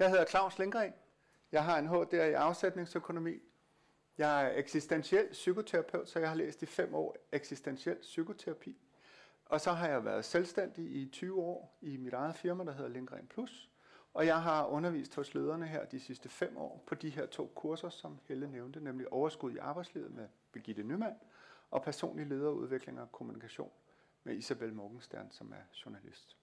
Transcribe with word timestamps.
Jeg 0.00 0.10
hedder 0.10 0.24
Claus 0.24 0.58
Lindgren. 0.58 0.92
Jeg 1.52 1.64
har 1.64 1.78
en 1.78 1.88
HD 1.88 2.12
i 2.12 2.16
afsætningsøkonomi. 2.16 3.42
Jeg 4.18 4.46
er 4.46 4.58
eksistentiel 4.58 5.28
psykoterapeut, 5.32 6.08
så 6.08 6.18
jeg 6.18 6.28
har 6.28 6.36
læst 6.36 6.62
i 6.62 6.66
fem 6.66 6.94
år 6.94 7.16
eksistentiel 7.32 7.96
psykoterapi. 7.96 8.76
Og 9.44 9.60
så 9.60 9.72
har 9.72 9.88
jeg 9.88 10.04
været 10.04 10.24
selvstændig 10.24 10.84
i 10.84 11.08
20 11.08 11.42
år 11.42 11.78
i 11.80 11.96
mit 11.96 12.12
eget 12.12 12.36
firma, 12.36 12.64
der 12.64 12.72
hedder 12.72 12.90
Lindgren 12.90 13.26
Plus. 13.26 13.70
Og 14.14 14.26
jeg 14.26 14.42
har 14.42 14.66
undervist 14.66 15.14
hos 15.14 15.34
lederne 15.34 15.66
her 15.66 15.84
de 15.84 16.00
sidste 16.00 16.28
fem 16.28 16.56
år 16.56 16.82
på 16.86 16.94
de 16.94 17.10
her 17.10 17.26
to 17.26 17.52
kurser, 17.54 17.88
som 17.88 18.18
Helle 18.28 18.50
nævnte, 18.50 18.84
nemlig 18.84 19.12
Overskud 19.12 19.52
i 19.52 19.58
arbejdslivet 19.58 20.10
med 20.10 20.28
Birgitte 20.52 20.82
Nyman 20.82 21.16
og 21.70 21.82
Personlig 21.82 22.26
lederudvikling 22.26 23.00
og 23.00 23.12
kommunikation 23.12 23.72
med 24.24 24.36
Isabel 24.36 24.74
Morgenstern, 24.74 25.30
som 25.30 25.52
er 25.52 25.84
journalist. 25.84 26.36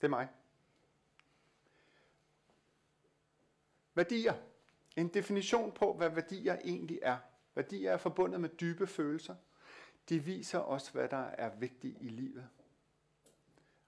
Det 0.00 0.06
er 0.06 0.10
mig. 0.10 0.28
Værdier. 3.94 4.34
En 4.96 5.08
definition 5.08 5.72
på, 5.72 5.92
hvad 5.92 6.10
værdier 6.10 6.56
egentlig 6.64 6.98
er. 7.02 7.16
Værdier 7.54 7.92
er 7.92 7.96
forbundet 7.96 8.40
med 8.40 8.48
dybe 8.48 8.86
følelser. 8.86 9.34
De 10.08 10.18
viser 10.18 10.58
os, 10.58 10.88
hvad 10.88 11.08
der 11.08 11.26
er 11.26 11.50
vigtigt 11.58 11.96
i 12.00 12.08
livet. 12.08 12.48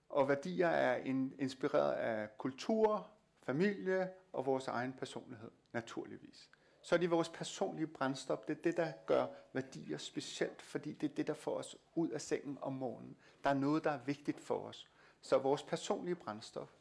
Og 0.09 0.29
værdier 0.29 0.69
er 0.69 0.97
inspireret 1.39 1.93
af 1.93 2.39
kultur, 2.39 3.11
familie 3.43 4.11
og 4.33 4.47
vores 4.47 4.69
egen 4.69 4.93
personlighed, 4.93 5.51
naturligvis. 5.73 6.51
Så 6.83 6.95
er 6.95 6.99
det 6.99 7.11
vores 7.11 7.29
personlige 7.29 7.87
brændstof. 7.87 8.39
Det 8.49 8.59
er 8.59 8.63
det, 8.63 8.77
der 8.77 8.93
gør 9.07 9.27
værdier 9.53 9.99
specielt, 9.99 10.63
fordi 10.63 10.93
det 10.93 11.11
er 11.11 11.15
det, 11.15 11.27
der 11.27 11.35
får 11.35 11.55
os 11.55 11.77
ud 11.95 12.09
af 12.09 12.21
sengen 12.21 12.59
om 12.63 12.73
morgenen. 12.73 13.17
Der 13.45 13.51
er 13.51 13.55
noget, 13.55 13.85
der 13.85 13.91
er 13.91 14.01
vigtigt 14.07 14.41
for 14.41 14.59
os. 14.59 14.91
Så 15.21 15.39
vores 15.39 15.63
personlige 15.63 16.15
brændstof. 16.15 16.73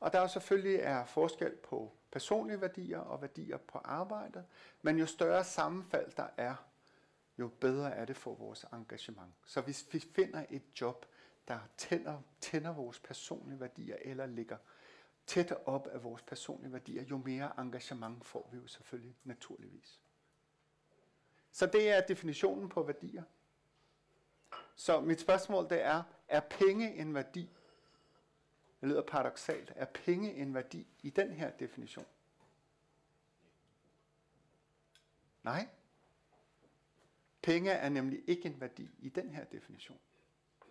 Og 0.00 0.12
der 0.12 0.20
er 0.20 0.26
selvfølgelig 0.26 0.76
er 0.76 1.04
forskel 1.04 1.56
på 1.56 1.92
personlige 2.16 2.60
værdier 2.60 2.98
og 2.98 3.22
værdier 3.22 3.56
på 3.56 3.78
arbejdet, 3.78 4.44
men 4.82 4.98
jo 4.98 5.06
større 5.06 5.44
sammenfald 5.44 6.12
der 6.16 6.26
er, 6.36 6.54
jo 7.38 7.48
bedre 7.48 7.94
er 7.94 8.04
det 8.04 8.16
for 8.16 8.34
vores 8.34 8.66
engagement. 8.72 9.34
Så 9.46 9.60
hvis 9.60 9.88
vi 9.92 9.98
finder 9.98 10.44
et 10.50 10.62
job, 10.80 11.06
der 11.48 11.58
tænder, 11.76 12.20
tænder 12.40 12.72
vores 12.72 13.00
personlige 13.00 13.60
værdier 13.60 13.96
eller 14.00 14.26
ligger 14.26 14.56
tæt 15.26 15.52
op 15.64 15.86
af 15.86 16.04
vores 16.04 16.22
personlige 16.22 16.72
værdier, 16.72 17.02
jo 17.02 17.16
mere 17.16 17.52
engagement 17.58 18.24
får 18.24 18.48
vi 18.52 18.58
jo 18.58 18.66
selvfølgelig 18.66 19.16
naturligvis. 19.24 20.00
Så 21.52 21.66
det 21.66 21.90
er 21.90 22.00
definitionen 22.00 22.68
på 22.68 22.82
værdier. 22.82 23.22
Så 24.76 25.00
mit 25.00 25.20
spørgsmål 25.20 25.68
det 25.70 25.82
er, 25.82 26.02
er 26.28 26.40
penge 26.40 26.94
en 26.94 27.14
værdi? 27.14 27.50
Det 28.80 28.88
lyder 28.88 29.02
paradoxalt. 29.02 29.72
Er 29.76 29.84
penge 29.84 30.34
en 30.34 30.54
værdi 30.54 30.86
i 31.02 31.10
den 31.10 31.32
her 31.32 31.50
definition? 31.50 32.06
Nej. 35.42 35.68
Penge 37.42 37.70
er 37.70 37.88
nemlig 37.88 38.22
ikke 38.26 38.48
en 38.48 38.60
værdi 38.60 38.90
i 38.98 39.08
den 39.08 39.30
her 39.30 39.44
definition. 39.44 39.98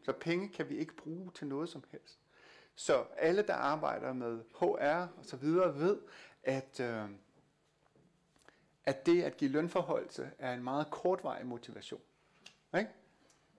Så 0.03 0.11
penge 0.11 0.49
kan 0.49 0.69
vi 0.69 0.77
ikke 0.77 0.95
bruge 0.95 1.31
til 1.31 1.47
noget 1.47 1.69
som 1.69 1.83
helst. 1.91 2.19
Så 2.75 3.05
alle, 3.17 3.41
der 3.41 3.53
arbejder 3.53 4.13
med 4.13 4.43
HR 4.59 5.07
og 5.17 5.25
så 5.25 5.37
videre, 5.37 5.79
ved, 5.79 5.99
at, 6.43 6.79
øh, 6.79 7.09
at 8.85 9.05
det 9.05 9.23
at 9.23 9.37
give 9.37 9.51
lønforholdelse 9.51 10.31
er 10.39 10.53
en 10.53 10.63
meget 10.63 10.91
kortvarig 10.91 11.45
motivation. 11.45 12.01
Ikke? 12.77 12.89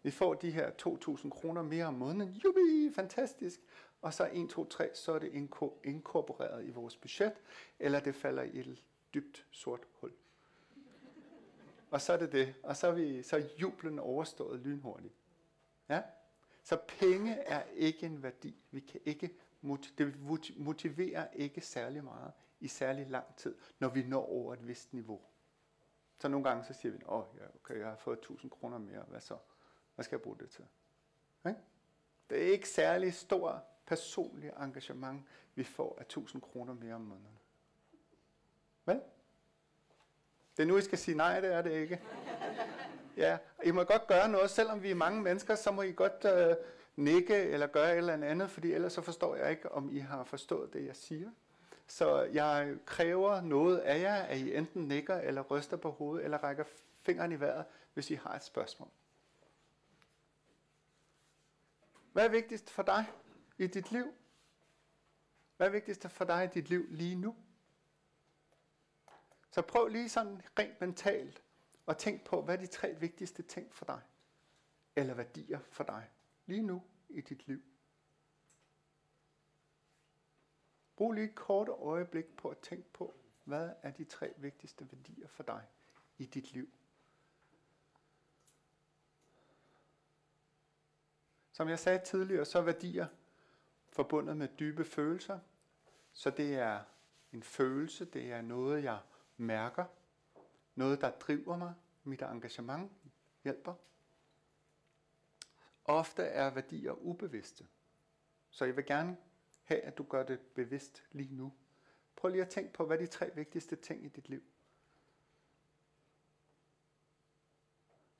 Vi 0.02 0.10
får 0.10 0.34
de 0.34 0.50
her 0.50 0.70
2.000 0.70 1.30
kroner 1.30 1.62
mere 1.62 1.84
om 1.84 1.94
måneden. 1.94 2.32
Jubi, 2.32 2.94
fantastisk. 2.94 3.60
Og 4.02 4.14
så 4.14 4.30
1, 4.32 4.50
2, 4.50 4.64
3, 4.64 4.90
så 4.94 5.12
er 5.12 5.18
det 5.18 5.48
inkorporeret 5.84 6.64
i 6.64 6.70
vores 6.70 6.96
budget, 6.96 7.32
eller 7.78 8.00
det 8.00 8.14
falder 8.14 8.42
i 8.42 8.58
et 8.58 8.82
dybt 9.14 9.46
sort 9.50 9.80
hul. 10.00 10.12
Og 11.90 12.00
så 12.00 12.12
er 12.12 12.16
det 12.16 12.32
det. 12.32 12.54
Og 12.62 12.76
så 12.76 12.86
er, 12.86 12.92
vi, 12.92 13.22
så 13.22 13.36
er 13.36 13.42
jublen 13.60 13.98
overstået 13.98 14.60
lynhurtigt. 14.60 15.14
Ja? 15.88 16.02
Så 16.62 16.78
penge 16.88 17.34
er 17.34 17.62
ikke 17.74 18.06
en 18.06 18.22
værdi. 18.22 18.56
Vi 18.70 18.80
kan 18.80 19.00
ikke 19.04 19.30
det 19.98 20.20
motiverer 20.56 21.28
ikke 21.32 21.60
særlig 21.60 22.04
meget 22.04 22.32
i 22.60 22.68
særlig 22.68 23.06
lang 23.06 23.36
tid, 23.36 23.54
når 23.78 23.88
vi 23.88 24.02
når 24.02 24.30
over 24.30 24.54
et 24.54 24.66
vist 24.66 24.92
niveau. 24.92 25.20
Så 26.18 26.28
nogle 26.28 26.48
gange 26.48 26.64
så 26.64 26.72
siger 26.72 26.92
vi, 26.92 26.98
åh, 27.06 27.24
ja, 27.38 27.44
okay, 27.54 27.78
jeg 27.78 27.86
har 27.86 27.96
fået 27.96 28.18
1000 28.18 28.50
kroner 28.50 28.78
mere, 28.78 29.02
hvad 29.02 29.20
så? 29.20 29.36
Hvad 29.94 30.04
skal 30.04 30.16
jeg 30.16 30.22
bruge 30.22 30.38
det 30.38 30.50
til? 30.50 30.64
Okay? 31.44 31.54
Det 32.30 32.42
er 32.42 32.52
ikke 32.52 32.68
særlig 32.68 33.14
stor 33.14 33.64
personlige 33.86 34.52
engagement, 34.60 35.26
vi 35.54 35.64
får 35.64 35.96
af 35.98 36.02
1000 36.02 36.42
kroner 36.42 36.74
mere 36.74 36.94
om 36.94 37.00
måneden. 37.00 37.38
Vel? 38.84 39.00
Det 40.56 40.62
er 40.62 40.66
nu, 40.66 40.76
I 40.76 40.82
skal 40.82 40.98
sige 40.98 41.16
nej, 41.16 41.40
det 41.40 41.52
er 41.52 41.62
det 41.62 41.72
ikke. 41.72 42.02
Ja, 43.16 43.38
I 43.64 43.70
må 43.70 43.84
godt 43.84 44.06
gøre 44.06 44.28
noget, 44.28 44.50
selvom 44.50 44.82
vi 44.82 44.90
er 44.90 44.94
mange 44.94 45.22
mennesker, 45.22 45.54
så 45.54 45.72
må 45.72 45.82
I 45.82 45.92
godt 45.92 46.24
øh, 46.24 46.56
nikke 46.96 47.34
eller 47.34 47.66
gøre 47.66 47.92
et 47.92 47.98
eller 47.98 48.12
andet, 48.12 48.50
fordi 48.50 48.72
ellers 48.72 48.92
så 48.92 49.02
forstår 49.02 49.36
jeg 49.36 49.50
ikke, 49.50 49.72
om 49.72 49.90
I 49.90 49.98
har 49.98 50.24
forstået 50.24 50.72
det, 50.72 50.86
jeg 50.86 50.96
siger. 50.96 51.30
Så 51.86 52.22
jeg 52.22 52.76
kræver 52.86 53.40
noget 53.40 53.78
af 53.78 54.00
jer, 54.00 54.14
at 54.14 54.38
I 54.38 54.54
enten 54.54 54.88
nikker 54.88 55.14
eller 55.14 55.42
ryster 55.42 55.76
på 55.76 55.90
hovedet, 55.90 56.24
eller 56.24 56.38
rækker 56.38 56.64
fingeren 57.02 57.32
i 57.32 57.40
vejret, 57.40 57.64
hvis 57.94 58.10
I 58.10 58.14
har 58.14 58.34
et 58.34 58.44
spørgsmål. 58.44 58.88
Hvad 62.12 62.24
er 62.24 62.28
vigtigst 62.28 62.70
for 62.70 62.82
dig 62.82 63.04
i 63.58 63.66
dit 63.66 63.92
liv? 63.92 64.14
Hvad 65.56 65.66
er 65.66 65.70
vigtigst 65.70 66.10
for 66.10 66.24
dig 66.24 66.44
i 66.44 66.48
dit 66.54 66.68
liv 66.68 66.86
lige 66.90 67.14
nu? 67.14 67.36
Så 69.50 69.62
prøv 69.62 69.88
lige 69.88 70.08
sådan 70.08 70.42
rent 70.58 70.80
mentalt 70.80 71.42
at 71.88 71.98
tænke 71.98 72.24
på, 72.24 72.42
hvad 72.42 72.54
er 72.54 72.60
de 72.60 72.66
tre 72.66 72.94
vigtigste 72.94 73.42
ting 73.42 73.74
for 73.74 73.84
dig? 73.84 74.02
Eller 74.96 75.14
værdier 75.14 75.60
for 75.70 75.84
dig 75.84 76.10
lige 76.46 76.62
nu 76.62 76.82
i 77.08 77.20
dit 77.20 77.46
liv. 77.46 77.62
Brug 80.96 81.12
lige 81.12 81.28
et 81.28 81.34
kort 81.34 81.68
øjeblik 81.68 82.36
på 82.36 82.48
at 82.48 82.58
tænke 82.58 82.92
på, 82.92 83.14
hvad 83.44 83.70
er 83.82 83.90
de 83.90 84.04
tre 84.04 84.32
vigtigste 84.36 84.92
værdier 84.92 85.28
for 85.28 85.42
dig 85.42 85.66
i 86.18 86.26
dit 86.26 86.52
liv. 86.52 86.68
Som 91.52 91.68
jeg 91.68 91.78
sagde 91.78 92.04
tidligere, 92.04 92.44
så 92.44 92.58
er 92.58 92.62
værdier 92.62 93.06
forbundet 93.96 94.36
med 94.36 94.48
dybe 94.58 94.84
følelser. 94.84 95.38
Så 96.12 96.30
det 96.30 96.54
er 96.54 96.80
en 97.32 97.42
følelse, 97.42 98.04
det 98.04 98.32
er 98.32 98.42
noget, 98.42 98.84
jeg 98.84 99.00
mærker, 99.36 99.84
noget, 100.74 101.00
der 101.00 101.10
driver 101.10 101.56
mig, 101.56 101.74
mit 102.04 102.22
engagement 102.22 102.92
hjælper. 103.44 103.74
Ofte 105.84 106.22
er 106.22 106.50
værdier 106.50 106.92
ubevidste. 106.92 107.66
Så 108.50 108.64
jeg 108.64 108.76
vil 108.76 108.86
gerne 108.86 109.16
have, 109.64 109.80
at 109.80 109.98
du 109.98 110.02
gør 110.02 110.22
det 110.22 110.40
bevidst 110.40 111.04
lige 111.12 111.34
nu. 111.34 111.52
Prøv 112.16 112.30
lige 112.30 112.42
at 112.42 112.48
tænke 112.48 112.72
på, 112.72 112.86
hvad 112.86 112.96
er 112.96 113.00
de 113.00 113.06
tre 113.06 113.30
vigtigste 113.34 113.76
ting 113.76 114.04
i 114.04 114.08
dit 114.08 114.28
liv. 114.28 114.42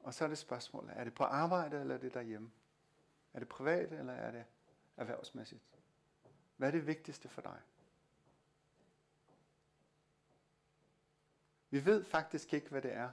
Og 0.01 0.15
så 0.15 0.25
er 0.25 0.29
det 0.29 0.39
spørgsmålet, 0.39 0.93
er 0.97 1.05
det 1.05 1.15
på 1.15 1.25
arbejde 1.25 1.81
eller 1.81 1.95
er 1.95 1.99
det 1.99 2.15
derhjemme? 2.15 2.51
Er 3.33 3.39
det 3.39 3.49
privat 3.49 3.93
eller 3.93 4.13
er 4.13 4.31
det 4.31 4.45
erhvervsmæssigt? 4.97 5.63
Hvad 6.57 6.69
er 6.69 6.73
det 6.73 6.87
vigtigste 6.87 7.29
for 7.29 7.41
dig? 7.43 7.61
Vi 11.71 11.85
ved 11.85 12.05
faktisk 12.05 12.55
ikke, 12.55 12.71
hvad 12.71 12.83
det 12.83 12.93
er, 12.93 13.11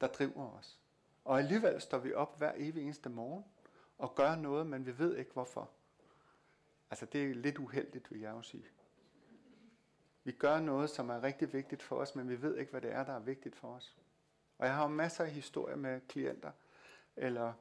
der 0.00 0.06
driver 0.06 0.50
os. 0.50 0.80
Og 1.24 1.38
alligevel 1.38 1.80
står 1.80 1.98
vi 1.98 2.12
op 2.12 2.38
hver 2.38 2.52
evig 2.56 2.82
eneste 2.82 3.08
morgen 3.08 3.44
og 3.98 4.14
gør 4.14 4.34
noget, 4.34 4.66
men 4.66 4.86
vi 4.86 4.98
ved 4.98 5.16
ikke 5.16 5.32
hvorfor. 5.32 5.70
Altså 6.90 7.06
det 7.06 7.30
er 7.30 7.34
lidt 7.34 7.58
uheldigt, 7.58 8.10
vil 8.10 8.20
jeg 8.20 8.30
jo 8.30 8.42
sige. 8.42 8.66
Vi 10.24 10.32
gør 10.32 10.60
noget, 10.60 10.90
som 10.90 11.10
er 11.10 11.22
rigtig 11.22 11.52
vigtigt 11.52 11.82
for 11.82 11.96
os, 11.96 12.14
men 12.14 12.28
vi 12.28 12.42
ved 12.42 12.56
ikke, 12.56 12.70
hvad 12.70 12.80
det 12.80 12.92
er, 12.92 13.04
der 13.04 13.12
er 13.12 13.20
vigtigt 13.20 13.56
for 13.56 13.74
os. 13.74 13.96
Og 14.58 14.66
jeg 14.66 14.74
har 14.74 14.82
jo 14.82 14.88
masser 14.88 15.24
af 15.24 15.30
historier 15.30 15.76
med 15.76 16.00
klienter, 16.08 16.52
eller 17.16 17.52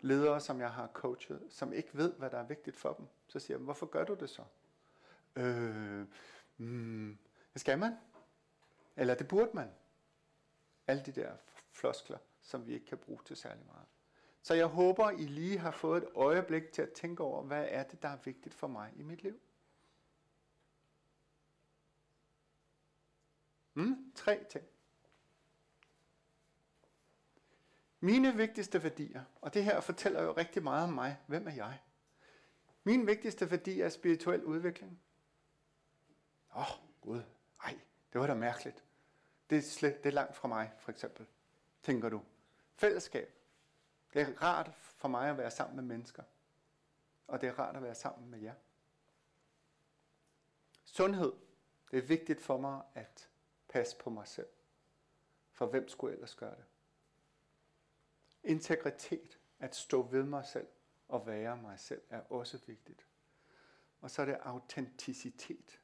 ledere, 0.00 0.40
som 0.40 0.60
jeg 0.60 0.72
har 0.72 0.86
coachet, 0.86 1.42
som 1.50 1.72
ikke 1.72 1.90
ved, 1.92 2.12
hvad 2.12 2.30
der 2.30 2.38
er 2.38 2.46
vigtigt 2.46 2.76
for 2.76 2.92
dem. 2.92 3.06
Så 3.28 3.38
siger 3.38 3.56
jeg, 3.56 3.64
hvorfor 3.64 3.86
gør 3.86 4.04
du 4.04 4.14
det 4.14 4.30
så? 4.30 4.42
Øh, 5.36 6.06
mm, 6.56 7.18
skal 7.56 7.78
man? 7.78 7.96
Eller 8.96 9.14
det 9.14 9.28
burde 9.28 9.50
man. 9.54 9.70
Alle 10.86 11.02
de 11.06 11.12
der 11.12 11.32
floskler, 11.72 12.18
som 12.40 12.66
vi 12.66 12.72
ikke 12.72 12.86
kan 12.86 12.98
bruge 12.98 13.20
til 13.24 13.36
særlig 13.36 13.66
meget. 13.66 13.86
Så 14.42 14.54
jeg 14.54 14.66
håber, 14.66 15.10
I 15.10 15.26
lige 15.26 15.58
har 15.58 15.70
fået 15.70 16.02
et 16.02 16.08
øjeblik 16.14 16.72
til 16.72 16.82
at 16.82 16.92
tænke 16.92 17.22
over, 17.22 17.42
hvad 17.42 17.66
er 17.68 17.82
det, 17.82 18.02
der 18.02 18.08
er 18.08 18.18
vigtigt 18.24 18.54
for 18.54 18.66
mig 18.66 18.92
i 18.96 19.02
mit 19.02 19.22
liv. 19.22 19.40
Mm, 23.74 24.12
tre 24.14 24.44
ting. 24.50 24.64
Mine 28.00 28.36
vigtigste 28.36 28.82
værdier, 28.82 29.24
og 29.40 29.54
det 29.54 29.64
her 29.64 29.80
fortæller 29.80 30.22
jo 30.22 30.32
rigtig 30.32 30.62
meget 30.62 30.84
om 30.84 30.92
mig. 30.92 31.18
Hvem 31.26 31.46
er 31.46 31.52
jeg? 31.52 31.80
Min 32.84 33.06
vigtigste 33.06 33.50
værdi 33.50 33.80
er 33.80 33.88
spirituel 33.88 34.44
udvikling. 34.44 35.02
Åh, 36.56 36.60
oh, 36.60 36.86
Gud, 37.00 37.22
ej, 37.64 37.80
det 38.12 38.20
var 38.20 38.26
da 38.26 38.34
mærkeligt. 38.34 38.84
Det 39.50 39.58
er, 39.58 39.62
slet, 39.62 40.04
det 40.04 40.08
er 40.08 40.14
langt 40.14 40.36
fra 40.36 40.48
mig, 40.48 40.72
for 40.78 40.92
eksempel, 40.92 41.26
tænker 41.82 42.08
du. 42.08 42.22
Fællesskab. 42.74 43.34
Det 44.14 44.22
er 44.22 44.42
rart 44.42 44.70
for 44.74 45.08
mig 45.08 45.30
at 45.30 45.38
være 45.38 45.50
sammen 45.50 45.76
med 45.76 45.84
mennesker. 45.84 46.22
Og 47.26 47.40
det 47.40 47.48
er 47.48 47.58
rart 47.58 47.76
at 47.76 47.82
være 47.82 47.94
sammen 47.94 48.30
med 48.30 48.38
jer. 48.38 48.54
Sundhed. 50.84 51.32
Det 51.90 51.98
er 51.98 52.02
vigtigt 52.02 52.40
for 52.40 52.58
mig 52.58 52.82
at 52.94 53.28
passe 53.68 53.96
på 53.96 54.10
mig 54.10 54.28
selv. 54.28 54.48
For 55.52 55.66
hvem 55.66 55.88
skulle 55.88 56.14
ellers 56.14 56.34
gøre 56.34 56.56
det? 56.56 56.64
Integritet. 58.44 59.38
At 59.58 59.76
stå 59.76 60.02
ved 60.02 60.22
mig 60.22 60.44
selv 60.44 60.66
og 61.08 61.26
være 61.26 61.56
mig 61.56 61.80
selv 61.80 62.02
er 62.10 62.20
også 62.20 62.58
vigtigt. 62.66 63.06
Og 64.00 64.10
så 64.10 64.22
er 64.22 64.26
det 64.26 64.38
autenticitet. 64.42 65.80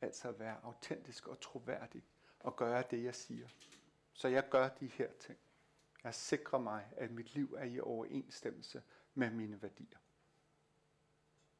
Altså 0.00 0.28
at 0.28 0.38
være 0.38 0.56
autentisk 0.62 1.28
og 1.28 1.40
troværdig 1.40 2.04
og 2.40 2.56
gøre 2.56 2.84
det, 2.90 3.04
jeg 3.04 3.14
siger. 3.14 3.48
Så 4.12 4.28
jeg 4.28 4.48
gør 4.48 4.68
de 4.68 4.86
her 4.86 5.08
ting. 5.20 5.38
Jeg 6.04 6.14
sikrer 6.14 6.58
mig, 6.58 6.88
at 6.96 7.10
mit 7.10 7.34
liv 7.34 7.54
er 7.58 7.64
i 7.64 7.80
overensstemmelse 7.80 8.82
med 9.14 9.30
mine 9.30 9.62
værdier. 9.62 9.98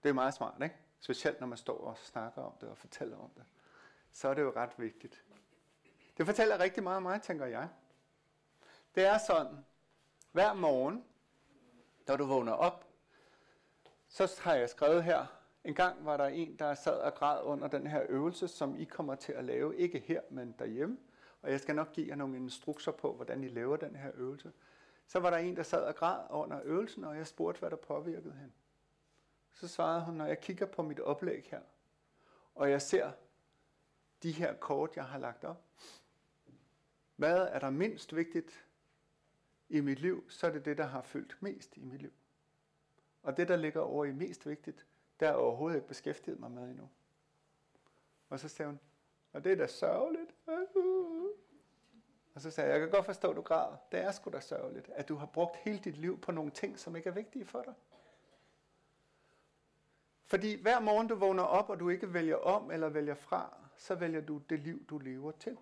Det 0.03 0.09
er 0.09 0.13
meget 0.13 0.35
smart, 0.35 0.63
ikke? 0.63 0.77
Specielt 1.01 1.41
når 1.41 1.47
man 1.47 1.59
står 1.59 1.79
og 1.79 1.99
snakker 1.99 2.43
om 2.43 2.59
det 2.61 2.69
og 2.69 2.79
fortæller 2.79 3.17
om 3.17 3.31
det. 3.31 3.45
Så 4.13 4.29
er 4.29 4.35
det 4.35 4.43
jo 4.43 4.53
ret 4.57 4.79
vigtigt. 4.79 5.25
Det 6.17 6.27
fortæller 6.27 6.59
rigtig 6.59 6.83
meget 6.83 6.97
om 6.97 7.03
mig, 7.03 7.23
tænker 7.23 7.47
jeg. 7.47 7.69
Det 8.95 9.05
er 9.05 9.19
sådan, 9.19 9.65
hver 10.33 10.55
morgen, 10.55 11.05
når 12.07 12.17
du 12.17 12.25
vågner 12.27 12.53
op, 12.53 12.89
så 14.09 14.41
har 14.43 14.55
jeg 14.55 14.71
skrevet 14.71 15.05
her, 15.05 15.27
en 15.65 15.75
gang 15.75 16.05
var 16.05 16.17
der 16.17 16.27
en, 16.27 16.57
der 16.57 16.75
sad 16.75 17.01
og 17.01 17.15
græd 17.15 17.45
under 17.45 17.69
den 17.69 17.87
her 17.87 18.07
øvelse, 18.09 18.49
som 18.49 18.77
I 18.77 18.85
kommer 18.85 19.15
til 19.15 19.33
at 19.33 19.45
lave, 19.45 19.77
ikke 19.77 19.99
her, 19.99 20.21
men 20.31 20.55
derhjemme. 20.59 20.99
Og 21.43 21.51
jeg 21.51 21.61
skal 21.61 21.75
nok 21.75 21.93
give 21.93 22.09
jer 22.09 22.15
nogle 22.15 22.37
instrukser 22.37 22.93
på, 22.93 23.15
hvordan 23.15 23.45
I 23.45 23.49
laver 23.49 23.77
den 23.77 23.97
her 23.97 24.11
øvelse. 24.15 24.53
Så 25.07 25.21
var 25.21 25.31
der 25.31 25.37
en, 25.37 25.57
der 25.57 25.63
sad 25.63 25.85
og 25.85 25.95
græd 25.95 26.21
under 26.31 26.61
øvelsen, 26.65 27.05
og 27.05 27.17
jeg 27.17 27.27
spurgte, 27.27 27.59
hvad 27.59 27.71
der 27.71 27.77
påvirkede 27.77 28.35
hende. 28.35 28.53
Så 29.53 29.69
svarede 29.69 30.05
hun, 30.05 30.15
når 30.15 30.27
jeg 30.27 30.41
kigger 30.41 30.67
på 30.67 30.83
mit 30.83 31.01
oplæg 31.01 31.49
her, 31.51 31.61
og 32.55 32.71
jeg 32.71 32.83
ser 32.83 33.13
de 34.23 34.33
her 34.33 34.55
kort, 34.55 34.97
jeg 34.97 35.05
har 35.05 35.19
lagt 35.19 35.45
op, 35.45 35.65
hvad 37.17 37.49
er 37.51 37.59
der 37.59 37.71
mindst 37.71 38.17
vigtigt 38.17 38.67
i 39.73 39.81
mit 39.81 40.01
liv, 40.01 40.31
så 40.31 40.47
er 40.47 40.51
det 40.51 40.65
det, 40.65 40.79
der 40.79 40.87
har 40.87 41.03
fyldt 41.03 41.37
mest 41.41 41.77
i 41.77 41.85
mit 41.85 42.03
liv. 42.03 42.13
Og 43.23 43.37
det, 43.37 43.49
der 43.49 43.57
ligger 43.57 43.81
over 43.81 44.05
i 44.05 44.13
mest 44.13 44.47
vigtigt, 44.47 44.87
der 45.21 45.29
er 45.29 45.35
overhovedet 45.35 45.77
ikke 45.77 45.89
beskæftiget 45.89 46.41
mig 46.41 46.51
med 46.51 46.71
endnu. 46.71 46.91
Og 48.29 48.41
så 48.41 48.49
sagde 48.49 48.69
hun, 48.69 48.81
og 49.33 49.45
det 49.45 49.53
er 49.53 49.57
da 49.57 49.67
sørgeligt. 49.67 50.35
Og 52.35 52.41
så 52.41 52.51
sagde 52.51 52.71
jeg, 52.71 52.81
jeg 52.81 52.89
kan 52.89 52.97
godt 52.97 53.07
forstå, 53.07 53.31
at 53.31 53.37
du 53.37 53.43
græder. 53.43 53.77
Det 53.93 54.01
er 54.01 54.13
sgu 54.13 54.31
da 54.31 54.41
sørgeligt, 54.41 54.89
at 54.89 55.09
du 55.09 55.15
har 55.15 55.27
brugt 55.27 55.57
hele 55.57 55.79
dit 55.79 55.97
liv 55.97 56.21
på 56.21 56.33
nogle 56.33 56.51
ting, 56.51 56.79
som 56.79 56.97
ikke 56.97 57.09
er 57.09 57.15
vigtige 57.15 57.45
for 57.45 57.63
dig. 57.63 57.75
Fordi 60.27 60.63
hver 60.63 60.81
morgen 60.81 61.09
du 61.09 61.15
vågner 61.15 61.43
op, 61.43 61.71
og 61.71 61.81
du 61.81 61.89
ikke 61.89 62.13
vælger 62.13 62.37
om 62.37 62.71
eller 62.71 62.89
vælger 62.89 63.15
fra, 63.15 63.57
så 63.77 63.95
vælger 63.95 64.21
du 64.21 64.39
det 64.39 64.59
liv, 64.59 64.87
du 64.87 64.99
lever 64.99 65.31
til. 65.31 65.59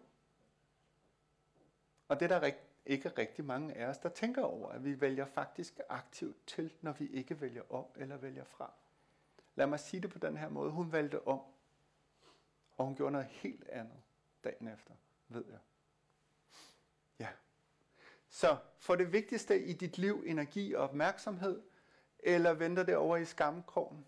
Og 2.09 2.21
det 2.21 2.33
er 2.33 2.39
der 2.41 2.47
ikke 2.87 3.09
rigtig 3.09 3.45
mange 3.45 3.75
af 3.75 3.87
os, 3.87 3.99
der 3.99 4.09
tænker 4.09 4.43
over, 4.43 4.69
at 4.69 4.85
vi 4.85 5.01
vælger 5.01 5.27
faktisk 5.27 5.81
aktivt 5.89 6.47
til, 6.47 6.73
når 6.81 6.93
vi 6.93 7.07
ikke 7.07 7.41
vælger 7.41 7.73
om 7.73 7.85
eller 7.97 8.17
vælger 8.17 8.45
fra. 8.45 8.73
Lad 9.55 9.67
mig 9.67 9.81
sige 9.81 10.01
det 10.01 10.11
på 10.11 10.19
den 10.19 10.37
her 10.37 10.49
måde. 10.49 10.71
Hun 10.71 10.93
valgte 10.93 11.27
om, 11.27 11.41
og 12.77 12.85
hun 12.85 12.97
gjorde 12.97 13.13
noget 13.13 13.27
helt 13.27 13.69
andet 13.69 14.03
dagen 14.45 14.69
efter, 14.69 14.93
ved 15.29 15.45
jeg. 15.49 15.59
Ja. 17.19 17.29
Så 18.29 18.57
få 18.79 18.97
det 18.97 19.13
vigtigste 19.13 19.65
i 19.65 19.73
dit 19.73 19.99
liv 19.99 20.23
energi 20.27 20.73
og 20.75 20.83
opmærksomhed, 20.83 21.63
eller 22.19 22.53
venter 22.53 22.83
det 22.83 22.97
over 22.97 23.17
i 23.17 23.25
skamkrogen, 23.25 24.07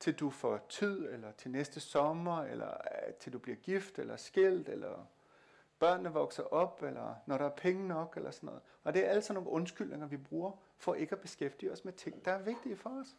til 0.00 0.14
du 0.14 0.30
får 0.30 0.66
tid, 0.68 1.08
eller 1.08 1.32
til 1.32 1.50
næste 1.50 1.80
sommer, 1.80 2.42
eller 2.42 2.70
øh, 2.70 3.14
til 3.14 3.32
du 3.32 3.38
bliver 3.38 3.56
gift, 3.56 3.98
eller 3.98 4.16
skilt, 4.16 4.68
eller 4.68 5.06
børnene 5.78 6.12
vokser 6.12 6.42
op, 6.42 6.82
eller 6.82 7.14
når 7.26 7.38
der 7.38 7.44
er 7.44 7.54
penge 7.56 7.88
nok, 7.88 8.16
eller 8.16 8.30
sådan 8.30 8.46
noget. 8.46 8.62
Og 8.84 8.94
det 8.94 9.06
er 9.06 9.10
altså 9.10 9.32
nogle 9.32 9.48
undskyldninger, 9.48 10.06
vi 10.06 10.16
bruger 10.16 10.52
for 10.76 10.94
ikke 10.94 11.12
at 11.12 11.20
beskæftige 11.20 11.72
os 11.72 11.84
med 11.84 11.92
ting, 11.92 12.24
der 12.24 12.32
er 12.32 12.42
vigtige 12.42 12.76
for 12.76 12.90
os. 12.90 13.16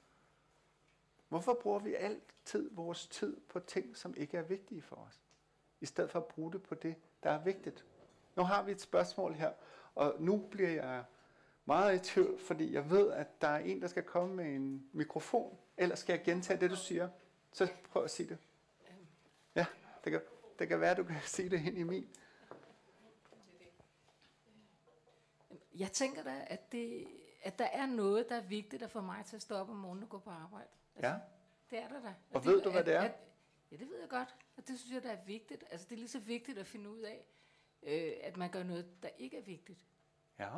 Hvorfor 1.29 1.53
bruger 1.53 1.79
vi 1.79 1.95
altid 1.95 2.69
vores 2.71 3.07
tid 3.07 3.37
på 3.49 3.59
ting, 3.59 3.97
som 3.97 4.13
ikke 4.17 4.37
er 4.37 4.41
vigtige 4.41 4.81
for 4.81 4.95
os? 4.95 5.21
I 5.81 5.85
stedet 5.85 6.11
for 6.11 6.19
at 6.19 6.25
bruge 6.25 6.51
det 6.51 6.63
på 6.63 6.75
det, 6.75 6.95
der 7.23 7.29
er 7.31 7.43
vigtigt. 7.43 7.85
Nu 8.35 8.43
har 8.43 8.63
vi 8.63 8.71
et 8.71 8.81
spørgsmål 8.81 9.33
her, 9.33 9.51
og 9.95 10.15
nu 10.19 10.37
bliver 10.51 10.69
jeg 10.69 11.03
meget 11.65 11.95
i 11.95 11.99
tvivl, 11.99 12.39
fordi 12.39 12.73
jeg 12.73 12.89
ved, 12.89 13.11
at 13.11 13.41
der 13.41 13.47
er 13.47 13.59
en, 13.59 13.81
der 13.81 13.87
skal 13.87 14.03
komme 14.03 14.35
med 14.35 14.55
en 14.55 14.89
mikrofon. 14.93 15.57
Eller 15.77 15.95
skal 15.95 16.13
jeg 16.13 16.23
gentage 16.25 16.59
det, 16.59 16.69
du 16.69 16.75
siger? 16.75 17.09
Så 17.51 17.67
prøv 17.91 18.03
at 18.03 18.11
sige 18.11 18.29
det. 18.29 18.37
Ja, 19.55 19.65
det 20.03 20.11
kan, 20.11 20.21
det 20.59 20.67
kan 20.67 20.81
være, 20.81 20.95
du 20.95 21.03
kan 21.03 21.15
sige 21.23 21.49
det 21.49 21.65
ind 21.65 21.77
i 21.77 21.83
min. 21.83 22.09
Jeg 25.79 25.91
tænker 25.91 26.23
da, 26.23 26.45
at, 26.47 26.71
det, 26.71 27.07
at 27.43 27.59
der 27.59 27.65
er 27.65 27.85
noget, 27.85 28.29
der 28.29 28.35
er 28.35 28.41
vigtigt 28.41 28.83
at 28.83 28.91
få 28.91 29.01
mig 29.01 29.25
til 29.25 29.35
at 29.35 29.41
stå 29.41 29.55
op 29.55 29.69
om 29.69 29.75
morgenen 29.75 30.03
og 30.03 30.09
gå 30.09 30.19
på 30.19 30.29
arbejde. 30.29 30.67
Altså, 30.95 31.07
ja. 31.07 31.19
Det 31.69 31.79
er 31.79 31.87
der 31.87 32.01
da. 32.01 32.13
Og 32.31 32.45
ved 32.45 32.61
du, 32.61 32.71
hvad 32.71 32.83
det 32.83 32.93
er? 32.93 33.01
At, 33.01 33.15
ja, 33.71 33.77
det 33.77 33.89
ved 33.89 33.99
jeg 33.99 34.09
godt. 34.09 34.35
Og 34.57 34.67
det 34.67 34.79
synes 34.79 34.93
jeg, 34.93 35.03
der 35.03 35.11
er 35.11 35.25
vigtigt. 35.25 35.63
Altså, 35.71 35.87
det 35.89 35.95
er 35.95 35.99
lige 35.99 36.09
så 36.09 36.19
vigtigt 36.19 36.57
at 36.57 36.67
finde 36.67 36.89
ud 36.89 36.99
af, 36.99 37.25
øh, 37.83 38.13
at 38.21 38.37
man 38.37 38.51
gør 38.51 38.63
noget, 38.63 39.03
der 39.03 39.09
ikke 39.17 39.37
er 39.37 39.41
vigtigt. 39.41 39.85
Ja. 40.39 40.49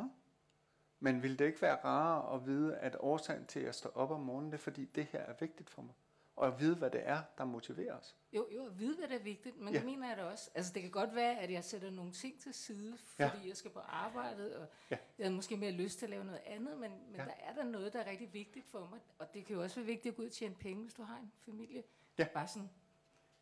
Men 1.00 1.22
vil 1.22 1.38
det 1.38 1.44
ikke 1.44 1.62
være 1.62 1.84
rarere 1.84 2.34
at 2.34 2.46
vide, 2.46 2.76
at 2.76 2.96
årsagen 3.00 3.46
til 3.46 3.60
at 3.60 3.74
stå 3.74 3.88
op 3.94 4.10
om 4.10 4.20
morgenen, 4.20 4.52
det 4.52 4.58
er 4.58 4.62
fordi, 4.62 4.84
det 4.84 5.04
her 5.04 5.20
er 5.20 5.34
vigtigt 5.40 5.70
for 5.70 5.82
mig? 5.82 5.94
Og 6.36 6.46
at 6.46 6.60
vide, 6.60 6.76
hvad 6.76 6.90
det 6.90 7.00
er, 7.08 7.22
der 7.38 7.44
motiverer 7.44 7.98
os. 7.98 8.16
Jo, 8.32 8.48
jo, 8.54 8.66
at 8.66 8.78
vide, 8.78 8.96
hvad 8.96 9.08
det 9.08 9.16
er 9.16 9.22
vigtigt, 9.22 9.56
men 9.56 9.74
ja. 9.74 9.78
det 9.78 9.86
mener 9.86 10.08
jeg 10.08 10.16
da 10.16 10.24
også. 10.24 10.50
Altså, 10.54 10.72
det 10.72 10.82
kan 10.82 10.90
godt 10.90 11.14
være, 11.14 11.38
at 11.38 11.50
jeg 11.50 11.64
sætter 11.64 11.90
nogle 11.90 12.12
ting 12.12 12.40
til 12.40 12.54
side, 12.54 12.98
fordi 12.98 13.38
ja. 13.42 13.48
jeg 13.48 13.56
skal 13.56 13.70
på 13.70 13.78
arbejdet, 13.78 14.56
og 14.56 14.66
ja. 14.90 14.96
jeg 15.18 15.26
har 15.26 15.32
måske 15.32 15.56
mere 15.56 15.70
lyst 15.70 15.98
til 15.98 16.06
at 16.06 16.10
lave 16.10 16.24
noget 16.24 16.40
andet, 16.46 16.78
men, 16.78 16.90
men 17.06 17.16
ja. 17.16 17.24
der 17.24 17.34
er 17.38 17.54
der 17.54 17.64
noget, 17.64 17.92
der 17.92 18.00
er 18.00 18.10
rigtig 18.10 18.32
vigtigt 18.32 18.66
for 18.66 18.88
mig. 18.90 19.00
Og 19.18 19.34
det 19.34 19.44
kan 19.44 19.56
jo 19.56 19.62
også 19.62 19.76
være 19.76 19.86
vigtigt 19.86 20.12
at 20.12 20.16
gå 20.16 20.22
ud 20.22 20.26
og 20.26 20.32
tjene 20.32 20.54
penge, 20.54 20.82
hvis 20.82 20.94
du 20.94 21.02
har 21.02 21.18
en 21.18 21.32
familie. 21.44 21.82
Ja. 22.18 22.26
Bare 22.34 22.48
sådan, 22.48 22.70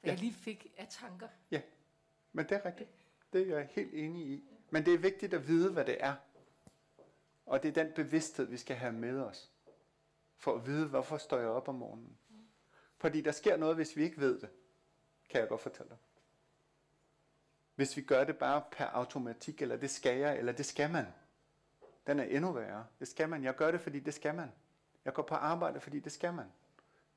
hvad 0.00 0.10
ja. 0.10 0.10
jeg 0.10 0.20
lige 0.20 0.34
fik 0.34 0.72
af 0.76 0.86
tanker. 0.90 1.28
Ja, 1.50 1.62
men 2.32 2.48
det 2.48 2.52
er 2.56 2.64
rigtigt. 2.64 2.90
Det 3.32 3.50
er 3.50 3.56
jeg 3.56 3.68
helt 3.72 3.94
enig 3.94 4.26
i. 4.26 4.44
Men 4.70 4.86
det 4.86 4.94
er 4.94 4.98
vigtigt 4.98 5.34
at 5.34 5.48
vide, 5.48 5.72
hvad 5.72 5.84
det 5.84 5.96
er. 6.00 6.14
Og 7.46 7.62
det 7.62 7.68
er 7.78 7.84
den 7.84 7.92
bevidsthed, 7.94 8.46
vi 8.46 8.56
skal 8.56 8.76
have 8.76 8.92
med 8.92 9.20
os. 9.20 9.52
For 10.36 10.54
at 10.54 10.66
vide, 10.66 10.88
hvorfor 10.88 11.16
står 11.16 11.38
jeg 11.38 11.48
op 11.48 11.68
om 11.68 11.74
morgenen. 11.74 12.18
Fordi 13.00 13.20
der 13.20 13.32
sker 13.32 13.56
noget, 13.56 13.76
hvis 13.76 13.96
vi 13.96 14.02
ikke 14.02 14.20
ved 14.20 14.40
det, 14.40 14.48
kan 15.28 15.40
jeg 15.40 15.48
godt 15.48 15.60
fortælle 15.60 15.88
dig. 15.88 15.98
Hvis 17.74 17.96
vi 17.96 18.02
gør 18.02 18.24
det 18.24 18.38
bare 18.38 18.62
per 18.70 18.86
automatik, 18.86 19.62
eller 19.62 19.76
det 19.76 19.90
skal 19.90 20.18
jeg, 20.18 20.38
eller 20.38 20.52
det 20.52 20.66
skal 20.66 20.90
man. 20.90 21.06
Den 22.06 22.20
er 22.20 22.24
endnu 22.24 22.52
værre. 22.52 22.86
Det 22.98 23.08
skal 23.08 23.28
man. 23.28 23.44
Jeg 23.44 23.56
gør 23.56 23.70
det, 23.70 23.80
fordi 23.80 24.00
det 24.00 24.14
skal 24.14 24.34
man. 24.34 24.52
Jeg 25.04 25.14
går 25.14 25.22
på 25.22 25.34
arbejde, 25.34 25.80
fordi 25.80 26.00
det 26.00 26.12
skal 26.12 26.34
man. 26.34 26.46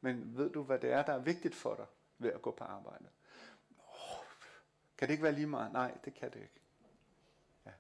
Men 0.02 0.38
ved 0.38 0.50
du, 0.50 0.64
hvad 0.64 0.80
det 0.80 0.92
er, 0.92 1.04
der 1.04 1.14
er 1.14 1.20
vigtigt 1.20 1.56
for 1.56 1.76
dig 1.76 1.86
ved 2.18 2.32
at 2.32 2.42
gå 2.42 2.52
på 2.52 2.64
arbejde? 2.64 3.06
Oh, 3.78 4.26
kan 4.98 5.08
det 5.08 5.14
ikke 5.14 5.24
være 5.24 5.32
lige 5.32 5.48
meget? 5.48 5.72
Nej, 5.72 5.98
det 6.06 6.14
kan 6.14 6.32
det 6.32 6.40
ikke. 6.40 6.62
Ja. 7.66 7.72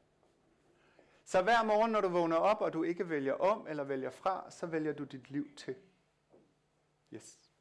Så 1.26 1.42
hver 1.42 1.64
morgen, 1.64 1.92
når 1.92 2.02
du 2.02 2.08
vågner 2.08 2.36
op, 2.36 2.62
og 2.62 2.74
du 2.74 2.84
ikke 2.84 3.10
vælger 3.10 3.34
om 3.34 3.68
eller 3.68 3.84
vælger 3.84 4.10
fra, 4.10 4.52
så 4.52 4.66
vælger 4.66 4.94
du 4.94 5.04
dit 5.04 5.32
liv 5.32 5.56
til. 5.56 5.76
Yes. 7.14 7.53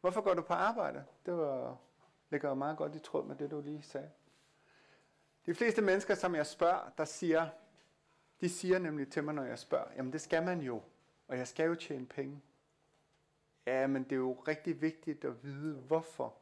Hvorfor 0.00 0.20
går 0.20 0.34
du 0.34 0.42
på 0.42 0.52
arbejde? 0.52 1.04
Det 1.26 1.36
var, 1.36 1.78
ligger 2.30 2.54
meget 2.54 2.76
godt 2.76 2.94
i 2.94 2.98
tråd 2.98 3.24
med 3.26 3.36
det, 3.36 3.50
du 3.50 3.60
lige 3.60 3.82
sagde. 3.82 4.10
De 5.46 5.54
fleste 5.54 5.82
mennesker, 5.82 6.14
som 6.14 6.34
jeg 6.34 6.46
spørger, 6.46 6.90
der 6.98 7.04
siger, 7.04 7.48
de 8.40 8.48
siger 8.48 8.78
nemlig 8.78 9.12
til 9.12 9.24
mig, 9.24 9.34
når 9.34 9.44
jeg 9.44 9.58
spørger, 9.58 9.92
jamen 9.96 10.12
det 10.12 10.20
skal 10.20 10.42
man 10.42 10.60
jo, 10.60 10.82
og 11.28 11.38
jeg 11.38 11.48
skal 11.48 11.66
jo 11.66 11.74
tjene 11.74 12.06
penge. 12.06 12.42
Ja, 13.66 13.86
men 13.86 14.04
det 14.04 14.12
er 14.12 14.16
jo 14.16 14.32
rigtig 14.32 14.80
vigtigt 14.80 15.24
at 15.24 15.44
vide, 15.44 15.74
hvorfor 15.74 16.34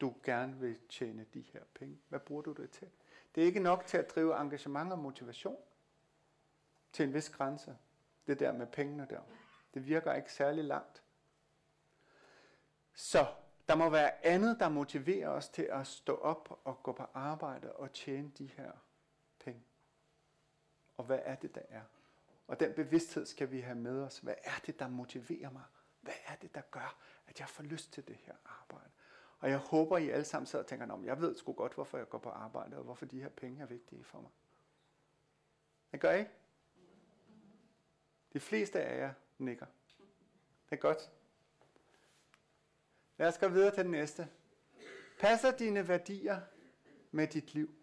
du 0.00 0.14
gerne 0.22 0.56
vil 0.56 0.78
tjene 0.88 1.26
de 1.34 1.44
her 1.52 1.60
penge. 1.74 1.98
Hvad 2.08 2.20
bruger 2.20 2.42
du 2.42 2.52
det 2.52 2.70
til? 2.70 2.88
Det 3.34 3.40
er 3.40 3.46
ikke 3.46 3.60
nok 3.60 3.86
til 3.86 3.96
at 3.98 4.14
drive 4.14 4.40
engagement 4.40 4.92
og 4.92 4.98
motivation 4.98 5.56
til 6.92 7.06
en 7.06 7.14
vis 7.14 7.30
grænse. 7.30 7.76
Det 8.26 8.40
der 8.40 8.52
med 8.52 8.66
pengene 8.66 9.06
der. 9.10 9.20
Det 9.74 9.86
virker 9.86 10.12
ikke 10.12 10.32
særlig 10.32 10.64
langt. 10.64 11.02
Så 12.94 13.26
der 13.68 13.74
må 13.74 13.88
være 13.88 14.24
andet, 14.24 14.60
der 14.60 14.68
motiverer 14.68 15.28
os 15.28 15.48
til 15.48 15.62
at 15.62 15.86
stå 15.86 16.16
op 16.16 16.60
og 16.64 16.82
gå 16.82 16.92
på 16.92 17.04
arbejde 17.14 17.72
og 17.72 17.92
tjene 17.92 18.32
de 18.38 18.46
her 18.46 18.72
penge. 19.38 19.62
Og 20.96 21.04
hvad 21.04 21.18
er 21.22 21.34
det, 21.34 21.54
der 21.54 21.62
er? 21.68 21.82
Og 22.46 22.60
den 22.60 22.72
bevidsthed 22.72 23.26
skal 23.26 23.50
vi 23.50 23.60
have 23.60 23.76
med 23.76 24.02
os. 24.02 24.18
Hvad 24.18 24.34
er 24.44 24.60
det, 24.66 24.78
der 24.78 24.88
motiverer 24.88 25.50
mig? 25.50 25.62
Hvad 26.00 26.14
er 26.26 26.34
det, 26.34 26.54
der 26.54 26.60
gør, 26.60 26.98
at 27.26 27.40
jeg 27.40 27.48
får 27.48 27.62
lyst 27.62 27.92
til 27.92 28.08
det 28.08 28.16
her 28.16 28.34
arbejde? 28.44 28.90
Og 29.38 29.50
jeg 29.50 29.58
håber, 29.58 29.98
I 29.98 30.08
alle 30.08 30.24
sammen 30.24 30.46
sidder 30.46 30.62
og 30.62 30.68
tænker, 30.68 30.92
om 30.92 31.04
jeg 31.04 31.20
ved 31.20 31.36
sgu 31.36 31.52
godt, 31.52 31.74
hvorfor 31.74 31.98
jeg 31.98 32.08
går 32.08 32.18
på 32.18 32.30
arbejde, 32.30 32.76
og 32.76 32.84
hvorfor 32.84 33.06
de 33.06 33.22
her 33.22 33.28
penge 33.28 33.62
er 33.62 33.66
vigtige 33.66 34.04
for 34.04 34.20
mig. 34.20 34.30
Det 35.92 36.00
gør 36.00 36.12
I 36.12 36.18
ikke? 36.18 36.30
De 38.32 38.40
fleste 38.40 38.82
af 38.82 38.98
jer 38.98 39.14
nikker. 39.38 39.66
Det 40.70 40.76
er 40.76 40.80
godt. 40.80 41.10
Lad 43.22 43.28
os 43.28 43.38
gå 43.38 43.48
videre 43.48 43.74
til 43.74 43.82
den 43.82 43.90
næste. 43.90 44.28
Passer 45.18 45.50
dine 45.50 45.88
værdier 45.88 46.40
med 47.10 47.26
dit 47.26 47.54
liv? 47.54 47.74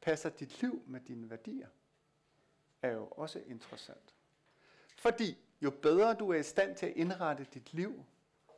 Passer 0.00 0.28
dit 0.28 0.62
liv 0.62 0.82
med 0.86 1.00
dine 1.00 1.30
værdier? 1.30 1.68
Er 2.82 2.92
jo 2.92 3.06
også 3.06 3.42
interessant. 3.46 4.14
Fordi 4.96 5.38
jo 5.62 5.70
bedre 5.70 6.14
du 6.14 6.30
er 6.30 6.36
i 6.36 6.42
stand 6.42 6.76
til 6.76 6.86
at 6.86 6.92
indrette 6.96 7.46
dit 7.54 7.72
liv 7.72 8.04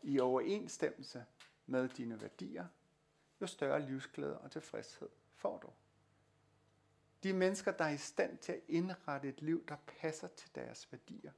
i 0.02 0.20
overensstemmelse 0.20 1.24
med 1.66 1.88
dine 1.88 2.20
værdier, 2.20 2.66
jo 3.40 3.46
større 3.46 3.80
livsglæde 3.80 4.38
og 4.38 4.50
tilfredshed 4.50 5.08
får 5.34 5.58
du. 5.58 5.68
De 7.22 7.32
mennesker, 7.32 7.72
der 7.72 7.84
er 7.84 7.92
i 7.92 7.98
stand 7.98 8.38
til 8.38 8.52
at 8.52 8.60
indrette 8.68 9.28
et 9.28 9.42
liv, 9.42 9.66
der 9.68 9.76
passer 9.86 10.28
til 10.28 10.50
deres 10.54 10.92
værdier, 10.92 11.32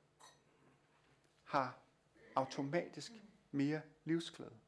har 1.44 1.78
automatisk 2.34 3.12
mere 3.50 3.80
livsglæde. 4.04 4.63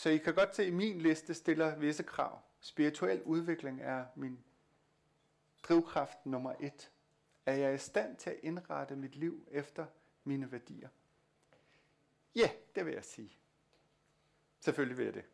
Så 0.00 0.10
I 0.10 0.16
kan 0.16 0.34
godt 0.34 0.56
se, 0.56 0.62
at 0.62 0.72
min 0.72 1.00
liste 1.00 1.34
stiller 1.34 1.76
visse 1.76 2.02
krav. 2.02 2.40
Spirituel 2.60 3.22
udvikling 3.22 3.80
er 3.82 4.04
min 4.14 4.38
drivkraft 5.62 6.26
nummer 6.26 6.54
et. 6.60 6.90
Er 7.46 7.54
jeg 7.54 7.74
i 7.74 7.78
stand 7.78 8.16
til 8.16 8.30
at 8.30 8.36
indrette 8.42 8.96
mit 8.96 9.16
liv 9.16 9.46
efter 9.50 9.86
mine 10.24 10.52
værdier? 10.52 10.88
Ja, 12.34 12.50
det 12.74 12.86
vil 12.86 12.94
jeg 12.94 13.04
sige. 13.04 13.38
Selvfølgelig 14.60 14.98
vil 14.98 15.04
jeg 15.04 15.14
det. 15.14 15.24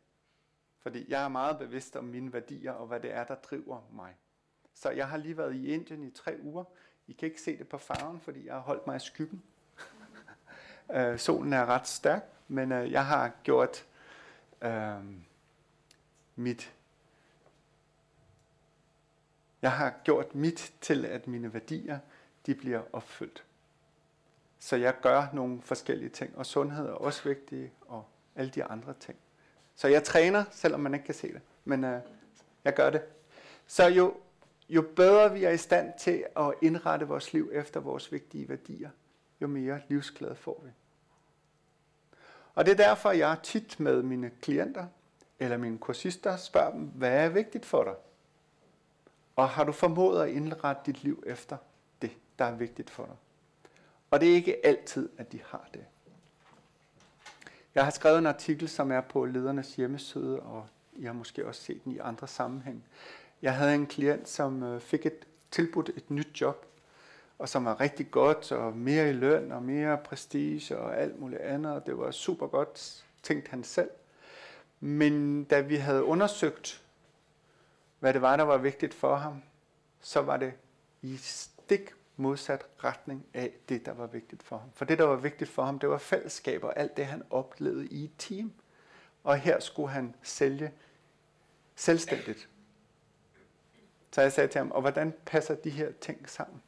Fordi 0.78 1.10
jeg 1.10 1.24
er 1.24 1.28
meget 1.28 1.58
bevidst 1.58 1.96
om 1.96 2.04
mine 2.04 2.32
værdier 2.32 2.72
og 2.72 2.86
hvad 2.86 3.00
det 3.00 3.12
er, 3.12 3.24
der 3.24 3.34
driver 3.34 3.80
mig. 3.92 4.16
Så 4.74 4.90
jeg 4.90 5.08
har 5.08 5.16
lige 5.16 5.36
været 5.36 5.54
i 5.54 5.66
Indien 5.66 6.02
i 6.02 6.10
tre 6.10 6.38
uger. 6.42 6.64
I 7.06 7.12
kan 7.12 7.28
ikke 7.28 7.40
se 7.42 7.58
det 7.58 7.68
på 7.68 7.78
farven, 7.78 8.20
fordi 8.20 8.46
jeg 8.46 8.54
har 8.54 8.60
holdt 8.60 8.86
mig 8.86 8.96
i 8.96 9.00
skyggen. 9.00 9.42
øh, 10.96 11.18
solen 11.18 11.52
er 11.52 11.66
ret 11.66 11.86
stærk, 11.86 12.22
men 12.48 12.72
øh, 12.72 12.92
jeg 12.92 13.06
har 13.06 13.32
gjort 13.42 13.86
øh, 14.62 15.04
mit 16.36 16.72
jeg 19.62 19.72
har 19.72 19.94
gjort 20.04 20.34
mit 20.34 20.72
til, 20.80 21.04
at 21.04 21.26
mine 21.26 21.54
værdier 21.54 21.98
de 22.46 22.54
bliver 22.54 22.82
opfyldt. 22.92 23.44
Så 24.58 24.76
jeg 24.76 24.94
gør 25.02 25.26
nogle 25.32 25.62
forskellige 25.62 26.08
ting, 26.08 26.38
og 26.38 26.46
sundhed 26.46 26.86
er 26.86 26.92
også 26.92 27.28
vigtig, 27.28 27.72
og 27.86 28.04
alle 28.36 28.50
de 28.50 28.64
andre 28.64 28.94
ting. 29.00 29.18
Så 29.74 29.88
jeg 29.88 30.04
træner, 30.04 30.44
selvom 30.50 30.80
man 30.80 30.94
ikke 30.94 31.06
kan 31.06 31.14
se 31.14 31.32
det, 31.32 31.40
men 31.64 31.84
øh, 31.84 32.00
jeg 32.64 32.74
gør 32.74 32.90
det. 32.90 33.02
Så 33.66 33.86
jo, 33.86 34.16
jo 34.68 34.82
bedre 34.96 35.32
vi 35.32 35.44
er 35.44 35.50
i 35.50 35.56
stand 35.56 35.92
til 35.98 36.24
at 36.36 36.54
indrette 36.62 37.08
vores 37.08 37.32
liv 37.32 37.50
efter 37.52 37.80
vores 37.80 38.12
vigtige 38.12 38.48
værdier, 38.48 38.90
jo 39.40 39.46
mere 39.46 39.80
livsglæde 39.88 40.36
får 40.36 40.62
vi. 40.64 40.70
Og 42.56 42.66
det 42.66 42.72
er 42.72 42.76
derfor, 42.76 43.10
jeg 43.10 43.36
tit 43.42 43.80
med 43.80 44.02
mine 44.02 44.30
klienter 44.42 44.86
eller 45.38 45.56
mine 45.56 45.78
kursister 45.78 46.36
spørger 46.36 46.70
dem, 46.70 46.80
hvad 46.80 47.24
er 47.24 47.28
vigtigt 47.28 47.66
for 47.66 47.84
dig? 47.84 47.94
Og 49.36 49.48
har 49.48 49.64
du 49.64 49.72
formået 49.72 50.22
at 50.22 50.28
indrette 50.28 50.82
dit 50.86 51.04
liv 51.04 51.22
efter 51.26 51.56
det, 52.02 52.10
der 52.38 52.44
er 52.44 52.54
vigtigt 52.54 52.90
for 52.90 53.04
dig? 53.04 53.16
Og 54.10 54.20
det 54.20 54.30
er 54.30 54.34
ikke 54.34 54.66
altid, 54.66 55.08
at 55.18 55.32
de 55.32 55.40
har 55.46 55.68
det. 55.74 55.84
Jeg 57.74 57.84
har 57.84 57.90
skrevet 57.90 58.18
en 58.18 58.26
artikel, 58.26 58.68
som 58.68 58.92
er 58.92 59.00
på 59.00 59.24
ledernes 59.24 59.76
hjemmeside, 59.76 60.40
og 60.40 60.66
I 60.92 61.04
har 61.04 61.12
måske 61.12 61.46
også 61.46 61.62
set 61.62 61.84
den 61.84 61.92
i 61.92 61.98
andre 61.98 62.28
sammenhæng. 62.28 62.84
Jeg 63.42 63.54
havde 63.54 63.74
en 63.74 63.86
klient, 63.86 64.28
som 64.28 64.62
øh, 64.62 64.80
fik 64.80 65.06
et 65.06 65.26
tilbudt 65.50 65.90
et 65.96 66.10
nyt 66.10 66.40
job, 66.40 66.66
og 67.38 67.48
som 67.48 67.64
var 67.64 67.80
rigtig 67.80 68.10
godt, 68.10 68.52
og 68.52 68.76
mere 68.76 69.10
i 69.10 69.12
løn, 69.12 69.52
og 69.52 69.62
mere 69.62 69.98
prestige, 69.98 70.78
og 70.78 70.98
alt 70.98 71.20
muligt 71.20 71.40
andet, 71.40 71.72
og 71.72 71.86
det 71.86 71.98
var 71.98 72.10
super 72.10 72.46
godt, 72.46 73.04
tænkte 73.22 73.50
han 73.50 73.64
selv. 73.64 73.90
Men 74.80 75.44
da 75.44 75.60
vi 75.60 75.76
havde 75.76 76.04
undersøgt, 76.04 76.82
hvad 77.98 78.12
det 78.12 78.22
var, 78.22 78.36
der 78.36 78.44
var 78.44 78.58
vigtigt 78.58 78.94
for 78.94 79.16
ham, 79.16 79.42
så 80.00 80.20
var 80.20 80.36
det 80.36 80.52
i 81.02 81.16
stik 81.16 81.94
modsat 82.16 82.66
retning 82.84 83.26
af 83.34 83.52
det, 83.68 83.86
der 83.86 83.94
var 83.94 84.06
vigtigt 84.06 84.42
for 84.42 84.58
ham. 84.58 84.70
For 84.74 84.84
det, 84.84 84.98
der 84.98 85.04
var 85.04 85.16
vigtigt 85.16 85.50
for 85.50 85.64
ham, 85.64 85.78
det 85.78 85.88
var 85.88 85.98
fællesskab 85.98 86.64
og 86.64 86.78
alt 86.78 86.96
det, 86.96 87.06
han 87.06 87.22
oplevede 87.30 87.86
i 87.86 88.04
et 88.04 88.10
team. 88.18 88.52
Og 89.24 89.38
her 89.38 89.60
skulle 89.60 89.88
han 89.88 90.14
sælge 90.22 90.72
selvstændigt. 91.74 92.48
Så 94.12 94.22
jeg 94.22 94.32
sagde 94.32 94.48
til 94.48 94.58
ham, 94.58 94.70
og 94.70 94.80
hvordan 94.80 95.14
passer 95.26 95.54
de 95.54 95.70
her 95.70 95.92
ting 96.00 96.30
sammen? 96.30 96.62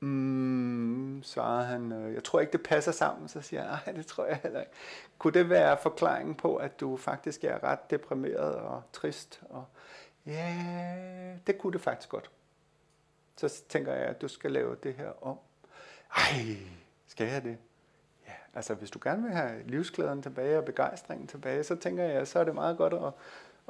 Mm, 0.00 1.22
svarede 1.22 1.66
han, 1.66 1.92
øh, 1.92 2.14
jeg 2.14 2.24
tror 2.24 2.40
ikke, 2.40 2.52
det 2.52 2.62
passer 2.62 2.92
sammen. 2.92 3.28
Så 3.28 3.40
siger 3.40 3.62
jeg, 3.62 3.80
nej, 3.86 3.94
det 3.94 4.06
tror 4.06 4.26
jeg 4.26 4.40
heller 4.42 4.60
ikke. 4.60 4.72
Kunne 5.18 5.32
det 5.32 5.48
være 5.50 5.78
forklaringen 5.82 6.34
på, 6.34 6.56
at 6.56 6.80
du 6.80 6.96
faktisk 6.96 7.44
er 7.44 7.64
ret 7.64 7.90
deprimeret 7.90 8.54
og 8.54 8.82
trist? 8.92 9.42
Og 9.50 9.64
ja, 10.26 10.56
det 11.46 11.58
kunne 11.58 11.72
det 11.72 11.80
faktisk 11.80 12.08
godt. 12.08 12.30
Så 13.36 13.62
tænker 13.68 13.92
jeg, 13.92 14.06
at 14.06 14.20
du 14.20 14.28
skal 14.28 14.52
lave 14.52 14.76
det 14.82 14.94
her 14.94 15.26
om. 15.26 15.38
Ej, 16.16 16.56
skal 17.06 17.26
jeg 17.26 17.44
det? 17.44 17.58
Ja, 18.26 18.32
altså 18.54 18.74
hvis 18.74 18.90
du 18.90 18.98
gerne 19.02 19.22
vil 19.22 19.32
have 19.32 19.62
livsglæden 19.62 20.22
tilbage 20.22 20.58
og 20.58 20.64
begejstringen 20.64 21.26
tilbage, 21.26 21.64
så 21.64 21.76
tænker 21.76 22.04
jeg, 22.04 22.28
så 22.28 22.38
er 22.38 22.44
det 22.44 22.54
meget 22.54 22.76
godt 22.76 22.94
at, 22.94 23.12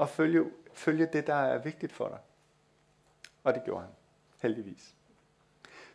at 0.01 0.09
følge, 0.09 0.45
følge 0.73 1.09
det, 1.13 1.27
der 1.27 1.35
er 1.35 1.59
vigtigt 1.59 1.93
for 1.93 2.09
dig. 2.09 2.19
Og 3.45 3.55
det 3.55 3.65
gjorde 3.65 3.81
han, 3.81 3.91
heldigvis. 4.43 4.95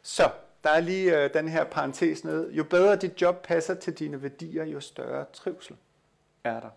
Så, 0.04 0.32
der 0.64 0.70
er 0.70 0.80
lige 0.80 1.24
øh, 1.24 1.34
den 1.34 1.48
her 1.48 1.64
parentes 1.64 2.24
ned. 2.24 2.52
Jo 2.52 2.64
bedre 2.64 2.96
dit 2.96 3.22
job 3.22 3.44
passer 3.44 3.74
til 3.74 3.94
dine 3.94 4.22
værdier, 4.22 4.66
jo 4.66 4.80
større 4.80 5.26
trivsel 5.34 5.76
er 6.44 6.60
der. 6.60 6.70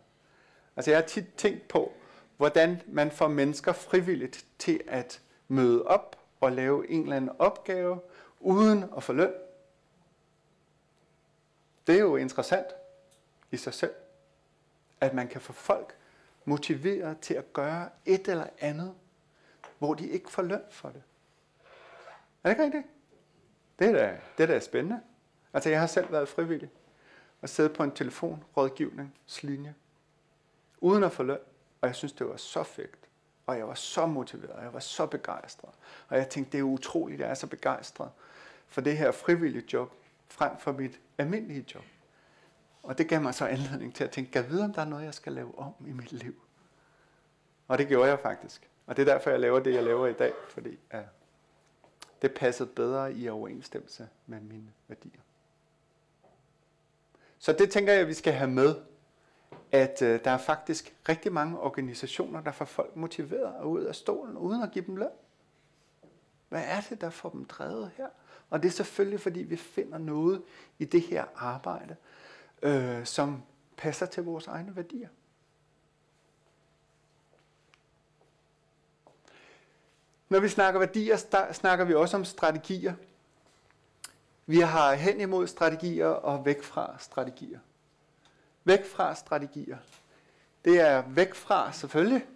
Altså 0.76 0.90
jeg 0.90 0.98
har 0.98 1.06
tit 1.06 1.24
tænkt 1.36 1.68
på, 1.68 1.92
hvordan 2.36 2.82
man 2.86 3.10
får 3.10 3.28
mennesker 3.28 3.72
frivilligt 3.72 4.46
til 4.58 4.80
at 4.88 5.20
møde 5.48 5.86
op 5.86 6.18
og 6.40 6.52
lave 6.52 6.90
en 6.90 7.02
eller 7.02 7.16
anden 7.16 7.36
opgave 7.38 8.00
uden 8.40 8.84
at 8.96 9.02
få 9.02 9.12
løn. 9.12 9.32
Det 11.86 11.94
er 11.94 12.00
jo 12.00 12.16
interessant 12.16 12.66
i 13.50 13.56
sig 13.56 13.74
selv, 13.74 13.94
at 15.00 15.14
man 15.14 15.28
kan 15.28 15.40
få 15.40 15.52
folk 15.52 15.96
motiveret 16.44 17.20
til 17.20 17.34
at 17.34 17.52
gøre 17.52 17.88
et 18.04 18.28
eller 18.28 18.46
andet, 18.58 18.94
hvor 19.78 19.94
de 19.94 20.08
ikke 20.08 20.30
får 20.30 20.42
løn 20.42 20.62
for 20.70 20.88
det. 20.88 21.02
Er 22.44 22.48
det 22.48 22.50
ikke 22.50 22.64
rigtigt? 22.64 22.95
Det 23.78 23.88
er 23.88 23.92
da, 23.92 24.18
det 24.38 24.42
er 24.42 24.46
da 24.46 24.60
spændende. 24.60 25.00
Altså 25.52 25.70
jeg 25.70 25.80
har 25.80 25.86
selv 25.86 26.12
været 26.12 26.28
frivillig 26.28 26.70
og 27.42 27.48
siddet 27.48 27.72
på 27.72 27.82
en 27.82 27.90
telefonrådgivningslinje 27.90 29.74
uden 30.80 31.04
at 31.04 31.12
få 31.12 31.22
løn, 31.22 31.38
og 31.80 31.88
jeg 31.88 31.96
synes, 31.96 32.12
det 32.12 32.28
var 32.28 32.36
så 32.36 32.62
fedt. 32.62 32.98
Og 33.46 33.58
jeg 33.58 33.68
var 33.68 33.74
så 33.74 34.06
motiveret, 34.06 34.50
og 34.50 34.62
jeg 34.64 34.72
var 34.72 34.80
så 34.80 35.06
begejstret. 35.06 35.74
Og 36.08 36.16
jeg 36.16 36.28
tænkte, 36.28 36.52
det 36.52 36.58
er 36.58 36.62
utroligt, 36.62 37.20
at 37.20 37.24
jeg 37.24 37.30
er 37.30 37.34
så 37.34 37.46
begejstret 37.46 38.10
for 38.68 38.80
det 38.80 38.98
her 38.98 39.12
frivillige 39.12 39.64
job, 39.72 39.92
frem 40.28 40.58
for 40.58 40.72
mit 40.72 41.00
almindelige 41.18 41.66
job. 41.74 41.84
Og 42.82 42.98
det 42.98 43.08
gav 43.08 43.22
mig 43.22 43.34
så 43.34 43.46
anledning 43.46 43.94
til 43.94 44.04
at 44.04 44.10
tænke, 44.10 44.30
kan 44.30 44.42
jeg 44.42 44.50
vide, 44.50 44.64
om 44.64 44.72
der 44.72 44.80
er 44.80 44.86
noget, 44.86 45.04
jeg 45.04 45.14
skal 45.14 45.32
lave 45.32 45.58
om 45.58 45.72
i 45.86 45.92
mit 45.92 46.12
liv? 46.12 46.34
Og 47.68 47.78
det 47.78 47.88
gjorde 47.88 48.10
jeg 48.10 48.18
faktisk. 48.18 48.70
Og 48.86 48.96
det 48.96 49.08
er 49.08 49.12
derfor, 49.12 49.30
jeg 49.30 49.40
laver 49.40 49.60
det, 49.60 49.74
jeg 49.74 49.84
laver 49.84 50.06
i 50.06 50.12
dag, 50.12 50.32
fordi 50.48 50.78
ja, 50.92 51.02
det 52.22 52.34
passede 52.34 52.68
bedre 52.68 53.14
i 53.14 53.28
overensstemmelse 53.28 54.08
med 54.26 54.40
mine 54.40 54.72
værdier. 54.88 55.20
Så 57.38 57.52
det 57.52 57.70
tænker 57.70 57.92
jeg, 57.92 58.02
at 58.02 58.08
vi 58.08 58.14
skal 58.14 58.32
have 58.32 58.50
med, 58.50 58.74
at 59.72 60.02
øh, 60.02 60.24
der 60.24 60.30
er 60.30 60.38
faktisk 60.38 60.96
rigtig 61.08 61.32
mange 61.32 61.60
organisationer, 61.60 62.40
der 62.40 62.52
får 62.52 62.64
folk 62.64 62.96
motiveret 62.96 63.54
og 63.54 63.70
ud 63.70 63.82
af 63.82 63.94
stolen, 63.94 64.36
uden 64.36 64.62
at 64.62 64.70
give 64.70 64.86
dem 64.86 64.96
løn. 64.96 65.08
Hvad 66.48 66.62
er 66.66 66.80
det, 66.80 67.00
der 67.00 67.10
får 67.10 67.28
dem 67.28 67.44
drevet 67.44 67.90
her? 67.96 68.06
Og 68.50 68.62
det 68.62 68.68
er 68.68 68.72
selvfølgelig, 68.72 69.20
fordi 69.20 69.40
vi 69.40 69.56
finder 69.56 69.98
noget 69.98 70.42
i 70.78 70.84
det 70.84 71.00
her 71.02 71.24
arbejde, 71.36 71.96
øh, 72.62 73.04
som 73.04 73.42
passer 73.76 74.06
til 74.06 74.22
vores 74.22 74.46
egne 74.46 74.76
værdier. 74.76 75.08
Når 80.28 80.40
vi 80.40 80.48
snakker 80.48 80.80
værdier, 80.80 81.16
snakker 81.52 81.84
vi 81.84 81.94
også 81.94 82.16
om 82.16 82.24
strategier. 82.24 82.94
Vi 84.46 84.60
har 84.60 84.94
hen 84.94 85.20
imod 85.20 85.46
strategier 85.46 86.06
og 86.06 86.44
væk 86.44 86.62
fra 86.62 86.96
strategier. 86.98 87.58
Væk 88.64 88.84
fra 88.84 89.14
strategier. 89.14 89.78
Det 90.64 90.80
er 90.80 91.02
væk 91.08 91.34
fra 91.34 91.72
selvfølgelig, 91.72 92.26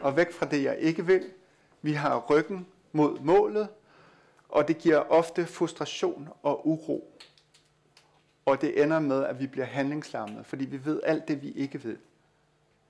og 0.00 0.16
væk 0.16 0.32
fra 0.32 0.46
det, 0.46 0.64
jeg 0.64 0.78
ikke 0.78 1.06
vil. 1.06 1.30
Vi 1.82 1.92
har 1.92 2.26
ryggen 2.30 2.66
mod 2.92 3.20
målet, 3.20 3.68
og 4.48 4.68
det 4.68 4.78
giver 4.78 4.98
ofte 4.98 5.46
frustration 5.46 6.28
og 6.42 6.68
uro. 6.68 7.18
Og 8.44 8.60
det 8.60 8.82
ender 8.82 9.00
med, 9.00 9.24
at 9.24 9.40
vi 9.40 9.46
bliver 9.46 9.66
handlingslammet, 9.66 10.46
fordi 10.46 10.64
vi 10.64 10.84
ved 10.84 11.00
alt 11.04 11.28
det, 11.28 11.42
vi 11.42 11.50
ikke 11.50 11.84
ved. 11.84 11.96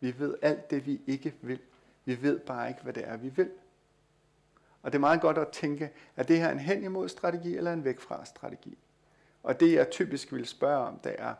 Vi 0.00 0.19
ved 0.19 0.35
alt 0.43 0.71
det, 0.71 0.87
vi 0.87 1.00
ikke 1.07 1.35
vil. 1.41 1.61
Vi 2.05 2.23
ved 2.23 2.38
bare 2.38 2.69
ikke, 2.69 2.83
hvad 2.83 2.93
det 2.93 3.09
er, 3.09 3.17
vi 3.17 3.29
vil. 3.29 3.50
Og 4.82 4.92
det 4.92 4.99
er 4.99 5.00
meget 5.00 5.20
godt 5.20 5.38
at 5.38 5.49
tænke, 5.49 5.90
er 6.16 6.23
det 6.23 6.38
her 6.38 6.50
en 6.50 6.58
hen 6.58 6.85
imod 6.85 7.08
strategi 7.08 7.56
eller 7.56 7.73
en 7.73 7.85
væk 7.85 8.00
fra 8.00 8.25
strategi? 8.25 8.78
Og 9.42 9.61
det 9.61 9.73
jeg 9.73 9.90
typisk 9.90 10.32
vil 10.32 10.47
spørge 10.47 10.87
om, 10.87 10.99
det 10.99 11.14
er, 11.18 11.35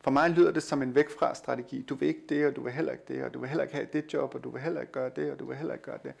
for 0.00 0.10
mig 0.10 0.30
lyder 0.30 0.52
det 0.52 0.62
som 0.62 0.82
en 0.82 0.94
væk 0.94 1.10
fra 1.18 1.34
strategi. 1.34 1.82
Du 1.82 1.94
vil 1.94 2.08
ikke 2.08 2.22
det, 2.28 2.46
og 2.46 2.56
du 2.56 2.62
vil 2.62 2.72
heller 2.72 2.92
ikke 2.92 3.04
det, 3.08 3.24
og 3.24 3.34
du 3.34 3.38
vil 3.38 3.48
heller 3.48 3.64
ikke 3.64 3.74
have 3.74 3.88
det 3.92 4.12
job, 4.12 4.34
og 4.34 4.44
du 4.44 4.50
vil 4.50 4.62
heller 4.62 4.80
ikke 4.80 4.92
gøre 4.92 5.10
det, 5.16 5.32
og 5.32 5.38
du 5.38 5.46
vil 5.46 5.56
heller 5.56 5.74
ikke 5.74 5.84
gøre 5.84 5.98
det. 6.02 6.12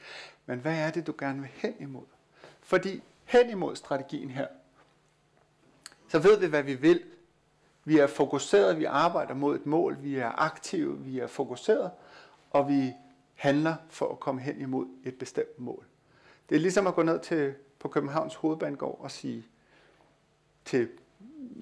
Men 0.46 0.58
hvad 0.58 0.78
er 0.78 0.90
det, 0.90 1.06
du 1.06 1.14
gerne 1.18 1.40
vil 1.40 1.50
hen 1.54 1.74
imod? 1.80 2.04
Fordi 2.60 3.02
hen 3.24 3.50
imod 3.50 3.76
strategien 3.76 4.30
her, 4.30 4.46
så 6.08 6.18
ved 6.18 6.38
vi, 6.38 6.46
hvad 6.46 6.62
vi 6.62 6.74
vil. 6.74 7.02
Vi 7.84 7.98
er 7.98 8.06
fokuseret, 8.06 8.78
vi 8.78 8.84
arbejder 8.84 9.34
mod 9.34 9.56
et 9.56 9.66
mål, 9.66 10.02
vi 10.02 10.16
er 10.16 10.42
aktive, 10.42 10.98
vi 10.98 11.18
er 11.18 11.26
fokuseret, 11.26 11.90
og 12.50 12.68
vi 12.68 12.92
handler 13.34 13.74
for 13.88 14.12
at 14.12 14.20
komme 14.20 14.40
hen 14.40 14.60
imod 14.60 14.86
et 15.04 15.18
bestemt 15.18 15.58
mål. 15.58 15.84
Det 16.50 16.56
er 16.56 16.60
ligesom 16.60 16.86
at 16.86 16.94
gå 16.94 17.02
ned 17.02 17.20
til 17.20 17.54
på 17.78 17.88
Københavns 17.88 18.34
Hovedbanegård 18.34 19.00
og 19.00 19.10
sige 19.10 19.46
til 20.64 20.88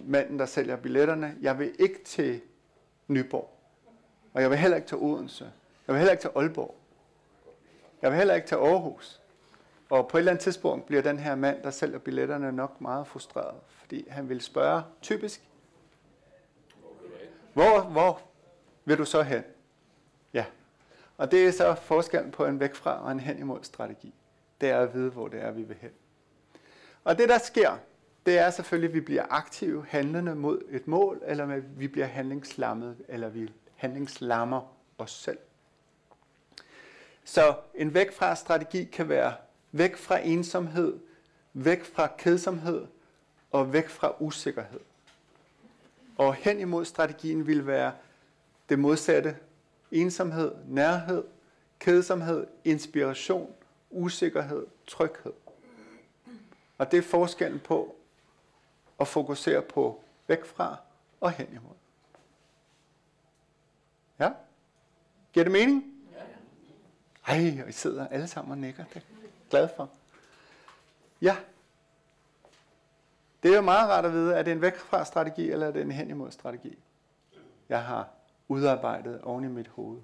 manden, 0.05 0.39
der 0.39 0.47
sælger 0.47 0.77
billetterne, 0.77 1.37
jeg 1.41 1.59
vil 1.59 1.73
ikke 1.79 2.05
til 2.05 2.41
Nyborg, 3.09 3.59
og 4.33 4.43
jeg 4.43 4.51
vil 4.51 4.59
heller 4.59 4.77
ikke 4.77 4.89
til 4.89 4.97
Odense, 4.97 5.53
jeg 5.87 5.95
vil 5.95 5.99
heller 5.99 6.13
ikke 6.13 6.21
til 6.21 6.31
Aalborg, 6.37 6.75
jeg 8.03 8.11
vil 8.11 8.19
heller 8.19 8.35
ikke 8.35 8.47
til 8.47 8.55
Aarhus. 8.55 9.21
Og 9.91 10.09
på 10.09 10.17
et 10.17 10.21
eller 10.21 10.33
andet 10.33 10.43
tidspunkt 10.43 10.87
bliver 10.87 11.03
den 11.03 11.19
her 11.19 11.35
mand, 11.35 11.63
der 11.63 11.71
sælger 11.71 11.99
billetterne, 11.99 12.53
nok 12.53 12.81
meget 12.81 13.07
frustreret, 13.07 13.57
fordi 13.69 14.09
han 14.09 14.29
vil 14.29 14.41
spørge 14.41 14.83
typisk, 15.03 15.49
hvor, 17.55 17.81
hvor 17.81 18.21
vil 18.85 18.99
du 18.99 19.05
så 19.05 19.23
hen? 19.23 19.43
Ja. 20.33 20.45
Og 21.17 21.31
det 21.31 21.47
er 21.47 21.51
så 21.51 21.75
forskellen 21.75 22.31
på 22.31 22.47
en 22.47 22.61
væk 22.61 22.75
fra 22.75 23.05
og 23.05 23.13
en 23.13 23.21
hen 23.21 23.39
imod 23.39 23.59
strategi. 23.63 24.15
Det 24.61 24.69
er 24.69 24.79
at 24.79 24.95
vide, 24.95 25.11
hvor 25.11 25.29
det 25.29 25.43
er, 25.43 25.51
vi 25.51 25.63
vil 25.63 25.77
hen. 25.81 25.91
Og 27.05 27.19
det, 27.19 27.29
der 27.29 27.39
sker, 27.39 27.79
det 28.27 28.39
er 28.39 28.51
selvfølgelig, 28.51 28.89
at 28.89 28.95
vi 28.95 29.01
bliver 29.01 29.25
aktive 29.31 29.87
handlende 29.89 30.35
mod 30.35 30.63
et 30.71 30.89
mål, 30.89 31.23
eller 31.27 31.61
vi 31.77 31.89
bliver 31.89 32.07
handlingslammet, 32.07 32.97
eller 33.09 33.29
vi 33.29 33.53
handlingslammer 33.77 34.77
os 34.99 35.11
selv. 35.11 35.39
Så 37.25 37.55
en 37.75 37.95
væk 37.95 38.13
fra 38.13 38.35
strategi 38.35 38.85
kan 38.85 39.09
være 39.09 39.35
væk 39.73 39.97
fra 39.97 40.19
ensomhed, 40.19 40.99
væk 41.53 41.85
fra 41.85 42.09
kedsomhed 42.19 42.87
og 43.51 43.73
væk 43.73 43.89
fra 43.89 44.15
usikkerhed. 44.19 44.81
Og 46.19 46.35
hen 46.35 46.61
imod 46.61 46.85
strategien 46.85 47.47
vil 47.47 47.67
være 47.67 47.93
det 48.69 48.79
modsatte. 48.79 49.37
Ensomhed, 49.93 50.53
nærhed, 50.67 51.25
kedsomhed, 51.79 52.47
inspiration, 52.65 53.55
usikkerhed, 53.91 54.67
tryghed. 54.87 55.33
Og 56.79 56.91
det 56.91 56.99
er 56.99 57.03
forskellen 57.03 57.61
på 57.61 57.97
at 59.01 59.09
fokusere 59.09 59.63
på 59.63 60.03
væk 60.27 60.45
fra 60.45 60.77
og 61.21 61.31
hen 61.31 61.49
imod. 61.49 61.75
Ja? 64.19 64.33
Giver 65.33 65.45
det 65.45 65.53
mening? 65.53 65.95
Ja. 67.27 67.33
Ej, 67.33 67.63
og 67.63 67.69
I 67.69 67.73
sidder 67.73 68.09
alle 68.09 68.29
sammen 68.29 68.53
og 68.53 68.59
nikker. 68.59 68.85
Det 68.85 68.97
er 68.97 69.01
glad 69.51 69.69
for. 69.77 69.91
Ja. 71.23 71.37
Det 73.43 73.51
er 73.51 73.57
jo 73.57 73.63
meget 73.63 73.89
rart 73.89 74.05
at 74.05 74.13
vide, 74.13 74.35
er 74.35 74.43
det 74.43 74.53
en 74.53 74.61
væk 74.61 74.77
fra 74.77 75.05
strategi, 75.05 75.51
eller 75.51 75.67
er 75.67 75.71
det 75.71 75.83
en 75.83 75.93
hen 75.93 76.11
imod 76.11 76.31
strategi? 76.31 76.79
Jeg 77.69 77.85
har 77.85 78.09
udarbejdet 78.49 79.21
oven 79.21 79.45
i 79.45 79.49
mit 79.49 79.69
hoved. 79.69 80.01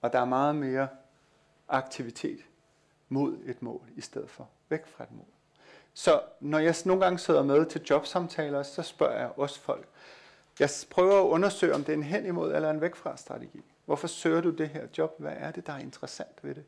Og 0.00 0.12
der 0.12 0.20
er 0.20 0.24
meget 0.24 0.54
mere 0.56 0.88
aktivitet 1.70 2.40
mod 3.08 3.38
et 3.46 3.62
mål, 3.62 3.82
i 3.96 4.00
stedet 4.00 4.30
for 4.30 4.48
væk 4.68 4.86
fra 4.86 5.04
et 5.04 5.12
mål. 5.12 5.26
Så 5.94 6.22
når 6.40 6.58
jeg 6.58 6.74
nogle 6.84 7.02
gange 7.02 7.18
sidder 7.18 7.42
med 7.42 7.66
til 7.66 7.82
jobsamtaler, 7.90 8.62
så 8.62 8.82
spørger 8.82 9.18
jeg 9.18 9.30
også 9.36 9.60
folk. 9.60 9.88
Jeg 10.60 10.70
prøver 10.90 11.20
at 11.20 11.28
undersøge, 11.28 11.74
om 11.74 11.84
det 11.84 11.92
er 11.92 11.96
en 11.96 12.02
hen 12.02 12.26
imod 12.26 12.54
eller 12.54 12.70
en 12.70 12.80
væk 12.80 12.94
fra 12.94 13.16
strategi. 13.16 13.64
Hvorfor 13.84 14.06
søger 14.06 14.40
du 14.40 14.50
det 14.50 14.68
her 14.68 14.86
job? 14.98 15.14
Hvad 15.18 15.32
er 15.36 15.50
det, 15.50 15.66
der 15.66 15.72
er 15.72 15.78
interessant 15.78 16.44
ved 16.44 16.54
det? 16.54 16.64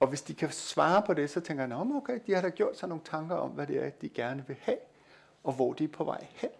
Og 0.00 0.08
hvis 0.08 0.22
de 0.22 0.34
kan 0.34 0.50
svare 0.50 1.02
på 1.02 1.14
det, 1.14 1.30
så 1.30 1.40
tænker 1.40 1.66
jeg, 1.66 1.72
at 1.72 1.86
okay, 1.96 2.20
de 2.26 2.34
har 2.34 2.42
da 2.42 2.48
gjort 2.48 2.78
sig 2.78 2.88
nogle 2.88 3.04
tanker 3.04 3.36
om, 3.36 3.50
hvad 3.50 3.66
det 3.66 3.84
er, 3.84 3.90
de 3.90 4.08
gerne 4.08 4.44
vil 4.46 4.56
have, 4.60 4.78
og 5.44 5.52
hvor 5.52 5.72
de 5.72 5.84
er 5.84 5.88
på 5.88 6.04
vej 6.04 6.26
hen. 6.30 6.50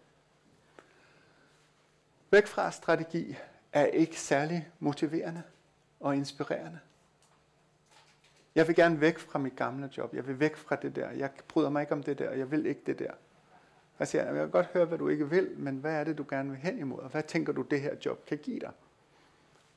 Væk 2.30 2.46
fra 2.46 2.70
strategi 2.70 3.36
er 3.72 3.86
ikke 3.86 4.20
særlig 4.20 4.68
motiverende 4.78 5.42
og 6.00 6.16
inspirerende. 6.16 6.78
Jeg 8.56 8.68
vil 8.68 8.76
gerne 8.76 9.00
væk 9.00 9.18
fra 9.18 9.38
mit 9.38 9.56
gamle 9.56 9.90
job. 9.96 10.14
Jeg 10.14 10.26
vil 10.26 10.40
væk 10.40 10.56
fra 10.56 10.76
det 10.76 10.96
der. 10.96 11.10
Jeg 11.10 11.30
bryder 11.48 11.70
mig 11.70 11.80
ikke 11.80 11.92
om 11.92 12.02
det 12.02 12.18
der. 12.18 12.30
Jeg 12.30 12.50
vil 12.50 12.66
ikke 12.66 12.80
det 12.86 12.98
der. 12.98 13.10
Jeg 13.98 14.08
siger, 14.08 14.24
jeg 14.24 14.34
kan 14.34 14.50
godt 14.50 14.66
høre, 14.66 14.84
hvad 14.84 14.98
du 14.98 15.08
ikke 15.08 15.30
vil, 15.30 15.50
men 15.56 15.76
hvad 15.76 15.92
er 15.92 16.04
det, 16.04 16.18
du 16.18 16.24
gerne 16.28 16.50
vil 16.50 16.58
hen 16.58 16.78
imod? 16.78 16.98
Og 16.98 17.10
hvad 17.10 17.22
tænker 17.22 17.52
du, 17.52 17.62
det 17.62 17.80
her 17.80 17.94
job 18.04 18.26
kan 18.26 18.38
give 18.38 18.60
dig? 18.60 18.70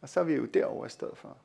Og 0.02 0.10
så 0.10 0.20
er 0.20 0.24
vi 0.24 0.34
jo 0.34 0.46
derovre 0.46 0.86
i 0.86 0.90
stedet 0.90 1.18
for. 1.18 1.38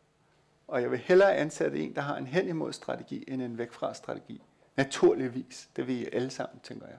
Og 0.69 0.83
jeg 0.83 0.91
vil 0.91 0.99
hellere 0.99 1.37
ansætte 1.37 1.79
en, 1.79 1.95
der 1.95 2.01
har 2.01 2.17
en 2.17 2.27
hen 2.27 2.49
imod 2.49 2.73
strategi, 2.73 3.25
end 3.29 3.43
en 3.43 3.59
væk 3.59 3.73
fra 3.73 3.95
strategi. 3.95 4.43
Naturligvis. 4.77 5.69
Det 5.77 5.87
vil 5.87 6.01
I 6.01 6.09
alle 6.13 6.31
sammen, 6.31 6.61
tænker 6.61 6.87
jeg. 6.87 6.99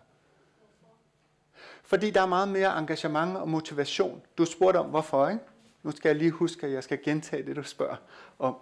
Fordi 1.83 2.11
der 2.11 2.21
er 2.21 2.25
meget 2.25 2.47
mere 2.47 2.79
engagement 2.79 3.37
og 3.37 3.49
motivation. 3.49 4.21
Du 4.37 4.45
spurgte 4.45 4.77
om, 4.77 4.89
hvorfor, 4.89 5.29
ikke? 5.29 5.43
Nu 5.83 5.91
skal 5.91 6.09
jeg 6.09 6.15
lige 6.15 6.31
huske, 6.31 6.67
at 6.67 6.73
jeg 6.73 6.83
skal 6.83 7.03
gentage 7.03 7.45
det, 7.45 7.55
du 7.55 7.63
spørger 7.63 7.97
om. 8.39 8.55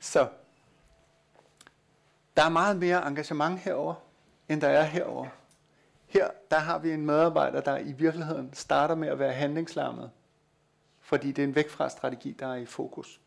Så 0.00 0.28
der 2.38 2.44
er 2.44 2.48
meget 2.48 2.76
mere 2.76 3.08
engagement 3.08 3.58
herover, 3.58 3.94
end 4.48 4.60
der 4.60 4.68
er 4.68 4.82
herover. 4.82 5.26
Her 6.06 6.30
der 6.50 6.58
har 6.58 6.78
vi 6.78 6.92
en 6.92 7.06
medarbejder, 7.06 7.60
der 7.60 7.78
i 7.78 7.92
virkeligheden 7.92 8.54
starter 8.54 8.94
med 8.94 9.08
at 9.08 9.18
være 9.18 9.32
handlingslammet, 9.32 10.10
fordi 11.00 11.32
det 11.32 11.42
er 11.42 11.48
en 11.48 11.54
væk 11.54 11.70
fra 11.70 11.88
strategi, 11.88 12.32
der 12.32 12.46
er 12.46 12.54
i 12.54 12.66
fokus. 12.66 13.20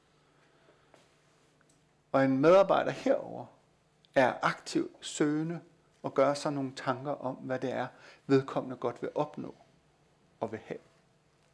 Og 2.11 2.25
en 2.25 2.37
medarbejder 2.37 2.91
herover 2.91 3.45
er 4.15 4.33
aktiv, 4.41 4.91
søgende 5.01 5.59
og 6.03 6.13
gør 6.13 6.33
sig 6.33 6.53
nogle 6.53 6.71
tanker 6.75 7.11
om, 7.11 7.35
hvad 7.35 7.59
det 7.59 7.71
er, 7.71 7.87
vedkommende 8.27 8.75
godt 8.75 9.01
vil 9.01 9.09
opnå 9.15 9.55
og 10.39 10.51
vil 10.51 10.59
have. 10.65 10.79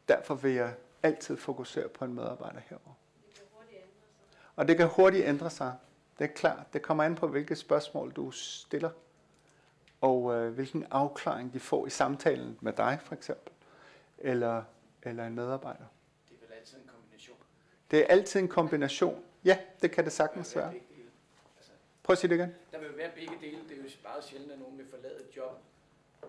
Derfor 0.08 0.34
vil 0.34 0.52
jeg 0.52 0.74
altid 1.02 1.36
fokusere 1.36 1.88
på 1.88 2.04
en 2.04 2.14
medarbejder 2.14 2.60
herover. 2.68 2.94
Og 4.56 4.68
det 4.68 4.76
kan 4.76 4.88
hurtigt 4.88 5.26
ændre 5.26 5.50
sig. 5.50 5.74
Det 6.18 6.24
er 6.24 6.28
klart. 6.34 6.72
Det 6.72 6.82
kommer 6.82 7.04
an 7.04 7.14
på, 7.14 7.26
hvilke 7.28 7.56
spørgsmål 7.56 8.12
du 8.12 8.30
stiller, 8.30 8.90
og 10.00 10.34
øh, 10.34 10.54
hvilken 10.54 10.86
afklaring 10.90 11.52
de 11.52 11.60
får 11.60 11.86
i 11.86 11.90
samtalen 11.90 12.58
med 12.60 12.72
dig, 12.72 12.98
for 13.04 13.14
eksempel, 13.14 13.52
eller, 14.18 14.62
eller 15.02 15.26
en 15.26 15.34
medarbejder. 15.34 15.84
Det 16.28 16.36
er 16.42 16.46
vel 16.46 16.56
altid 16.56 16.78
en 16.78 16.88
kombination? 16.88 17.36
Det 17.90 17.98
er 17.98 18.06
altid 18.06 18.40
en 18.40 18.48
kombination. 18.48 19.24
Ja, 19.44 19.58
det 19.82 19.90
kan 19.90 20.04
det 20.04 20.12
sagtens 20.12 20.56
være. 20.56 20.74
Altså, 21.56 21.72
Prøv 22.02 22.12
at 22.12 22.18
sige 22.18 22.30
det 22.30 22.36
igen. 22.36 22.54
Der 22.72 22.78
vil 22.78 22.96
være 22.96 23.10
begge 23.14 23.34
dele. 23.40 23.58
Det 23.68 23.72
er 23.72 23.76
jo 23.76 23.88
meget 24.02 24.24
sjældent, 24.24 24.52
at 24.52 24.58
nogen 24.58 24.78
vil 24.78 24.86
forlade 24.90 25.14
et 25.14 25.36
job, 25.36 25.62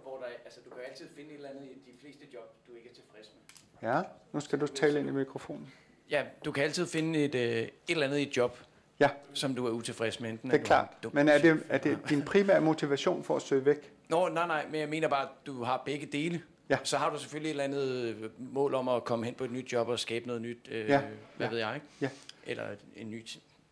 hvor 0.03 0.17
der, 0.17 0.25
altså 0.45 0.59
du 0.65 0.69
kan 0.69 0.79
altid 0.89 1.07
finde 1.15 1.29
et 1.29 1.35
eller 1.35 1.49
andet 1.49 1.63
i 1.63 1.91
de 1.91 1.97
fleste 2.01 2.25
job, 2.33 2.67
du 2.67 2.75
ikke 2.75 2.89
er 2.89 2.93
tilfreds 2.93 3.33
med. 3.33 3.89
Ja, 3.89 4.01
nu 4.31 4.39
skal 4.39 4.61
du 4.61 4.67
tale 4.67 4.99
ind 4.99 5.07
i 5.07 5.11
mikrofonen. 5.11 5.73
Ja, 6.09 6.25
du 6.45 6.51
kan 6.51 6.63
altid 6.63 6.87
finde 6.87 7.25
et, 7.25 7.35
øh, 7.35 7.41
et 7.41 7.71
eller 7.87 8.05
andet 8.05 8.17
i 8.17 8.27
et 8.27 8.37
job, 8.37 8.57
ja. 8.99 9.09
som 9.33 9.55
du 9.55 9.67
er 9.67 9.71
utilfreds 9.71 10.19
med. 10.19 10.29
Enten 10.29 10.51
det 10.51 10.59
er 10.59 10.63
klart. 10.63 10.87
Du 11.03 11.09
men 11.13 11.27
er 11.27 11.37
det, 11.37 11.63
er 11.69 11.77
det 11.77 11.99
din 12.09 12.21
primære 12.21 12.61
motivation 12.61 13.23
for 13.23 13.35
at 13.35 13.41
søge 13.41 13.65
væk? 13.65 13.91
Nå, 14.09 14.29
nej, 14.29 14.47
nej, 14.47 14.65
men 14.71 14.81
jeg 14.81 14.89
mener 14.89 15.07
bare, 15.07 15.21
at 15.21 15.29
du 15.45 15.63
har 15.63 15.81
begge 15.85 16.05
dele. 16.05 16.41
Ja. 16.69 16.77
Så 16.83 16.97
har 16.97 17.09
du 17.09 17.19
selvfølgelig 17.19 17.49
et 17.49 17.51
eller 17.51 17.63
andet 17.63 17.87
øh, 17.89 18.29
mål 18.37 18.73
om 18.73 18.87
at 18.87 19.03
komme 19.03 19.25
hen 19.25 19.33
på 19.33 19.43
et 19.43 19.51
nyt 19.51 19.73
job 19.73 19.87
og 19.87 19.99
skabe 19.99 20.27
noget 20.27 20.41
nyt, 20.41 20.67
øh, 20.71 20.89
ja. 20.89 21.01
hvad 21.37 21.47
ja. 21.47 21.51
ved 21.51 21.59
jeg, 21.59 21.75
ikke? 21.75 21.87
Ja. 22.01 22.09
Eller 22.45 22.63
en 22.95 23.09
ny, 23.09 23.25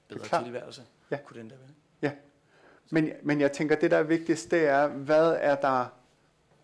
bedre 0.08 0.44
tilværelse. 0.44 0.82
Ja. 1.12 1.18
Kunne 1.26 1.40
den 1.40 1.50
der 1.50 1.56
være? 1.56 1.70
Ja. 2.02 2.12
Men, 2.90 3.12
men 3.24 3.42
jeg 3.42 3.52
tænker, 3.52 3.76
det 3.76 3.92
der 3.92 3.98
er 3.98 4.04
vigtigst, 4.04 4.52
det 4.52 4.68
er, 4.68 4.88
hvad 4.88 5.38
er 5.40 5.56
der, 5.56 5.86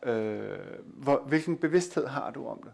øh, 0.03 0.57
hvor, 0.85 1.23
hvilken 1.27 1.57
bevidsthed 1.57 2.07
har 2.07 2.31
du 2.31 2.47
om 2.47 2.63
det? 2.63 2.71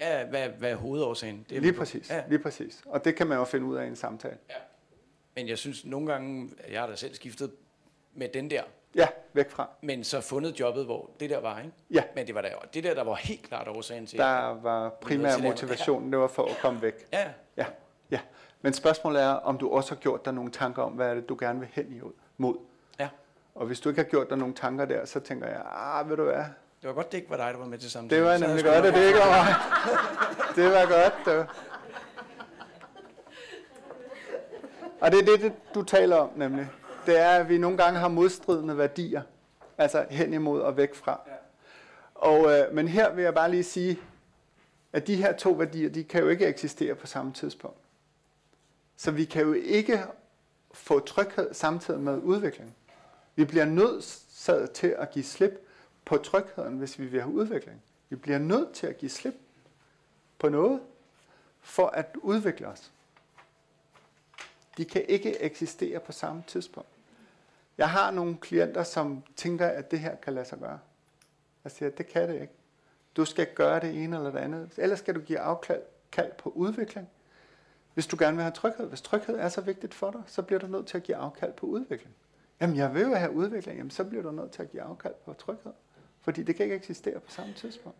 Ja, 0.00 0.26
hvad, 0.26 0.48
hvad 0.48 0.70
er 0.70 0.76
hovedårsagen? 0.76 1.46
Det 1.48 1.56
er 1.56 1.60
lige 1.60 1.72
præcis, 1.72 2.10
ja. 2.10 2.22
lige 2.28 2.38
præcis. 2.38 2.82
Og 2.86 3.04
det 3.04 3.14
kan 3.14 3.26
man 3.26 3.38
jo 3.38 3.44
finde 3.44 3.66
ud 3.66 3.76
af 3.76 3.84
i 3.84 3.88
en 3.88 3.96
samtale. 3.96 4.36
Ja. 4.50 4.54
Men 5.36 5.48
jeg 5.48 5.58
synes 5.58 5.84
nogle 5.84 6.12
gange, 6.12 6.50
jeg 6.70 6.80
har 6.80 6.86
da 6.88 6.96
selv 6.96 7.14
skiftet 7.14 7.52
med 8.14 8.28
den 8.28 8.50
der. 8.50 8.62
Ja, 8.94 9.08
væk 9.32 9.50
fra. 9.50 9.68
Men 9.80 10.04
så 10.04 10.20
fundet 10.20 10.60
jobbet, 10.60 10.84
hvor 10.84 11.10
det 11.20 11.30
der 11.30 11.40
var, 11.40 11.58
ikke? 11.58 11.72
Ja. 11.90 12.02
Men 12.14 12.26
det 12.26 12.34
var 12.34 12.40
der, 12.42 12.50
det 12.74 12.84
der, 12.84 12.94
der 12.94 13.04
var 13.04 13.14
helt 13.14 13.42
klart 13.42 13.68
årsagen 13.68 14.06
til. 14.06 14.18
Der 14.18 14.60
var 14.62 14.88
primær 15.00 15.38
motivationen, 15.42 16.12
det 16.12 16.20
var 16.20 16.28
for 16.28 16.44
at 16.44 16.58
komme 16.62 16.82
væk. 16.82 16.94
Ja. 17.12 17.28
Ja, 17.56 17.66
ja. 18.10 18.20
Men 18.62 18.72
spørgsmålet 18.72 19.22
er, 19.22 19.28
om 19.28 19.58
du 19.58 19.70
også 19.70 19.90
har 19.94 19.96
gjort 20.00 20.24
dig 20.24 20.34
nogle 20.34 20.50
tanker 20.50 20.82
om, 20.82 20.92
hvad 20.92 21.10
er 21.10 21.14
det, 21.14 21.28
du 21.28 21.36
gerne 21.40 21.60
vil 21.60 21.68
hen 21.72 22.02
imod. 22.38 22.56
Ja. 23.00 23.08
Og 23.54 23.66
hvis 23.66 23.80
du 23.80 23.88
ikke 23.88 24.02
har 24.02 24.08
gjort 24.08 24.30
dig 24.30 24.38
nogle 24.38 24.54
tanker 24.54 24.84
der, 24.84 25.04
så 25.04 25.20
tænker 25.20 25.46
jeg, 25.46 25.62
ah, 25.74 26.08
ved 26.10 26.16
du 26.16 26.22
hvad, 26.24 26.34
Det 26.80 26.88
var 26.88 26.92
godt, 26.92 27.12
det 27.12 27.18
ikke 27.18 27.30
var 27.30 27.36
dig, 27.36 27.52
der 27.52 27.58
var 27.58 27.66
med 27.66 27.78
til 27.78 27.90
samtalen. 27.90 28.24
det 28.24 28.30
var 28.32 28.46
nemlig 28.46 28.64
godt, 28.64 28.86
at 28.86 28.94
det 28.94 29.06
ikke 29.06 29.18
var 29.18 29.44
mig. 29.44 29.54
Det 30.56 30.64
var 30.72 30.86
godt, 30.86 31.14
du. 31.26 31.44
Og 35.02 35.12
det 35.12 35.28
er 35.28 35.36
det, 35.36 35.52
du 35.74 35.82
taler 35.82 36.16
om, 36.16 36.30
nemlig. 36.36 36.70
Det 37.06 37.18
er, 37.18 37.30
at 37.30 37.48
vi 37.48 37.58
nogle 37.58 37.76
gange 37.76 38.00
har 38.00 38.08
modstridende 38.08 38.78
værdier. 38.78 39.22
Altså 39.78 40.06
hen 40.10 40.34
imod 40.34 40.60
og 40.60 40.76
væk 40.76 40.94
fra. 40.94 41.20
Og, 42.14 42.52
øh, 42.52 42.74
men 42.74 42.88
her 42.88 43.14
vil 43.14 43.24
jeg 43.24 43.34
bare 43.34 43.50
lige 43.50 43.64
sige, 43.64 44.00
at 44.92 45.06
de 45.06 45.16
her 45.16 45.36
to 45.36 45.50
værdier, 45.50 45.90
de 45.90 46.04
kan 46.04 46.22
jo 46.22 46.28
ikke 46.28 46.46
eksistere 46.46 46.94
på 46.94 47.06
samme 47.06 47.32
tidspunkt. 47.32 47.76
Så 48.96 49.10
vi 49.10 49.24
kan 49.24 49.42
jo 49.42 49.52
ikke 49.52 50.04
få 50.72 51.00
tryghed 51.00 51.54
samtidig 51.54 52.00
med 52.00 52.18
udvikling. 52.18 52.74
Vi 53.34 53.44
bliver 53.44 53.64
nødt 53.64 54.04
til 54.72 54.94
at 54.98 55.10
give 55.10 55.24
slip 55.24 55.66
på 56.04 56.16
trygheden, 56.16 56.78
hvis 56.78 56.98
vi 56.98 57.06
vil 57.06 57.20
have 57.20 57.34
udvikling. 57.34 57.82
Vi 58.08 58.16
bliver 58.16 58.38
nødt 58.38 58.72
til 58.72 58.86
at 58.86 58.98
give 58.98 59.10
slip 59.10 59.34
på 60.38 60.48
noget, 60.48 60.80
for 61.60 61.86
at 61.86 62.16
udvikle 62.22 62.66
os. 62.66 62.92
De 64.76 64.84
kan 64.84 65.04
ikke 65.08 65.42
eksistere 65.42 66.00
på 66.00 66.12
samme 66.12 66.44
tidspunkt. 66.46 66.88
Jeg 67.78 67.90
har 67.90 68.10
nogle 68.10 68.36
klienter, 68.36 68.82
som 68.82 69.22
tænker, 69.36 69.66
at 69.66 69.90
det 69.90 69.98
her 69.98 70.16
kan 70.16 70.32
lade 70.32 70.44
sig 70.44 70.58
gøre. 70.58 70.78
Jeg 71.64 71.72
siger, 71.72 71.88
at 71.88 71.98
det 71.98 72.06
kan 72.06 72.28
det 72.28 72.40
ikke. 72.40 72.52
Du 73.16 73.24
skal 73.24 73.46
gøre 73.54 73.80
det 73.80 74.02
ene 74.04 74.16
eller 74.16 74.30
det 74.30 74.38
andet. 74.38 74.70
Ellers 74.76 74.98
skal 74.98 75.14
du 75.14 75.20
give 75.20 75.38
afkald 75.38 75.82
på 76.38 76.50
udvikling. 76.50 77.08
Hvis 77.94 78.06
du 78.06 78.16
gerne 78.18 78.36
vil 78.36 78.42
have 78.42 78.52
tryghed. 78.52 78.86
Hvis 78.86 79.02
tryghed 79.02 79.36
er 79.36 79.48
så 79.48 79.60
vigtigt 79.60 79.94
for 79.94 80.10
dig, 80.10 80.22
så 80.26 80.42
bliver 80.42 80.58
du 80.58 80.66
nødt 80.66 80.86
til 80.86 80.96
at 80.96 81.02
give 81.02 81.16
afkald 81.16 81.52
på 81.52 81.66
udvikling. 81.66 82.14
Jamen, 82.60 82.76
jeg 82.76 82.94
vil 82.94 83.02
jo 83.02 83.14
have 83.14 83.30
udvikling. 83.30 83.78
Jamen, 83.78 83.90
så 83.90 84.04
bliver 84.04 84.22
du 84.22 84.30
nødt 84.30 84.50
til 84.50 84.62
at 84.62 84.70
give 84.70 84.82
afkald 84.82 85.14
på 85.24 85.32
tryghed. 85.32 85.72
Fordi 86.20 86.42
det 86.42 86.56
kan 86.56 86.64
ikke 86.64 86.76
eksistere 86.76 87.20
på 87.20 87.30
samme 87.30 87.52
tidspunkt. 87.52 87.98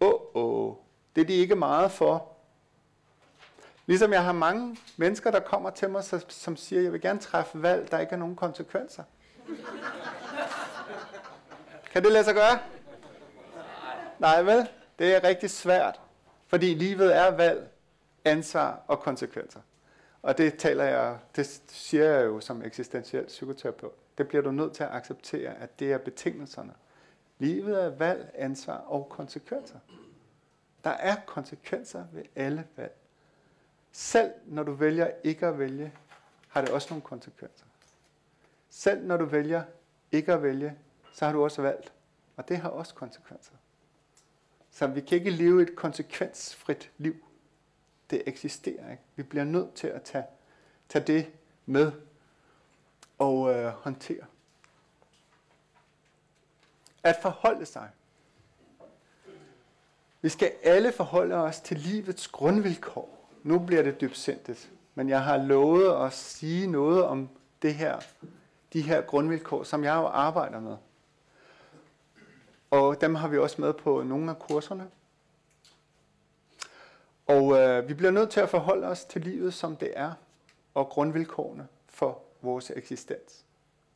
Åh, 0.00 0.08
oh, 0.08 0.20
oh. 0.34 0.74
det 1.16 1.22
er 1.22 1.26
de 1.26 1.34
ikke 1.34 1.56
meget 1.56 1.90
for. 1.90 2.37
Ligesom 3.88 4.12
jeg 4.12 4.24
har 4.24 4.32
mange 4.32 4.76
mennesker, 4.96 5.30
der 5.30 5.40
kommer 5.40 5.70
til 5.70 5.90
mig, 5.90 6.04
så- 6.04 6.24
som 6.28 6.56
siger, 6.56 6.82
jeg 6.82 6.92
vil 6.92 7.00
gerne 7.00 7.18
træffe 7.18 7.62
valg, 7.62 7.90
der 7.90 7.98
ikke 7.98 8.10
har 8.12 8.18
nogen 8.18 8.36
konsekvenser. 8.36 9.02
Kan 11.92 12.02
det 12.04 12.12
lade 12.12 12.24
sig 12.24 12.34
gøre? 12.34 12.58
Nej, 14.18 14.42
vel? 14.42 14.68
Det 14.98 15.14
er 15.16 15.24
rigtig 15.24 15.50
svært. 15.50 16.00
Fordi 16.46 16.74
livet 16.74 17.16
er 17.16 17.30
valg, 17.30 17.70
ansvar 18.24 18.82
og 18.86 19.00
konsekvenser. 19.00 19.60
Og 20.22 20.38
det 20.38 20.58
taler 20.58 20.84
jeg, 20.84 21.18
det 21.36 21.60
siger 21.68 22.04
jeg 22.04 22.24
jo 22.26 22.40
som 22.40 22.62
eksistentiel 22.62 23.24
psykoterapeut. 23.26 23.92
Det 24.18 24.28
bliver 24.28 24.42
du 24.42 24.50
nødt 24.50 24.72
til 24.72 24.82
at 24.84 24.90
acceptere, 24.92 25.54
at 25.54 25.78
det 25.80 25.92
er 25.92 25.98
betingelserne. 25.98 26.72
Livet 27.38 27.84
er 27.84 27.88
valg, 27.88 28.30
ansvar 28.34 28.76
og 28.76 29.06
konsekvenser. 29.10 29.78
Der 30.84 30.90
er 30.90 31.16
konsekvenser 31.26 32.04
ved 32.12 32.22
alle 32.36 32.64
valg. 32.76 32.92
Selv 33.92 34.30
når 34.46 34.62
du 34.62 34.72
vælger 34.72 35.10
ikke 35.24 35.46
at 35.46 35.58
vælge, 35.58 35.92
har 36.48 36.60
det 36.60 36.70
også 36.70 36.88
nogle 36.90 37.02
konsekvenser. 37.02 37.66
Selv 38.70 39.06
når 39.06 39.16
du 39.16 39.24
vælger 39.24 39.62
ikke 40.12 40.32
at 40.32 40.42
vælge, 40.42 40.78
så 41.12 41.24
har 41.24 41.32
du 41.32 41.44
også 41.44 41.62
valgt. 41.62 41.92
Og 42.36 42.48
det 42.48 42.56
har 42.56 42.68
også 42.68 42.94
konsekvenser. 42.94 43.52
Så 44.70 44.86
vi 44.86 45.00
kan 45.00 45.18
ikke 45.18 45.30
leve 45.30 45.62
et 45.62 45.76
konsekvensfrit 45.76 46.90
liv. 46.98 47.16
Det 48.10 48.22
eksisterer 48.26 48.90
ikke. 48.90 49.02
Vi 49.16 49.22
bliver 49.22 49.44
nødt 49.44 49.74
til 49.74 49.86
at 49.86 50.02
tage, 50.02 50.24
tage 50.88 51.04
det 51.04 51.32
med 51.66 51.92
og 53.18 53.54
øh, 53.54 53.66
håndtere. 53.66 54.24
At 57.02 57.16
forholde 57.22 57.66
sig. 57.66 57.90
Vi 60.20 60.28
skal 60.28 60.52
alle 60.62 60.92
forholde 60.92 61.34
os 61.34 61.60
til 61.60 61.76
livets 61.76 62.28
grundvilkår. 62.28 63.17
Nu 63.42 63.58
bliver 63.58 63.82
det 63.82 64.00
dybsindigt, 64.00 64.70
men 64.94 65.08
jeg 65.08 65.24
har 65.24 65.36
lovet 65.36 66.06
at 66.06 66.12
sige 66.12 66.66
noget 66.66 67.04
om 67.04 67.28
det 67.62 67.74
her, 67.74 68.00
de 68.72 68.82
her 68.82 69.00
grundvilkår, 69.00 69.62
som 69.62 69.84
jeg 69.84 69.96
jo 69.96 70.06
arbejder 70.06 70.60
med. 70.60 70.76
Og 72.70 73.00
dem 73.00 73.14
har 73.14 73.28
vi 73.28 73.38
også 73.38 73.60
med 73.60 73.72
på 73.72 74.02
nogle 74.02 74.30
af 74.30 74.38
kurserne. 74.38 74.86
Og 77.26 77.58
øh, 77.58 77.88
vi 77.88 77.94
bliver 77.94 78.10
nødt 78.10 78.30
til 78.30 78.40
at 78.40 78.48
forholde 78.48 78.86
os 78.86 79.04
til 79.04 79.22
livet, 79.22 79.54
som 79.54 79.76
det 79.76 79.92
er, 79.96 80.12
og 80.74 80.88
grundvilkårene 80.88 81.68
for 81.88 82.22
vores 82.42 82.72
eksistens. 82.76 83.44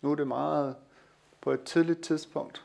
Nu 0.02 0.11
er 0.11 0.14
det 0.14 0.26
meget 0.26 0.76
på 1.40 1.50
et 1.50 1.62
tidligt 1.62 2.00
tidspunkt, 2.00 2.64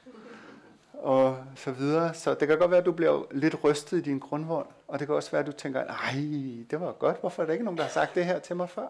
og 0.93 1.43
så 1.55 1.71
videre. 1.71 2.13
Så 2.13 2.33
det 2.33 2.47
kan 2.47 2.57
godt 2.57 2.71
være, 2.71 2.79
at 2.79 2.85
du 2.85 2.91
bliver 2.91 3.23
lidt 3.31 3.63
rystet 3.63 3.97
i 3.97 4.01
din 4.01 4.19
grundvold, 4.19 4.67
og 4.87 4.99
det 4.99 5.07
kan 5.07 5.15
også 5.15 5.31
være, 5.31 5.39
at 5.39 5.47
du 5.47 5.51
tænker, 5.51 5.85
nej, 5.85 6.65
det 6.69 6.81
var 6.81 6.91
godt, 6.91 7.19
hvorfor 7.19 7.41
er 7.41 7.45
der 7.45 7.53
ikke 7.53 7.65
nogen, 7.65 7.77
der 7.77 7.83
har 7.83 7.91
sagt 7.91 8.15
det 8.15 8.25
her 8.25 8.39
til 8.39 8.55
mig 8.55 8.69
før? 8.69 8.87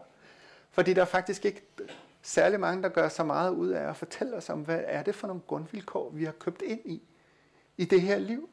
Fordi 0.72 0.94
der 0.94 1.02
er 1.02 1.06
faktisk 1.06 1.46
ikke 1.46 1.62
særlig 2.22 2.60
mange, 2.60 2.84
der 2.84 2.90
gør 2.90 3.10
så 3.10 3.24
meget 3.24 3.52
ud 3.52 3.70
af 3.70 3.90
at 3.90 3.98
fortælle 3.98 4.36
os 4.36 4.50
om, 4.50 4.62
hvad 4.62 4.84
er 4.86 5.04
det 5.04 5.16
for 5.16 5.28
nogle 5.28 5.42
grundvilkår, 5.48 6.10
vi 6.10 6.26
har 6.26 6.32
købt 6.32 6.62
ind 6.62 6.82
i, 6.86 7.02
i 7.78 7.86
det 7.86 8.02
her 8.02 8.18
liv. 8.20 8.50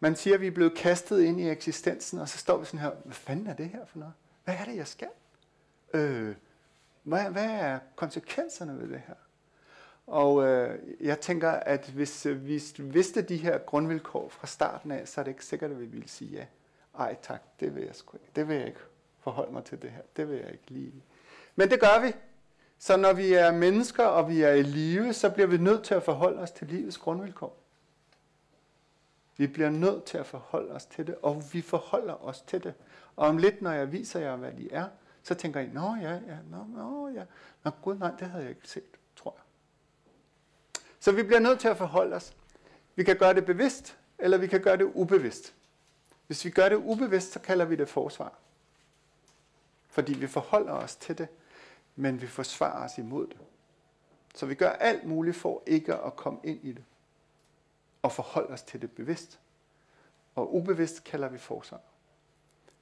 Man 0.00 0.16
siger, 0.16 0.34
at 0.34 0.40
vi 0.40 0.46
er 0.46 0.50
blevet 0.50 0.76
kastet 0.76 1.22
ind 1.22 1.40
i 1.40 1.50
eksistensen, 1.50 2.18
og 2.18 2.28
så 2.28 2.38
står 2.38 2.58
vi 2.58 2.64
sådan 2.64 2.80
her, 2.80 2.90
hvad 3.04 3.14
fanden 3.14 3.46
er 3.46 3.54
det 3.54 3.68
her 3.68 3.84
for 3.86 3.98
noget? 3.98 4.14
Hvad 4.44 4.54
er 4.54 4.64
det, 4.64 4.76
jeg 4.76 4.86
skal? 4.86 5.08
Øh, 5.94 6.34
hvad, 7.02 7.30
hvad 7.30 7.50
er 7.50 7.78
konsekvenserne 7.96 8.78
ved 8.78 8.88
det 8.88 9.02
her? 9.06 9.14
Og 10.06 10.44
øh, 10.44 10.78
jeg 11.00 11.20
tænker, 11.20 11.50
at 11.50 11.88
hvis 11.88 12.26
øh, 12.26 12.46
vi 12.46 12.62
vidste 12.78 13.22
de 13.22 13.36
her 13.36 13.58
grundvilkår 13.58 14.28
fra 14.28 14.46
starten 14.46 14.90
af, 14.90 15.08
så 15.08 15.20
er 15.20 15.24
det 15.24 15.30
ikke 15.30 15.44
sikkert, 15.44 15.70
at 15.70 15.80
vi 15.80 15.86
ville 15.86 16.08
sige 16.08 16.30
ja. 16.30 16.46
Ej 16.98 17.16
tak, 17.22 17.42
det 17.60 17.74
vil 17.74 17.84
jeg 17.84 17.96
sgu 17.96 18.16
ikke. 18.16 18.30
Det 18.36 18.48
vil 18.48 18.56
jeg 18.56 18.66
ikke 18.66 18.80
forholde 19.20 19.52
mig 19.52 19.64
til 19.64 19.82
det 19.82 19.90
her. 19.90 20.02
Det 20.16 20.28
vil 20.28 20.36
jeg 20.36 20.52
ikke 20.52 20.70
lige. 20.70 21.04
Men 21.56 21.70
det 21.70 21.80
gør 21.80 22.02
vi. 22.06 22.12
Så 22.78 22.96
når 22.96 23.12
vi 23.12 23.32
er 23.32 23.52
mennesker, 23.52 24.04
og 24.04 24.28
vi 24.28 24.42
er 24.42 24.52
i 24.52 24.62
live, 24.62 25.12
så 25.12 25.30
bliver 25.30 25.46
vi 25.46 25.56
nødt 25.56 25.84
til 25.84 25.94
at 25.94 26.02
forholde 26.02 26.38
os 26.38 26.50
til 26.50 26.66
livets 26.66 26.98
grundvilkår. 26.98 27.58
Vi 29.36 29.46
bliver 29.46 29.70
nødt 29.70 30.04
til 30.04 30.18
at 30.18 30.26
forholde 30.26 30.72
os 30.72 30.86
til 30.86 31.06
det, 31.06 31.14
og 31.22 31.42
vi 31.52 31.60
forholder 31.60 32.24
os 32.24 32.40
til 32.40 32.64
det. 32.64 32.74
Og 33.16 33.28
om 33.28 33.38
lidt, 33.38 33.62
når 33.62 33.70
jeg 33.72 33.92
viser 33.92 34.20
jer, 34.20 34.36
hvad 34.36 34.52
de 34.52 34.72
er, 34.72 34.88
så 35.22 35.34
tænker 35.34 35.60
I, 35.60 35.66
nå 35.66 35.94
ja, 36.02 36.12
ja, 36.12 36.36
nå, 36.50 36.64
nå 36.76 37.08
ja. 37.08 37.24
Nå 37.64 37.70
gud, 37.82 37.98
nej, 37.98 38.10
det 38.18 38.28
havde 38.28 38.44
jeg 38.44 38.50
ikke 38.50 38.68
set. 38.68 38.98
Så 41.02 41.12
vi 41.12 41.22
bliver 41.22 41.40
nødt 41.40 41.60
til 41.60 41.68
at 41.68 41.76
forholde 41.76 42.16
os. 42.16 42.36
Vi 42.94 43.04
kan 43.04 43.16
gøre 43.16 43.34
det 43.34 43.46
bevidst, 43.46 43.98
eller 44.18 44.38
vi 44.38 44.46
kan 44.46 44.62
gøre 44.62 44.76
det 44.76 44.84
ubevidst. 44.94 45.54
Hvis 46.26 46.44
vi 46.44 46.50
gør 46.50 46.68
det 46.68 46.76
ubevidst, 46.76 47.32
så 47.32 47.40
kalder 47.40 47.64
vi 47.64 47.76
det 47.76 47.88
forsvar. 47.88 48.32
Fordi 49.88 50.12
vi 50.12 50.26
forholder 50.26 50.72
os 50.72 50.96
til 50.96 51.18
det, 51.18 51.28
men 51.96 52.20
vi 52.20 52.26
forsvarer 52.26 52.84
os 52.84 52.98
imod 52.98 53.26
det. 53.26 53.36
Så 54.34 54.46
vi 54.46 54.54
gør 54.54 54.70
alt 54.70 55.04
muligt 55.04 55.36
for 55.36 55.62
ikke 55.66 55.94
at 55.94 56.16
komme 56.16 56.40
ind 56.44 56.64
i 56.64 56.72
det. 56.72 56.84
Og 58.02 58.12
forholde 58.12 58.48
os 58.48 58.62
til 58.62 58.82
det 58.82 58.90
bevidst. 58.90 59.40
Og 60.34 60.54
ubevidst 60.54 61.04
kalder 61.04 61.28
vi 61.28 61.38
forsvar. 61.38 61.80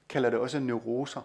Kalder 0.08 0.30
det 0.30 0.38
også 0.38 0.58
neuroser. 0.58 1.22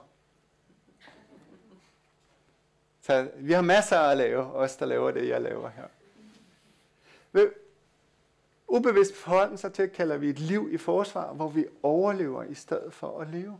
Så 3.01 3.31
vi 3.35 3.53
har 3.53 3.61
masser 3.61 3.99
at 3.99 4.17
lave, 4.17 4.43
os 4.43 4.75
der 4.75 4.85
laver 4.85 5.11
det, 5.11 5.27
jeg 5.27 5.41
laver 5.41 5.69
her. 5.69 5.87
Ved 7.35 7.51
ubevidst 8.67 9.15
forholden 9.15 9.57
sig 9.57 9.73
til, 9.73 9.89
kalder 9.89 10.17
vi 10.17 10.29
et 10.29 10.39
liv 10.39 10.69
i 10.71 10.77
forsvar, 10.77 11.33
hvor 11.33 11.47
vi 11.47 11.65
overlever 11.83 12.43
i 12.43 12.53
stedet 12.53 12.93
for 12.93 13.19
at 13.21 13.29
leve. 13.29 13.59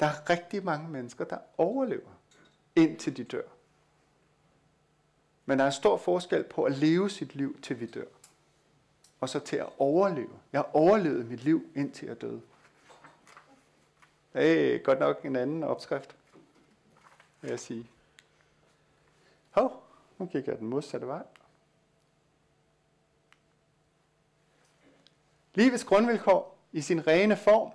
Der 0.00 0.06
er 0.06 0.30
rigtig 0.30 0.64
mange 0.64 0.88
mennesker, 0.88 1.24
der 1.24 1.38
overlever, 1.58 2.10
indtil 2.76 3.16
de 3.16 3.24
dør. 3.24 3.42
Men 5.46 5.58
der 5.58 5.64
er 5.64 5.68
en 5.68 5.72
stor 5.72 5.96
forskel 5.96 6.44
på 6.44 6.64
at 6.64 6.78
leve 6.78 7.10
sit 7.10 7.34
liv, 7.34 7.60
til 7.60 7.80
vi 7.80 7.86
dør. 7.86 8.04
Og 9.20 9.28
så 9.28 9.40
til 9.40 9.56
at 9.56 9.68
overleve. 9.78 10.38
Jeg 10.52 10.58
har 10.58 10.70
overlevet 10.72 11.26
mit 11.26 11.44
liv, 11.44 11.66
indtil 11.74 12.08
jeg 12.08 12.20
døde. 12.20 12.42
Det 14.32 14.74
er 14.74 14.78
godt 14.78 14.98
nok 14.98 15.24
en 15.24 15.36
anden 15.36 15.62
opskrift, 15.62 16.16
vil 17.40 17.48
jeg 17.48 17.60
sige. 17.60 17.90
Hov, 19.50 19.82
nu 20.18 20.26
kigger 20.26 20.52
jeg 20.52 20.58
den 20.58 20.68
modsatte 20.68 21.06
vej. 21.06 21.22
Livets 25.56 25.84
grundvilkår 25.84 26.58
i 26.72 26.80
sin 26.80 27.06
rene 27.06 27.36
form. 27.36 27.70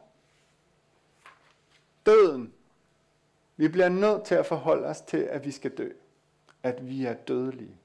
Døden. 2.06 2.54
Vi 3.58 3.68
bliver 3.68 3.90
nødt 3.90 4.24
til 4.24 4.36
at 4.36 4.46
forholde 4.46 4.88
os 4.88 5.02
til, 5.02 5.18
at 5.18 5.46
vi 5.46 5.52
skal 5.52 5.78
dø. 5.78 5.90
At 6.64 6.88
vi 6.88 7.06
er 7.06 7.14
dødelige. 7.14 7.78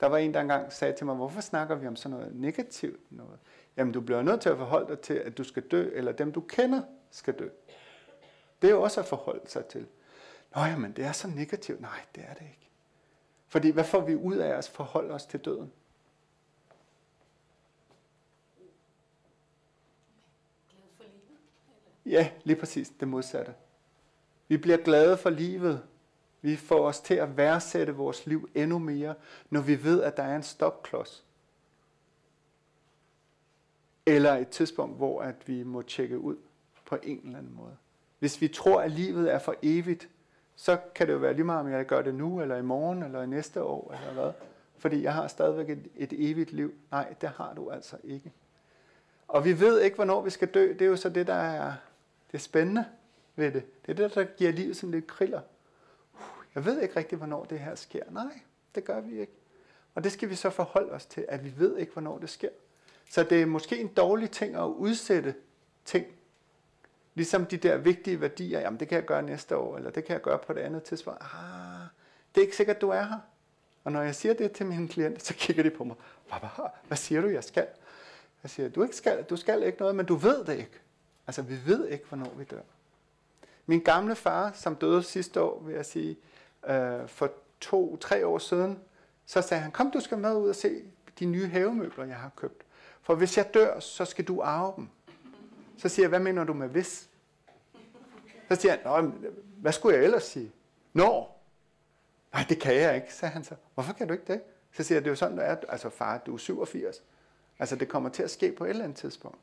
Der 0.00 0.06
var 0.06 0.18
en, 0.18 0.34
der 0.34 0.40
engang 0.40 0.72
sagde 0.72 0.96
til 0.96 1.06
mig, 1.06 1.14
hvorfor 1.14 1.40
snakker 1.40 1.74
vi 1.74 1.86
om 1.86 1.96
sådan 1.96 2.18
noget 2.18 2.34
negativt 2.34 3.00
noget? 3.10 3.38
Jamen, 3.76 3.92
du 3.92 4.00
bliver 4.00 4.22
nødt 4.22 4.40
til 4.40 4.48
at 4.48 4.58
forholde 4.58 4.88
dig 4.88 5.00
til, 5.00 5.14
at 5.14 5.38
du 5.38 5.44
skal 5.44 5.62
dø, 5.62 5.90
eller 5.94 6.12
dem 6.12 6.32
du 6.32 6.40
kender 6.40 6.82
skal 7.10 7.38
dø. 7.38 7.48
Det 8.62 8.68
er 8.68 8.74
jo 8.74 8.82
også 8.82 9.00
at 9.00 9.06
forholde 9.06 9.50
sig 9.50 9.66
til. 9.66 9.86
Nå 10.56 10.62
jamen, 10.62 10.92
det 10.92 11.04
er 11.04 11.12
så 11.12 11.28
negativt. 11.28 11.80
Nej, 11.80 12.00
det 12.14 12.24
er 12.28 12.34
det 12.34 12.42
ikke. 12.42 12.70
Fordi 13.48 13.70
hvad 13.70 13.84
får 13.84 14.00
vi 14.00 14.14
ud 14.14 14.36
af 14.36 14.48
at 14.58 14.70
forholde 14.74 15.14
os 15.14 15.26
til 15.26 15.40
døden? 15.40 15.72
Ja, 22.12 22.30
lige 22.44 22.56
præcis 22.56 22.92
det 23.00 23.08
modsatte. 23.08 23.54
Vi 24.48 24.56
bliver 24.56 24.76
glade 24.76 25.16
for 25.16 25.30
livet. 25.30 25.82
Vi 26.42 26.56
får 26.56 26.86
os 26.86 27.00
til 27.00 27.14
at 27.14 27.36
værdsætte 27.36 27.94
vores 27.94 28.26
liv 28.26 28.48
endnu 28.54 28.78
mere, 28.78 29.14
når 29.50 29.60
vi 29.60 29.84
ved, 29.84 30.02
at 30.02 30.16
der 30.16 30.22
er 30.22 30.36
en 30.36 30.42
stopklods. 30.42 31.24
Eller 34.06 34.36
et 34.36 34.48
tidspunkt, 34.48 34.96
hvor 34.96 35.22
at 35.22 35.34
vi 35.46 35.62
må 35.62 35.82
tjekke 35.82 36.18
ud 36.18 36.36
på 36.86 36.98
en 37.02 37.20
eller 37.24 37.38
anden 37.38 37.54
måde. 37.54 37.76
Hvis 38.18 38.40
vi 38.40 38.48
tror, 38.48 38.80
at 38.80 38.90
livet 38.90 39.32
er 39.32 39.38
for 39.38 39.54
evigt, 39.62 40.08
så 40.56 40.78
kan 40.94 41.06
det 41.06 41.12
jo 41.12 41.18
være 41.18 41.34
lige 41.34 41.44
meget, 41.44 41.60
om 41.60 41.72
jeg 41.72 41.86
gør 41.86 42.02
det 42.02 42.14
nu, 42.14 42.40
eller 42.40 42.56
i 42.56 42.62
morgen, 42.62 43.02
eller 43.02 43.22
i 43.22 43.26
næste 43.26 43.62
år, 43.62 43.94
eller 43.94 44.22
hvad. 44.22 44.32
Fordi 44.78 45.02
jeg 45.02 45.14
har 45.14 45.28
stadigvæk 45.28 45.70
et, 45.70 45.88
et 45.96 46.30
evigt 46.30 46.52
liv. 46.52 46.74
Nej, 46.90 47.14
det 47.20 47.28
har 47.28 47.54
du 47.54 47.70
altså 47.70 47.96
ikke. 48.04 48.32
Og 49.28 49.44
vi 49.44 49.60
ved 49.60 49.80
ikke, 49.80 49.94
hvornår 49.94 50.20
vi 50.20 50.30
skal 50.30 50.48
dø. 50.48 50.72
Det 50.72 50.82
er 50.82 50.86
jo 50.86 50.96
så 50.96 51.08
det, 51.08 51.26
der 51.26 51.34
er 51.34 51.72
det 52.32 52.38
er 52.38 52.42
spændende 52.42 52.84
ved 53.36 53.52
det. 53.52 53.86
Det 53.86 53.90
er 53.92 54.08
det, 54.08 54.14
der 54.14 54.24
giver 54.24 54.52
livet 54.52 54.76
sådan 54.76 54.90
lidt 54.90 55.06
kriller. 55.06 55.40
Uh, 56.14 56.20
jeg 56.54 56.64
ved 56.64 56.80
ikke 56.80 56.96
rigtig, 56.96 57.18
hvornår 57.18 57.44
det 57.44 57.58
her 57.58 57.74
sker. 57.74 58.02
Nej, 58.10 58.40
det 58.74 58.84
gør 58.84 59.00
vi 59.00 59.20
ikke. 59.20 59.32
Og 59.94 60.04
det 60.04 60.12
skal 60.12 60.30
vi 60.30 60.34
så 60.34 60.50
forholde 60.50 60.92
os 60.92 61.06
til, 61.06 61.24
at 61.28 61.44
vi 61.44 61.52
ved 61.56 61.76
ikke, 61.76 61.92
hvornår 61.92 62.18
det 62.18 62.30
sker. 62.30 62.48
Så 63.10 63.22
det 63.22 63.42
er 63.42 63.46
måske 63.46 63.80
en 63.80 63.88
dårlig 63.88 64.30
ting 64.30 64.56
at 64.56 64.64
udsætte 64.64 65.34
ting. 65.84 66.06
Ligesom 67.14 67.46
de 67.46 67.56
der 67.56 67.76
vigtige 67.76 68.20
værdier, 68.20 68.60
jamen 68.60 68.80
det 68.80 68.88
kan 68.88 68.96
jeg 68.96 69.04
gøre 69.04 69.22
næste 69.22 69.56
år, 69.56 69.76
eller 69.76 69.90
det 69.90 70.04
kan 70.04 70.12
jeg 70.12 70.22
gøre 70.22 70.38
på 70.38 70.52
et 70.52 70.58
andet 70.58 70.82
tidspunkt. 70.82 71.20
Ah, 71.20 71.86
det 72.34 72.40
er 72.40 72.44
ikke 72.44 72.56
sikkert, 72.56 72.80
du 72.80 72.88
er 72.88 73.02
her. 73.02 73.18
Og 73.84 73.92
når 73.92 74.02
jeg 74.02 74.14
siger 74.14 74.34
det 74.34 74.52
til 74.52 74.66
mine 74.66 74.88
klienter, 74.88 75.20
så 75.20 75.34
kigger 75.34 75.62
de 75.62 75.70
på 75.70 75.84
mig. 75.84 75.96
Hvad 76.88 76.96
siger 76.96 77.20
du, 77.20 77.28
jeg 77.28 77.44
skal? 77.44 77.66
Jeg 78.42 78.50
siger, 78.50 78.68
du 78.68 78.82
ikke 78.82 78.96
skal, 78.96 79.22
du 79.22 79.36
skal 79.36 79.62
ikke 79.62 79.78
noget, 79.78 79.96
men 79.96 80.06
du 80.06 80.14
ved 80.14 80.44
det 80.44 80.58
ikke. 80.58 80.80
Altså, 81.26 81.42
vi 81.42 81.58
ved 81.66 81.88
ikke, 81.88 82.04
hvornår 82.08 82.34
vi 82.36 82.44
dør. 82.44 82.60
Min 83.66 83.80
gamle 83.80 84.14
far, 84.14 84.52
som 84.54 84.76
døde 84.76 85.02
sidste 85.02 85.40
år, 85.40 85.62
vil 85.62 85.74
jeg 85.74 85.86
sige, 85.86 86.16
øh, 86.66 87.08
for 87.08 87.30
to-tre 87.60 88.26
år 88.26 88.38
siden, 88.38 88.78
så 89.26 89.42
sagde 89.42 89.62
han, 89.62 89.72
kom 89.72 89.90
du 89.90 90.00
skal 90.00 90.18
med 90.18 90.34
ud 90.34 90.48
og 90.48 90.56
se 90.56 90.82
de 91.18 91.24
nye 91.24 91.46
havemøbler, 91.46 92.04
jeg 92.04 92.16
har 92.16 92.30
købt. 92.36 92.62
For 93.02 93.14
hvis 93.14 93.36
jeg 93.36 93.54
dør, 93.54 93.80
så 93.80 94.04
skal 94.04 94.24
du 94.24 94.40
arve 94.42 94.72
dem. 94.76 94.88
Så 95.78 95.88
siger 95.88 96.04
jeg, 96.04 96.08
hvad 96.08 96.20
mener 96.20 96.44
du 96.44 96.52
med 96.52 96.68
hvis? 96.68 97.08
Så 98.48 98.56
siger 98.56 98.96
han, 98.96 99.32
hvad 99.56 99.72
skulle 99.72 99.96
jeg 99.96 100.04
ellers 100.04 100.24
sige? 100.24 100.52
Når? 100.92 101.42
Nej, 102.32 102.46
det 102.48 102.60
kan 102.60 102.74
jeg 102.74 102.96
ikke, 102.96 103.14
sagde 103.14 103.32
han 103.32 103.44
så. 103.44 103.54
Hvorfor 103.74 103.92
kan 103.92 104.06
du 104.06 104.12
ikke 104.12 104.32
det? 104.32 104.42
Så 104.72 104.82
siger 104.82 104.96
jeg, 104.96 105.04
det 105.04 105.08
er 105.08 105.12
jo 105.12 105.16
sådan, 105.16 105.38
det 105.38 105.46
er. 105.46 105.56
Altså 105.68 105.90
far, 105.90 106.18
du 106.18 106.34
er 106.34 106.38
87. 106.38 107.02
Altså 107.58 107.76
det 107.76 107.88
kommer 107.88 108.08
til 108.08 108.22
at 108.22 108.30
ske 108.30 108.52
på 108.52 108.64
et 108.64 108.70
eller 108.70 108.84
andet 108.84 108.98
tidspunkt. 108.98 109.38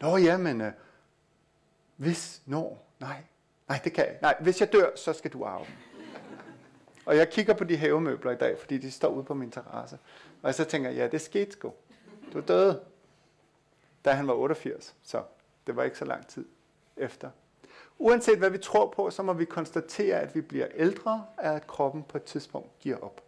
Nå 0.00 0.16
ja, 0.16 0.36
men 0.36 0.60
øh, 0.60 0.72
hvis, 1.98 2.42
når, 2.46 2.86
nej. 3.00 3.22
Nej, 3.68 3.80
det 3.84 3.92
kan 3.92 4.04
jeg. 4.04 4.18
Nej, 4.22 4.36
hvis 4.40 4.60
jeg 4.60 4.72
dør, 4.72 4.90
så 4.96 5.12
skal 5.12 5.32
du 5.32 5.44
arve 5.44 5.64
dem. 5.64 5.74
Og 7.06 7.16
jeg 7.16 7.30
kigger 7.30 7.54
på 7.54 7.64
de 7.64 7.76
havemøbler 7.76 8.30
i 8.30 8.36
dag, 8.36 8.58
fordi 8.58 8.78
de 8.78 8.90
står 8.90 9.08
ude 9.08 9.24
på 9.24 9.34
min 9.34 9.50
terrasse. 9.50 9.98
Og 10.42 10.54
så 10.54 10.64
tænker 10.64 10.90
jeg, 10.90 10.98
ja, 10.98 11.06
det 11.06 11.20
skete 11.20 11.52
sgu. 11.52 11.72
Du 12.32 12.40
døde, 12.40 12.80
da 14.04 14.10
han 14.10 14.26
var 14.26 14.34
88, 14.34 14.94
så 15.02 15.22
det 15.66 15.76
var 15.76 15.82
ikke 15.82 15.98
så 15.98 16.04
lang 16.04 16.26
tid 16.26 16.44
efter. 16.96 17.30
Uanset 17.98 18.38
hvad 18.38 18.50
vi 18.50 18.58
tror 18.58 18.90
på, 18.90 19.10
så 19.10 19.22
må 19.22 19.32
vi 19.32 19.44
konstatere, 19.44 20.20
at 20.20 20.34
vi 20.34 20.40
bliver 20.40 20.66
ældre, 20.74 21.26
at 21.38 21.66
kroppen 21.66 22.02
på 22.02 22.16
et 22.16 22.24
tidspunkt 22.24 22.78
giver 22.78 22.96
op 22.96 23.20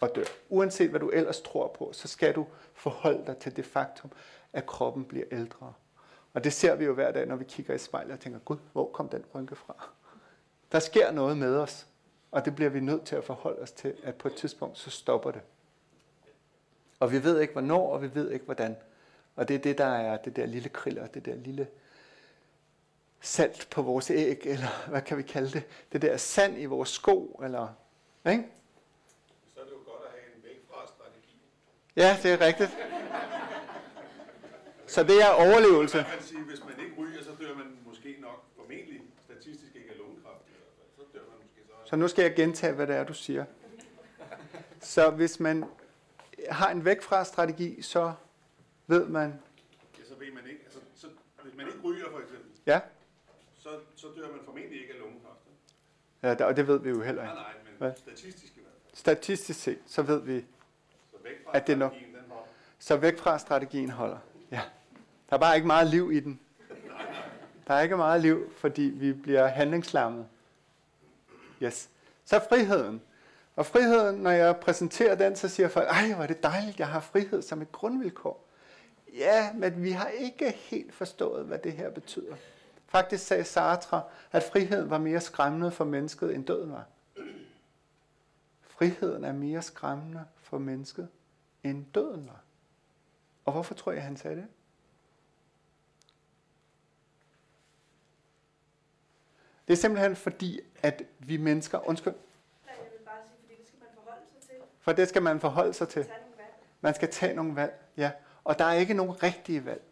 og 0.00 0.14
dør. 0.14 0.24
Uanset 0.48 0.90
hvad 0.90 1.00
du 1.00 1.08
ellers 1.08 1.40
tror 1.40 1.68
på, 1.78 1.90
så 1.92 2.08
skal 2.08 2.34
du 2.34 2.46
forholde 2.74 3.26
dig 3.26 3.36
til 3.36 3.56
det 3.56 3.66
faktum, 3.66 4.10
at 4.52 4.66
kroppen 4.66 5.04
bliver 5.04 5.26
ældre 5.30 5.72
og 6.34 6.44
det 6.44 6.52
ser 6.52 6.74
vi 6.74 6.84
jo 6.84 6.94
hver 6.94 7.10
dag, 7.12 7.26
når 7.26 7.36
vi 7.36 7.44
kigger 7.44 7.74
i 7.74 7.78
spejlet 7.78 8.12
og 8.12 8.20
tænker, 8.20 8.38
gud, 8.38 8.56
hvor 8.72 8.92
kom 8.92 9.08
den 9.08 9.24
rynke 9.34 9.56
fra? 9.56 9.88
Der 10.72 10.78
sker 10.78 11.10
noget 11.10 11.36
med 11.36 11.56
os, 11.56 11.86
og 12.30 12.44
det 12.44 12.54
bliver 12.54 12.70
vi 12.70 12.80
nødt 12.80 13.04
til 13.04 13.16
at 13.16 13.24
forholde 13.24 13.58
os 13.62 13.72
til, 13.72 13.94
at 14.02 14.14
på 14.14 14.28
et 14.28 14.34
tidspunkt, 14.34 14.78
så 14.78 14.90
stopper 14.90 15.30
det. 15.30 15.40
Og 17.00 17.12
vi 17.12 17.24
ved 17.24 17.40
ikke 17.40 17.52
hvornår, 17.52 17.92
og 17.92 18.02
vi 18.02 18.14
ved 18.14 18.30
ikke 18.30 18.44
hvordan. 18.44 18.76
Og 19.36 19.48
det 19.48 19.54
er 19.54 19.58
det, 19.58 19.78
der 19.78 19.84
er 19.84 20.16
det 20.16 20.36
der 20.36 20.46
lille 20.46 20.68
kriller, 20.68 21.06
det 21.06 21.24
der 21.24 21.34
lille 21.34 21.68
salt 23.20 23.68
på 23.70 23.82
vores 23.82 24.10
æg, 24.10 24.40
eller 24.44 24.68
hvad 24.90 25.02
kan 25.02 25.16
vi 25.16 25.22
kalde 25.22 25.50
det? 25.50 25.64
Det 25.92 26.02
der 26.02 26.16
sand 26.16 26.58
i 26.58 26.64
vores 26.64 26.88
sko, 26.88 27.40
eller... 27.44 27.68
Ikke? 28.30 28.44
Så 29.54 29.60
er 29.60 29.64
det 29.64 29.70
jo 29.70 29.76
godt 29.76 30.02
at 30.04 30.10
have 30.10 30.36
en 30.36 30.42
væk 30.44 30.64
fra 30.70 30.86
strategi. 30.86 31.36
Ja, 31.96 32.18
det 32.22 32.32
er 32.32 32.46
rigtigt. 32.46 32.70
Så 34.92 35.02
det 35.02 35.22
er 35.22 35.28
overlevelse. 35.28 35.96
Man 35.96 36.06
kan 36.06 36.22
sige, 36.22 36.42
hvis 36.42 36.60
man 36.64 36.84
ikke 36.84 36.94
ryger, 36.98 37.22
så 37.22 37.30
dør 37.40 37.54
man 37.54 37.78
måske 37.86 38.16
nok 38.20 38.44
formentlig 38.56 39.00
statistisk 39.24 39.76
ikke 39.76 39.90
af 39.90 39.98
lungekræft. 39.98 40.44
Så 40.96 41.02
dør 41.14 41.20
man 41.20 41.38
måske 41.42 41.60
så. 41.66 41.90
Så 41.90 41.96
nu 41.96 42.08
skal 42.08 42.22
jeg 42.22 42.34
gentage, 42.34 42.72
hvad 42.72 42.86
det 42.86 42.96
er, 42.96 43.04
du 43.04 43.14
siger. 43.14 43.44
Så 44.80 45.10
hvis 45.10 45.40
man 45.40 45.64
har 46.50 46.70
en 46.70 46.84
væk 46.84 47.02
fra 47.02 47.24
strategi, 47.24 47.82
så 47.82 48.12
ved 48.86 49.06
man... 49.06 49.40
Ja, 49.98 50.04
så 50.04 50.14
ved 50.14 50.32
man 50.32 50.46
ikke. 50.46 50.60
Altså, 50.64 50.78
så, 50.96 51.06
hvis 51.42 51.54
man 51.56 51.66
ikke 51.66 51.80
ryger 51.84 52.10
for 52.10 52.18
eksempel, 52.18 52.50
ja. 52.66 52.80
så, 53.58 53.68
så 53.96 54.06
dør 54.16 54.28
man 54.28 54.40
formentlig 54.44 54.80
ikke 54.80 54.92
af 54.92 54.98
lungekræft. 54.98 56.40
Ja, 56.40 56.46
og 56.46 56.56
det 56.56 56.66
ved 56.66 56.78
vi 56.80 56.88
jo 56.88 57.02
heller 57.02 57.22
ikke. 57.22 57.34
Nej, 57.34 57.44
nej, 57.44 57.54
men 57.64 57.72
Hvad? 57.78 57.92
statistisk 57.96 58.56
i 58.56 58.60
hvert 58.60 58.72
fald. 58.82 58.96
Statistisk 58.96 59.60
set, 59.60 59.78
så 59.86 60.02
ved 60.02 60.22
vi, 60.22 60.44
så 61.10 61.16
væk 61.22 61.44
fra 61.44 61.50
at 61.56 61.66
det 61.66 61.72
er 61.72 61.76
nok. 61.76 61.92
Den 61.92 62.00
holder. 62.28 62.44
Så 62.78 62.96
væk 62.96 63.18
fra 63.18 63.38
strategien 63.38 63.90
holder. 63.90 64.18
Ja. 64.50 64.60
Der 65.32 65.38
er 65.38 65.40
bare 65.40 65.56
ikke 65.56 65.66
meget 65.66 65.86
liv 65.86 66.12
i 66.12 66.20
den. 66.20 66.40
Der 67.66 67.74
er 67.74 67.80
ikke 67.80 67.96
meget 67.96 68.20
liv, 68.20 68.52
fordi 68.56 68.82
vi 68.82 69.12
bliver 69.12 69.46
handlingslammet. 69.46 70.26
Yes. 71.62 71.90
Så 72.24 72.40
friheden. 72.48 73.02
Og 73.56 73.66
friheden, 73.66 74.16
når 74.16 74.30
jeg 74.30 74.56
præsenterer 74.56 75.14
den, 75.14 75.36
så 75.36 75.48
siger 75.48 75.68
folk, 75.68 75.88
ej, 75.88 76.12
hvor 76.14 76.22
er 76.22 76.26
det 76.26 76.42
dejligt, 76.42 76.78
jeg 76.78 76.88
har 76.88 77.00
frihed 77.00 77.42
som 77.42 77.62
et 77.62 77.72
grundvilkår. 77.72 78.48
Ja, 79.14 79.52
men 79.52 79.82
vi 79.82 79.90
har 79.90 80.08
ikke 80.08 80.50
helt 80.50 80.94
forstået, 80.94 81.46
hvad 81.46 81.58
det 81.58 81.72
her 81.72 81.90
betyder. 81.90 82.34
Faktisk 82.86 83.26
sagde 83.26 83.44
Sartre, 83.44 84.02
at 84.32 84.42
friheden 84.42 84.90
var 84.90 84.98
mere 84.98 85.20
skræmmende 85.20 85.70
for 85.70 85.84
mennesket, 85.84 86.34
end 86.34 86.46
døden 86.46 86.72
var. 86.72 86.84
Friheden 88.62 89.24
er 89.24 89.32
mere 89.32 89.62
skræmmende 89.62 90.24
for 90.42 90.58
mennesket, 90.58 91.08
end 91.64 91.84
døden 91.94 92.26
var. 92.26 92.40
Og 93.44 93.52
hvorfor 93.52 93.74
tror 93.74 93.92
jeg, 93.92 94.02
han 94.02 94.16
sagde 94.16 94.36
det? 94.36 94.46
Det 99.68 99.72
er 99.72 99.76
simpelthen 99.76 100.16
fordi, 100.16 100.60
at 100.82 101.02
vi 101.18 101.36
mennesker... 101.36 101.88
Undskyld. 101.88 102.12
Nej, 102.12 102.74
jeg 102.78 102.86
vil 102.98 103.04
bare 103.04 103.16
sige, 103.28 103.38
fordi 103.40 103.60
det 103.60 103.68
skal 103.68 103.80
man 103.80 103.88
forholde 103.94 104.22
sig 104.28 104.48
til. 104.48 104.56
For 104.80 104.92
det 104.92 105.08
skal 105.08 105.22
man 105.22 105.40
forholde 105.40 105.74
sig 105.74 105.88
til. 105.88 106.06
Man 106.80 106.94
skal 106.94 107.10
tage 107.10 107.34
nogle 107.34 107.56
valg, 107.56 107.72
ja. 107.96 108.10
Og 108.44 108.58
der 108.58 108.64
er 108.64 108.72
ikke 108.72 108.94
nogen 108.94 109.22
rigtige 109.22 109.66
valg. 109.66 109.82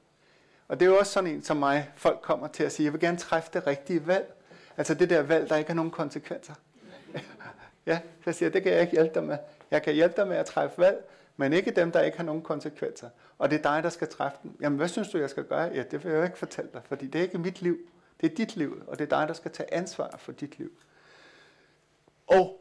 Og 0.68 0.80
det 0.80 0.87
er 0.87 0.90
jo 0.90 0.98
også 0.98 1.12
sådan 1.12 1.30
en 1.30 1.42
som 1.42 1.56
mig, 1.56 1.90
folk 1.96 2.20
kommer 2.22 2.48
til 2.48 2.64
at 2.64 2.72
sige, 2.72 2.85
jeg 2.85 2.92
vil 2.92 3.00
gerne 3.00 3.16
træffe 3.16 3.50
det 3.52 3.66
rigtige 3.66 4.06
valg. 4.06 4.35
Altså 4.76 4.94
det 4.94 5.11
der 5.11 5.22
valg, 5.22 5.48
der 5.48 5.56
ikke 5.56 5.70
har 5.70 5.74
nogen 5.74 5.90
konsekvenser. 5.90 6.54
ja, 7.87 7.98
så 7.98 8.22
jeg 8.26 8.35
siger, 8.35 8.50
det 8.50 8.62
kan 8.62 8.72
jeg 8.72 8.80
ikke 8.80 8.92
hjælpe 8.92 9.14
dig 9.14 9.24
med. 9.24 9.38
Jeg 9.70 9.83
kan 9.83 9.94
hjælpe 9.94 10.16
dig 10.16 10.28
med 10.28 10.37
at 10.37 10.46
træffe 10.46 10.78
valg, 10.78 11.04
men 11.37 11.52
ikke 11.52 11.70
dem, 11.70 11.92
der 11.92 12.00
ikke 12.00 12.16
har 12.16 12.24
nogen 12.24 12.42
konsekvenser. 12.42 13.09
Og 13.38 13.50
det 13.50 13.59
er 13.59 13.62
dig, 13.62 13.83
der 13.83 13.88
skal 13.88 14.09
træffe 14.09 14.38
dem. 14.42 14.56
Jamen, 14.61 14.76
hvad 14.76 14.88
synes 14.88 15.09
du, 15.09 15.18
jeg 15.18 15.30
skal 15.30 15.44
gøre? 15.44 15.70
Ja, 15.74 15.83
det 15.83 16.04
vil 16.04 16.11
jeg 16.11 16.18
jo 16.18 16.24
ikke 16.24 16.38
fortælle 16.38 16.70
dig, 16.72 16.80
fordi 16.85 17.06
det 17.06 17.18
er 17.18 17.22
ikke 17.22 17.38
mit 17.38 17.62
liv. 17.62 17.78
Det 18.20 18.33
er 18.33 18.35
dit 18.35 18.56
liv, 18.56 18.83
og 18.87 18.98
det 18.98 19.12
er 19.12 19.18
dig, 19.18 19.28
der 19.28 19.35
skal 19.35 19.50
tage 19.50 19.74
ansvar 19.74 20.16
for 20.18 20.33
dit 20.33 20.59
liv. 20.59 20.72
Og 22.26 22.61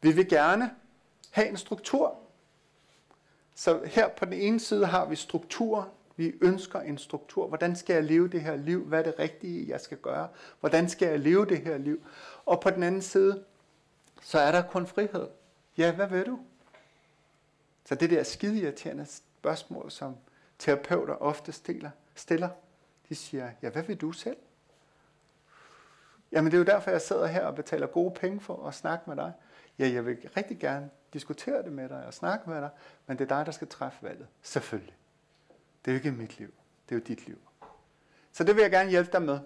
vi 0.00 0.12
vil 0.12 0.28
gerne 0.28 0.70
have 1.30 1.48
en 1.48 1.56
struktur. 1.56 2.18
Så 3.54 3.82
her 3.84 4.08
på 4.08 4.24
den 4.24 4.32
ene 4.32 4.60
side 4.60 4.86
har 4.86 5.04
vi 5.04 5.16
struktur. 5.16 5.92
Vi 6.16 6.32
ønsker 6.40 6.80
en 6.80 6.98
struktur. 6.98 7.48
Hvordan 7.48 7.76
skal 7.76 7.94
jeg 7.94 8.04
leve 8.04 8.28
det 8.28 8.40
her 8.40 8.56
liv? 8.56 8.84
Hvad 8.84 8.98
er 8.98 9.02
det 9.02 9.18
rigtige, 9.18 9.68
jeg 9.68 9.80
skal 9.80 9.98
gøre? 9.98 10.28
Hvordan 10.60 10.88
skal 10.88 11.08
jeg 11.08 11.18
leve 11.18 11.46
det 11.46 11.58
her 11.58 11.78
liv? 11.78 12.02
Og 12.46 12.60
på 12.60 12.70
den 12.70 12.82
anden 12.82 13.02
side, 13.02 13.44
så 14.22 14.38
er 14.38 14.52
der 14.52 14.62
kun 14.62 14.86
frihed. 14.86 15.28
Ja, 15.76 15.92
hvad 15.92 16.08
vil 16.08 16.26
du? 16.26 16.40
Så 17.84 17.94
det 17.94 18.10
der 18.10 18.22
skide 18.22 18.60
irriterende 18.60 19.06
spørgsmål, 19.06 19.90
som 19.90 20.16
terapeuter 20.58 21.14
ofte 21.14 21.52
stiller, 21.52 21.90
stiller 22.14 22.48
de 23.10 23.14
siger, 23.14 23.50
ja, 23.62 23.70
hvad 23.70 23.82
vil 23.82 23.96
du 23.96 24.12
selv? 24.12 24.36
Jamen 26.32 26.52
det 26.52 26.56
er 26.56 26.58
jo 26.58 26.64
derfor, 26.64 26.90
jeg 26.90 27.00
sidder 27.00 27.26
her 27.26 27.46
og 27.46 27.54
betaler 27.54 27.86
gode 27.86 28.14
penge 28.14 28.40
for 28.40 28.66
at 28.66 28.74
snakke 28.74 29.04
med 29.06 29.16
dig. 29.16 29.32
Ja, 29.78 29.88
jeg 29.92 30.06
vil 30.06 30.28
rigtig 30.36 30.58
gerne 30.58 30.90
diskutere 31.12 31.62
det 31.62 31.72
med 31.72 31.88
dig 31.88 32.06
og 32.06 32.14
snakke 32.14 32.50
med 32.50 32.60
dig, 32.60 32.70
men 33.06 33.18
det 33.18 33.24
er 33.30 33.36
dig, 33.36 33.46
der 33.46 33.52
skal 33.52 33.68
træffe 33.68 34.02
valget. 34.02 34.28
Selvfølgelig. 34.42 34.96
Det 35.84 35.90
er 35.90 35.94
jo 35.94 35.96
ikke 35.96 36.12
mit 36.12 36.38
liv. 36.38 36.54
Det 36.88 36.94
er 36.94 36.98
jo 36.98 37.04
dit 37.06 37.26
liv. 37.26 37.38
Så 38.32 38.44
det 38.44 38.56
vil 38.56 38.62
jeg 38.62 38.70
gerne 38.70 38.90
hjælpe 38.90 39.12
dig 39.12 39.22
med. 39.22 39.40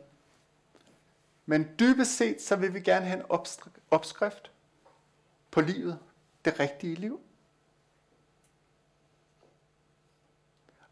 Men 1.47 1.71
dybest 1.79 2.17
set, 2.17 2.43
så 2.43 2.57
vil 2.57 2.75
vi 2.75 2.81
gerne 2.81 3.07
have 3.07 3.21
en 3.21 3.27
opskrift 3.91 4.53
på 5.51 5.61
livet. 5.61 5.99
Det 6.45 6.61
rigtige 6.61 6.95
liv. 6.95 7.21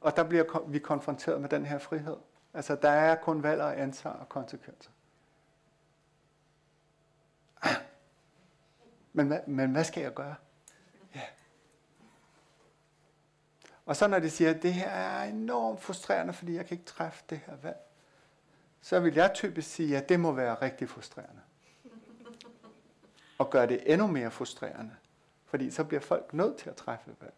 Og 0.00 0.16
der 0.16 0.24
bliver 0.24 0.68
vi 0.68 0.78
konfronteret 0.78 1.40
med 1.40 1.48
den 1.48 1.66
her 1.66 1.78
frihed. 1.78 2.16
Altså, 2.54 2.76
der 2.76 2.90
er 2.90 3.14
kun 3.14 3.42
valg 3.42 3.62
og 3.62 3.80
ansvar 3.80 4.10
og 4.10 4.28
konsekvenser. 4.28 4.90
Men, 9.12 9.26
hvad, 9.26 9.40
men 9.46 9.72
hvad 9.72 9.84
skal 9.84 10.02
jeg 10.02 10.14
gøre? 10.14 10.34
Ja. 11.14 11.20
Og 13.86 13.96
så 13.96 14.06
når 14.06 14.18
de 14.18 14.30
siger, 14.30 14.50
at 14.50 14.62
det 14.62 14.74
her 14.74 14.88
er 14.88 15.24
enormt 15.24 15.80
frustrerende, 15.80 16.32
fordi 16.32 16.54
jeg 16.54 16.66
kan 16.66 16.74
ikke 16.74 16.86
træffe 16.86 17.24
det 17.30 17.40
her 17.46 17.56
valg, 17.56 17.78
så 18.80 19.00
vil 19.00 19.14
jeg 19.14 19.30
typisk 19.34 19.70
sige, 19.70 19.96
at 19.96 20.08
det 20.08 20.20
må 20.20 20.32
være 20.32 20.54
rigtig 20.54 20.88
frustrerende. 20.88 21.40
Og 23.38 23.50
gøre 23.50 23.66
det 23.66 23.92
endnu 23.92 24.06
mere 24.06 24.30
frustrerende. 24.30 24.96
Fordi 25.44 25.70
så 25.70 25.84
bliver 25.84 26.00
folk 26.00 26.34
nødt 26.34 26.56
til 26.56 26.70
at 26.70 26.76
træffe 26.76 27.10
et 27.10 27.16
valg. 27.20 27.34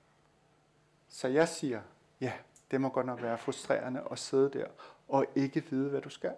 Så 1.08 1.28
jeg 1.28 1.48
siger, 1.48 1.82
ja, 2.20 2.32
det 2.70 2.80
må 2.80 2.88
godt 2.88 3.06
nok 3.06 3.22
være 3.22 3.38
frustrerende 3.38 4.02
at 4.10 4.18
sidde 4.18 4.50
der 4.50 4.66
og 5.08 5.26
ikke 5.34 5.64
vide, 5.70 5.90
hvad 5.90 6.00
du 6.00 6.08
skal. 6.08 6.34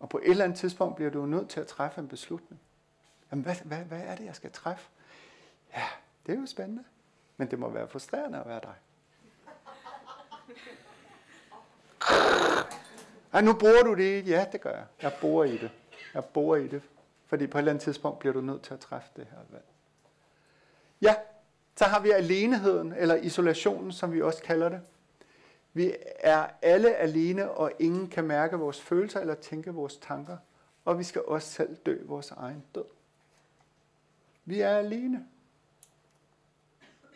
Og 0.00 0.08
på 0.08 0.18
et 0.18 0.30
eller 0.30 0.44
andet 0.44 0.58
tidspunkt 0.58 0.96
bliver 0.96 1.10
du 1.10 1.26
nødt 1.26 1.48
til 1.48 1.60
at 1.60 1.66
træffe 1.66 2.00
en 2.00 2.08
beslutning. 2.08 2.60
Jamen, 3.30 3.44
hvad, 3.44 3.54
hvad, 3.64 3.78
hvad 3.78 4.00
er 4.00 4.16
det, 4.16 4.24
jeg 4.24 4.36
skal 4.36 4.50
træffe? 4.50 4.88
Ja, 5.76 5.84
det 6.26 6.34
er 6.34 6.40
jo 6.40 6.46
spændende. 6.46 6.84
Men 7.36 7.50
det 7.50 7.58
må 7.58 7.68
være 7.68 7.88
frustrerende 7.88 8.40
at 8.40 8.46
være 8.46 8.60
dig. 8.62 8.74
Ej, 13.32 13.40
nu 13.40 13.52
bruger 13.52 13.82
du 13.82 13.94
det. 13.94 14.28
Ja, 14.28 14.46
det 14.52 14.60
gør 14.60 14.70
jeg. 14.70 14.84
Jeg 15.02 15.12
bor 15.20 15.44
i 15.44 15.56
det. 15.56 15.70
Jeg 16.14 16.24
bor 16.24 16.56
i 16.56 16.68
det. 16.68 16.82
Fordi 17.26 17.46
på 17.46 17.58
et 17.58 17.60
eller 17.60 17.72
andet 17.72 17.84
tidspunkt 17.84 18.18
bliver 18.18 18.32
du 18.32 18.40
nødt 18.40 18.62
til 18.62 18.74
at 18.74 18.80
træffe 18.80 19.08
det 19.16 19.26
her 19.30 19.38
valg. 19.50 19.64
Ja, 21.00 21.14
så 21.76 21.84
har 21.84 22.00
vi 22.00 22.10
aleneheden, 22.10 22.92
eller 22.92 23.14
isolationen, 23.14 23.92
som 23.92 24.12
vi 24.12 24.22
også 24.22 24.42
kalder 24.42 24.68
det. 24.68 24.80
Vi 25.72 25.94
er 26.18 26.46
alle 26.62 26.94
alene, 26.94 27.50
og 27.50 27.72
ingen 27.78 28.08
kan 28.08 28.24
mærke 28.24 28.56
vores 28.56 28.80
følelser 28.80 29.20
eller 29.20 29.34
tænke 29.34 29.74
vores 29.74 29.96
tanker. 29.96 30.36
Og 30.84 30.98
vi 30.98 31.04
skal 31.04 31.22
også 31.26 31.48
selv 31.48 31.76
dø 31.76 31.98
vores 32.04 32.30
egen 32.30 32.64
død. 32.74 32.84
Vi 34.44 34.60
er 34.60 34.76
alene. 34.76 35.26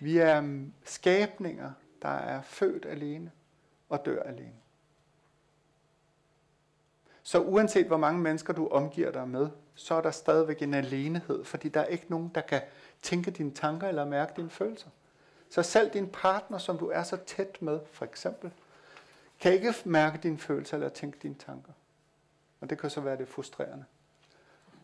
Vi 0.00 0.18
er 0.18 0.64
skabninger, 0.84 1.72
der 2.02 2.08
er 2.08 2.42
født 2.42 2.86
alene 2.86 3.30
og 3.88 4.04
dør 4.04 4.22
alene. 4.22 4.56
Så 7.22 7.40
uanset 7.42 7.86
hvor 7.86 7.96
mange 7.96 8.20
mennesker 8.20 8.52
du 8.52 8.68
omgiver 8.68 9.10
dig 9.10 9.28
med, 9.28 9.48
så 9.74 9.94
er 9.94 10.00
der 10.00 10.10
stadigvæk 10.10 10.62
en 10.62 10.74
alenehed, 10.74 11.44
fordi 11.44 11.68
der 11.68 11.80
er 11.80 11.86
ikke 11.86 12.06
nogen, 12.08 12.30
der 12.34 12.40
kan 12.40 12.62
tænke 13.02 13.30
dine 13.30 13.50
tanker 13.50 13.88
eller 13.88 14.04
mærke 14.04 14.32
dine 14.36 14.50
følelser. 14.50 14.90
Så 15.50 15.62
selv 15.62 15.90
din 15.90 16.08
partner, 16.08 16.58
som 16.58 16.78
du 16.78 16.88
er 16.88 17.02
så 17.02 17.16
tæt 17.16 17.62
med, 17.62 17.80
for 17.92 18.04
eksempel, 18.04 18.50
kan 19.40 19.52
ikke 19.52 19.74
mærke 19.84 20.18
dine 20.22 20.38
følelser 20.38 20.76
eller 20.76 20.88
tænke 20.88 21.18
dine 21.22 21.34
tanker. 21.34 21.72
Og 22.60 22.70
det 22.70 22.78
kan 22.78 22.90
så 22.90 23.00
være 23.00 23.16
det 23.16 23.28
frustrerende 23.28 23.84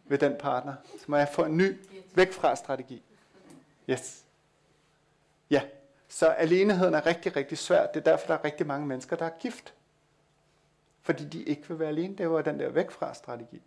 ved 0.04 0.18
den 0.18 0.36
partner. 0.38 0.74
Så 0.98 1.04
må 1.06 1.16
jeg 1.16 1.28
få 1.32 1.44
en 1.44 1.56
ny 1.56 1.76
væk 2.14 2.32
fra 2.32 2.56
strategi. 2.56 3.02
Yes. 3.90 4.24
Ja, 5.50 5.62
så 6.08 6.26
aleneheden 6.26 6.94
er 6.94 7.06
rigtig, 7.06 7.36
rigtig 7.36 7.58
svært. 7.58 7.94
Det 7.94 8.00
er 8.00 8.04
derfor, 8.04 8.26
der 8.26 8.34
er 8.34 8.44
rigtig 8.44 8.66
mange 8.66 8.86
mennesker, 8.86 9.16
der 9.16 9.24
er 9.24 9.38
gift. 9.40 9.74
Fordi 11.02 11.24
de 11.24 11.42
ikke 11.42 11.68
vil 11.68 11.78
være 11.78 11.88
alene. 11.88 12.16
Det 12.16 12.30
var 12.30 12.42
den 12.42 12.58
der 12.58 12.68
væk 12.68 12.90
fra 12.90 13.14
strategi. 13.14 13.62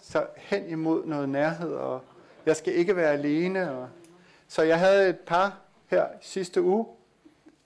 Så 0.00 0.26
hen 0.36 0.68
imod 0.68 1.06
noget 1.06 1.28
nærhed, 1.28 1.74
og 1.74 2.04
jeg 2.46 2.56
skal 2.56 2.74
ikke 2.74 2.96
være 2.96 3.12
alene. 3.12 3.70
Og 3.72 3.88
så 4.52 4.62
jeg 4.62 4.78
havde 4.78 5.08
et 5.08 5.18
par 5.18 5.58
her 5.86 6.06
sidste 6.20 6.62
uge, 6.62 6.86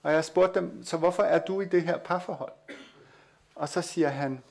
og 0.03 0.13
jeg 0.13 0.25
spurgte 0.25 0.59
dem, 0.59 0.83
så 0.83 0.97
hvorfor 0.97 1.23
er 1.23 1.39
du 1.39 1.61
i 1.61 1.65
det 1.65 1.81
her 1.81 1.97
parforhold? 1.97 2.51
Og 3.55 3.69
så 3.69 3.81
siger 3.81 4.07
han, 4.07 4.43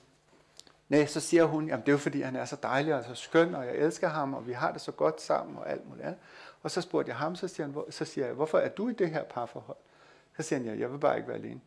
nej, 0.88 1.06
så 1.06 1.20
siger 1.20 1.44
hun, 1.44 1.66
jamen 1.66 1.80
det 1.80 1.88
er 1.88 1.92
jo 1.92 1.98
fordi, 1.98 2.20
han 2.20 2.36
er 2.36 2.44
så 2.44 2.56
dejlig 2.62 2.94
og 2.94 3.04
så 3.04 3.14
skøn, 3.14 3.54
og 3.54 3.66
jeg 3.66 3.74
elsker 3.74 4.08
ham, 4.08 4.34
og 4.34 4.46
vi 4.46 4.52
har 4.52 4.72
det 4.72 4.80
så 4.80 4.92
godt 4.92 5.20
sammen, 5.20 5.58
og 5.58 5.70
alt 5.70 5.88
muligt 5.88 6.06
andet. 6.06 6.20
Og 6.62 6.70
så 6.70 6.80
spurgte 6.80 7.08
jeg 7.08 7.16
ham, 7.16 7.36
så 7.36 7.48
siger, 7.48 7.66
han, 7.66 7.92
så 7.92 8.04
siger 8.04 8.26
jeg, 8.26 8.34
hvorfor 8.34 8.58
er 8.58 8.68
du 8.68 8.88
i 8.88 8.92
det 8.92 9.10
her 9.10 9.24
parforhold? 9.24 9.78
Så 10.36 10.42
siger 10.42 10.58
han, 10.58 10.68
ja, 10.68 10.80
jeg 10.80 10.92
vil 10.92 10.98
bare 10.98 11.16
ikke 11.16 11.28
være 11.28 11.38
alene. 11.38 11.60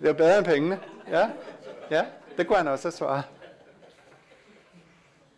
Det 0.00 0.08
er 0.08 0.12
bedre 0.12 0.38
end 0.38 0.46
pengene. 0.46 0.80
Ja, 1.08 1.30
ja 1.90 2.06
det 2.36 2.46
kunne 2.46 2.56
han 2.56 2.68
også 2.68 2.84
have 2.84 2.92
svaret. 2.92 3.39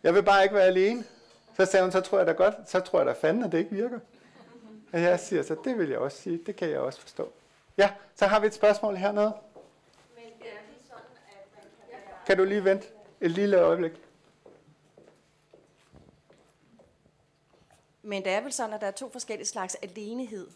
Jeg 0.03 0.13
vil 0.13 0.23
bare 0.23 0.43
ikke 0.43 0.55
være 0.55 0.65
alene. 0.65 1.03
Så 1.57 1.65
sagde 1.65 1.83
hun, 1.83 1.91
så 1.91 2.01
tror 2.01 2.17
jeg 2.17 2.27
da 2.27 2.31
godt, 2.31 2.55
så 2.65 2.79
tror 2.79 2.99
jeg 2.99 3.05
da 3.05 3.11
fanden, 3.11 3.43
at 3.43 3.51
det 3.51 3.57
ikke 3.57 3.71
virker. 3.71 3.99
Og 4.93 5.01
jeg 5.01 5.19
siger 5.19 5.43
så, 5.43 5.55
det 5.63 5.77
vil 5.77 5.89
jeg 5.89 5.99
også 5.99 6.21
sige, 6.21 6.39
det 6.45 6.55
kan 6.55 6.69
jeg 6.69 6.79
også 6.79 7.01
forstå. 7.01 7.31
Ja, 7.77 7.91
så 8.15 8.25
har 8.25 8.39
vi 8.39 8.47
et 8.47 8.53
spørgsmål 8.53 8.95
hernede. 8.95 9.33
Men 10.15 10.23
det 10.39 10.47
er 10.47 10.61
lige 10.69 10.83
sådan, 10.87 11.03
at 11.27 11.47
man 11.55 11.63
kan, 11.89 11.99
kan 12.27 12.37
du 12.37 12.43
lige 12.43 12.63
vente 12.63 12.87
et 13.21 13.31
lille 13.31 13.59
øjeblik? 13.59 13.91
Men 18.01 18.23
det 18.23 18.31
er 18.31 18.41
vel 18.41 18.53
sådan, 18.53 18.73
at 18.73 18.81
der 18.81 18.87
er 18.87 18.91
to 18.91 19.09
forskellige 19.09 19.47
slags 19.47 19.75
alenehed. 19.75 20.47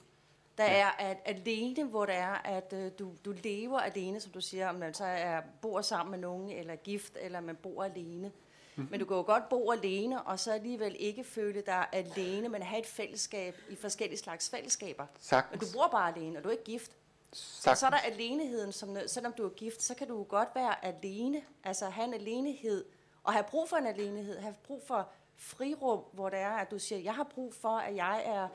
Der 0.58 0.64
er 0.64 0.88
at 1.00 1.18
alene, 1.26 1.84
hvor 1.84 2.06
det 2.06 2.16
er, 2.16 2.42
at 2.46 2.74
øh, 2.74 2.92
du, 3.00 3.12
du 3.26 3.34
lever 3.44 3.80
alene, 3.80 4.20
som 4.20 4.32
du 4.32 4.42
siger, 4.42 4.70
om 4.70 4.76
man 4.76 4.94
så 4.94 5.06
er, 5.06 5.42
bor 5.62 5.82
sammen 5.82 6.12
med 6.12 6.20
nogen, 6.20 6.50
eller 6.50 6.76
gift, 6.76 7.18
eller 7.22 7.40
man 7.40 7.56
bor 7.56 7.84
alene. 7.84 8.32
Mm. 8.78 8.88
Men 8.92 9.00
du 9.00 9.06
kan 9.06 9.18
jo 9.18 9.24
godt 9.24 9.50
bo 9.50 9.72
alene, 9.72 10.22
og 10.22 10.40
så 10.40 10.52
alligevel 10.52 10.96
ikke 11.00 11.24
føle 11.24 11.62
dig 11.62 11.88
alene, 11.92 12.50
men 12.50 12.62
have 12.62 12.80
et 12.80 12.86
fællesskab 12.86 13.56
i 13.70 13.76
forskellige 13.76 14.20
slags 14.20 14.50
fællesskaber. 14.50 15.06
Sagtens. 15.20 15.62
Men 15.62 15.70
du 15.70 15.78
bor 15.78 15.88
bare 15.88 16.16
alene, 16.16 16.38
og 16.38 16.44
du 16.44 16.50
er 16.50 16.52
ikke 16.52 16.63
gift. 16.63 16.92
Sagtens. 17.34 17.68
Og 17.68 17.78
så 17.78 17.86
er 17.86 17.90
der 17.90 17.98
aleneheden, 17.98 18.72
som, 18.72 18.98
selvom 19.08 19.34
du 19.34 19.46
er 19.46 19.50
gift, 19.50 19.82
så 19.82 19.94
kan 19.94 20.08
du 20.08 20.24
godt 20.24 20.50
være 20.56 20.86
alene, 20.86 21.42
altså 21.63 21.86
have 21.90 22.08
en 22.08 22.13
alenehed, 22.13 22.86
og 23.24 23.34
have 23.34 23.44
brug 23.44 23.70
for 23.70 23.78
en 23.78 23.88
alenehed, 23.88 24.38
have 24.38 24.56
brug 24.63 24.82
for 24.88 25.10
frirum, 25.36 26.04
hvor 26.13 26.30
det 26.30 26.40
er, 26.40 26.52
at 26.52 26.72
du 26.72 26.80
siger, 26.80 27.00
jeg 27.00 27.16
har 27.16 27.24
brug 27.24 27.54
for, 27.54 27.78
at 27.78 27.96
jeg 27.96 28.24
er 28.26 28.48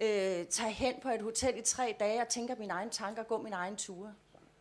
øh, 0.00 0.46
tager 0.46 0.70
hen 0.70 0.94
på 1.02 1.08
et 1.08 1.22
hotel 1.22 1.58
i 1.58 1.62
tre 1.62 1.96
dage 2.00 2.20
og 2.20 2.28
tænker 2.28 2.56
mine 2.56 2.72
egne 2.72 2.90
tanker 2.90 3.22
og 3.22 3.28
går 3.28 3.42
min 3.42 3.52
egen 3.52 3.76
ture. 3.76 4.14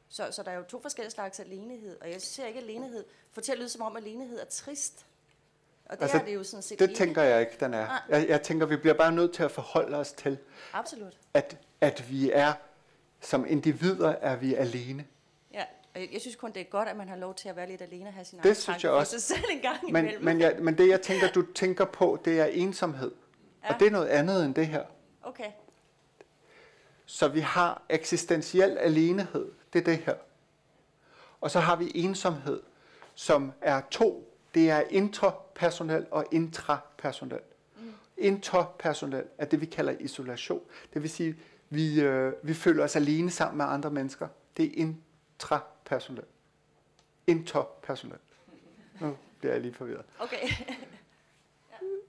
Så, 0.10 0.28
så 0.32 0.44
der 0.44 0.52
er 0.52 0.56
jo 0.56 0.64
to 0.64 0.82
forskellige 0.82 1.12
slags 1.12 1.40
alenehed, 1.40 1.98
og 2.02 2.12
jeg 2.12 2.22
ser 2.22 2.46
ikke 2.46 2.60
alenehed 2.60 3.06
for 3.32 3.42
til 3.42 3.52
at 3.52 3.58
lyde 3.58 3.70
som 3.70 3.82
om, 3.82 3.96
at 3.96 4.04
alenehed 4.04 4.40
er 4.40 4.46
trist. 4.46 5.06
Og 5.86 5.96
det 5.98 6.02
altså, 6.02 6.18
er 6.18 6.26
det 6.26 6.36
jo 6.36 6.44
sådan 6.44 6.64
set 6.64 6.80
Det 6.80 6.90
ikke. 6.90 6.98
tænker 6.98 7.24
jeg 7.24 7.42
ikke, 7.42 7.54
den 7.60 7.74
er. 7.74 8.04
Jeg, 8.10 8.28
jeg 8.28 8.42
tænker, 8.42 8.66
vi 8.66 8.76
bliver 8.78 8.94
bare 8.94 9.12
nødt 9.12 9.34
til 9.34 9.44
at 9.44 9.52
forholde 9.52 9.98
os 9.98 10.12
til, 10.12 10.38
Absolut. 10.74 11.18
At, 11.34 11.58
at 11.82 12.12
vi 12.12 12.32
er, 12.32 12.54
som 13.22 13.46
individer 13.48 14.10
er 14.10 14.36
vi 14.36 14.56
alene. 14.56 15.06
Ja, 15.54 15.64
og 15.96 16.02
jeg, 16.02 16.10
jeg 16.14 16.22
synes 16.22 16.36
kun, 16.36 16.52
det 16.52 16.60
er 16.60 16.66
godt, 16.66 16.90
at 16.90 16.98
man 16.98 17.10
har 17.10 17.16
lov 17.16 17.36
til 17.36 17.50
at 17.50 17.56
være 17.56 17.68
lidt 17.70 17.82
alene 17.82 18.08
og 18.10 18.14
have 18.14 18.26
sin 18.26 18.38
det 18.40 18.46
egen 18.46 18.56
synes 18.56 18.84
jeg 18.84 18.92
også. 18.92 19.20
sig 19.20 19.22
selv 19.38 19.46
en 19.52 19.60
gang 19.60 19.78
men, 19.84 20.06
imellem. 20.06 20.24
Men, 20.26 20.42
jeg, 20.42 20.56
men 20.60 20.78
det, 20.78 20.90
jeg 20.90 21.02
tænker, 21.02 21.32
du 21.32 21.52
tænker 21.54 21.86
på, 21.86 22.20
det 22.26 22.40
er 22.40 22.46
ensomhed. 22.46 23.12
Ja. 23.64 23.74
Og 23.74 23.80
det 23.80 23.88
er 23.88 23.92
noget 23.92 24.08
andet 24.08 24.46
end 24.46 24.56
det 24.56 24.68
her. 24.68 24.84
Okay. 25.24 25.52
Så 27.06 27.28
vi 27.28 27.40
har 27.40 27.82
eksistentiel 27.90 28.78
alenehed. 28.78 29.52
Det 29.78 29.88
er 29.88 29.96
det 29.96 30.04
her. 30.06 30.16
Og 31.42 31.52
så 31.52 31.60
har 31.60 31.76
vi 31.76 31.92
ensomhed, 31.96 32.62
som 33.16 33.52
er 33.62 33.82
to. 33.92 34.38
Det 34.54 34.70
er 34.70 34.84
interpersonel 34.90 36.06
og 36.12 36.26
intrapersonel. 36.32 37.40
Mm. 37.78 37.94
Interpersonel 38.18 39.24
er 39.38 39.46
det, 39.46 39.62
vi 39.62 39.66
kalder 39.66 39.94
isolation. 40.00 40.62
Det 40.94 41.02
vil 41.02 41.10
sige, 41.10 41.36
vi, 41.70 42.02
øh, 42.02 42.34
vi 42.44 42.54
føler 42.54 42.84
os 42.84 42.96
alene 42.96 43.32
sammen 43.32 43.58
med 43.58 43.66
andre 43.66 43.90
mennesker. 43.90 44.28
Det 44.58 44.66
er 44.66 44.70
intrapersonel. 44.74 46.24
Interpersonel. 47.28 48.18
Nu 49.02 49.18
bliver 49.40 49.54
jeg 49.54 49.62
lige 49.62 49.74
forvirret. 49.74 50.06
Okay. 50.20 50.48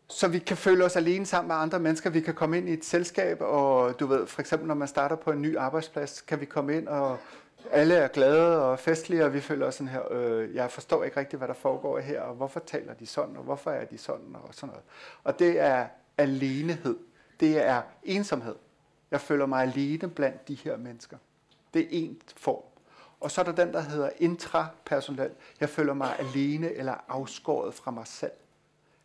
så 0.08 0.28
vi 0.28 0.38
kan 0.38 0.56
føle 0.56 0.84
os 0.84 0.96
alene 0.96 1.26
sammen 1.26 1.48
med 1.48 1.56
andre 1.56 1.78
mennesker. 1.78 2.10
Vi 2.10 2.20
kan 2.20 2.34
komme 2.34 2.58
ind 2.58 2.68
i 2.68 2.72
et 2.72 2.84
selskab, 2.84 3.40
og 3.40 4.00
du 4.00 4.06
ved, 4.06 4.26
for 4.26 4.40
eksempel 4.40 4.68
når 4.68 4.74
man 4.74 4.88
starter 4.88 5.16
på 5.16 5.30
en 5.30 5.42
ny 5.42 5.56
arbejdsplads, 5.56 6.20
kan 6.20 6.40
vi 6.40 6.44
komme 6.44 6.76
ind, 6.76 6.88
og 6.88 7.18
alle 7.70 7.94
er 7.94 8.08
glade 8.08 8.62
og 8.62 8.78
festlige, 8.78 9.24
og 9.24 9.32
vi 9.32 9.40
føler 9.40 9.66
os 9.66 9.74
sådan 9.74 9.88
her, 9.88 10.12
øh, 10.12 10.54
jeg 10.54 10.70
forstår 10.70 11.04
ikke 11.04 11.20
rigtigt, 11.20 11.40
hvad 11.40 11.48
der 11.48 11.54
foregår 11.54 11.98
her, 11.98 12.20
og 12.20 12.34
hvorfor 12.34 12.60
taler 12.60 12.94
de 12.94 13.06
sådan, 13.06 13.36
og 13.36 13.42
hvorfor 13.42 13.70
er 13.70 13.84
de 13.84 13.98
sådan, 13.98 14.36
og 14.36 14.54
sådan 14.54 14.68
noget. 14.68 14.84
Og 15.24 15.38
det 15.38 15.60
er 15.60 15.86
alenehed. 16.18 16.96
Det 17.40 17.66
er 17.66 17.82
ensomhed. 18.02 18.54
Jeg 19.10 19.20
føler 19.20 19.46
mig 19.46 19.62
alene 19.62 20.10
blandt 20.10 20.48
de 20.48 20.54
her 20.54 20.76
mennesker. 20.76 21.16
Det 21.74 21.82
er 21.82 21.86
en 21.90 22.20
form. 22.36 22.62
Og 23.20 23.30
så 23.30 23.40
er 23.40 23.44
der 23.44 23.52
den, 23.52 23.72
der 23.72 23.80
hedder 23.80 24.10
intrapersonel. 24.18 25.30
Jeg 25.60 25.68
føler 25.68 25.94
mig 25.94 26.18
alene 26.18 26.72
eller 26.72 26.94
afskåret 27.08 27.74
fra 27.74 27.90
mig 27.90 28.06
selv. 28.06 28.32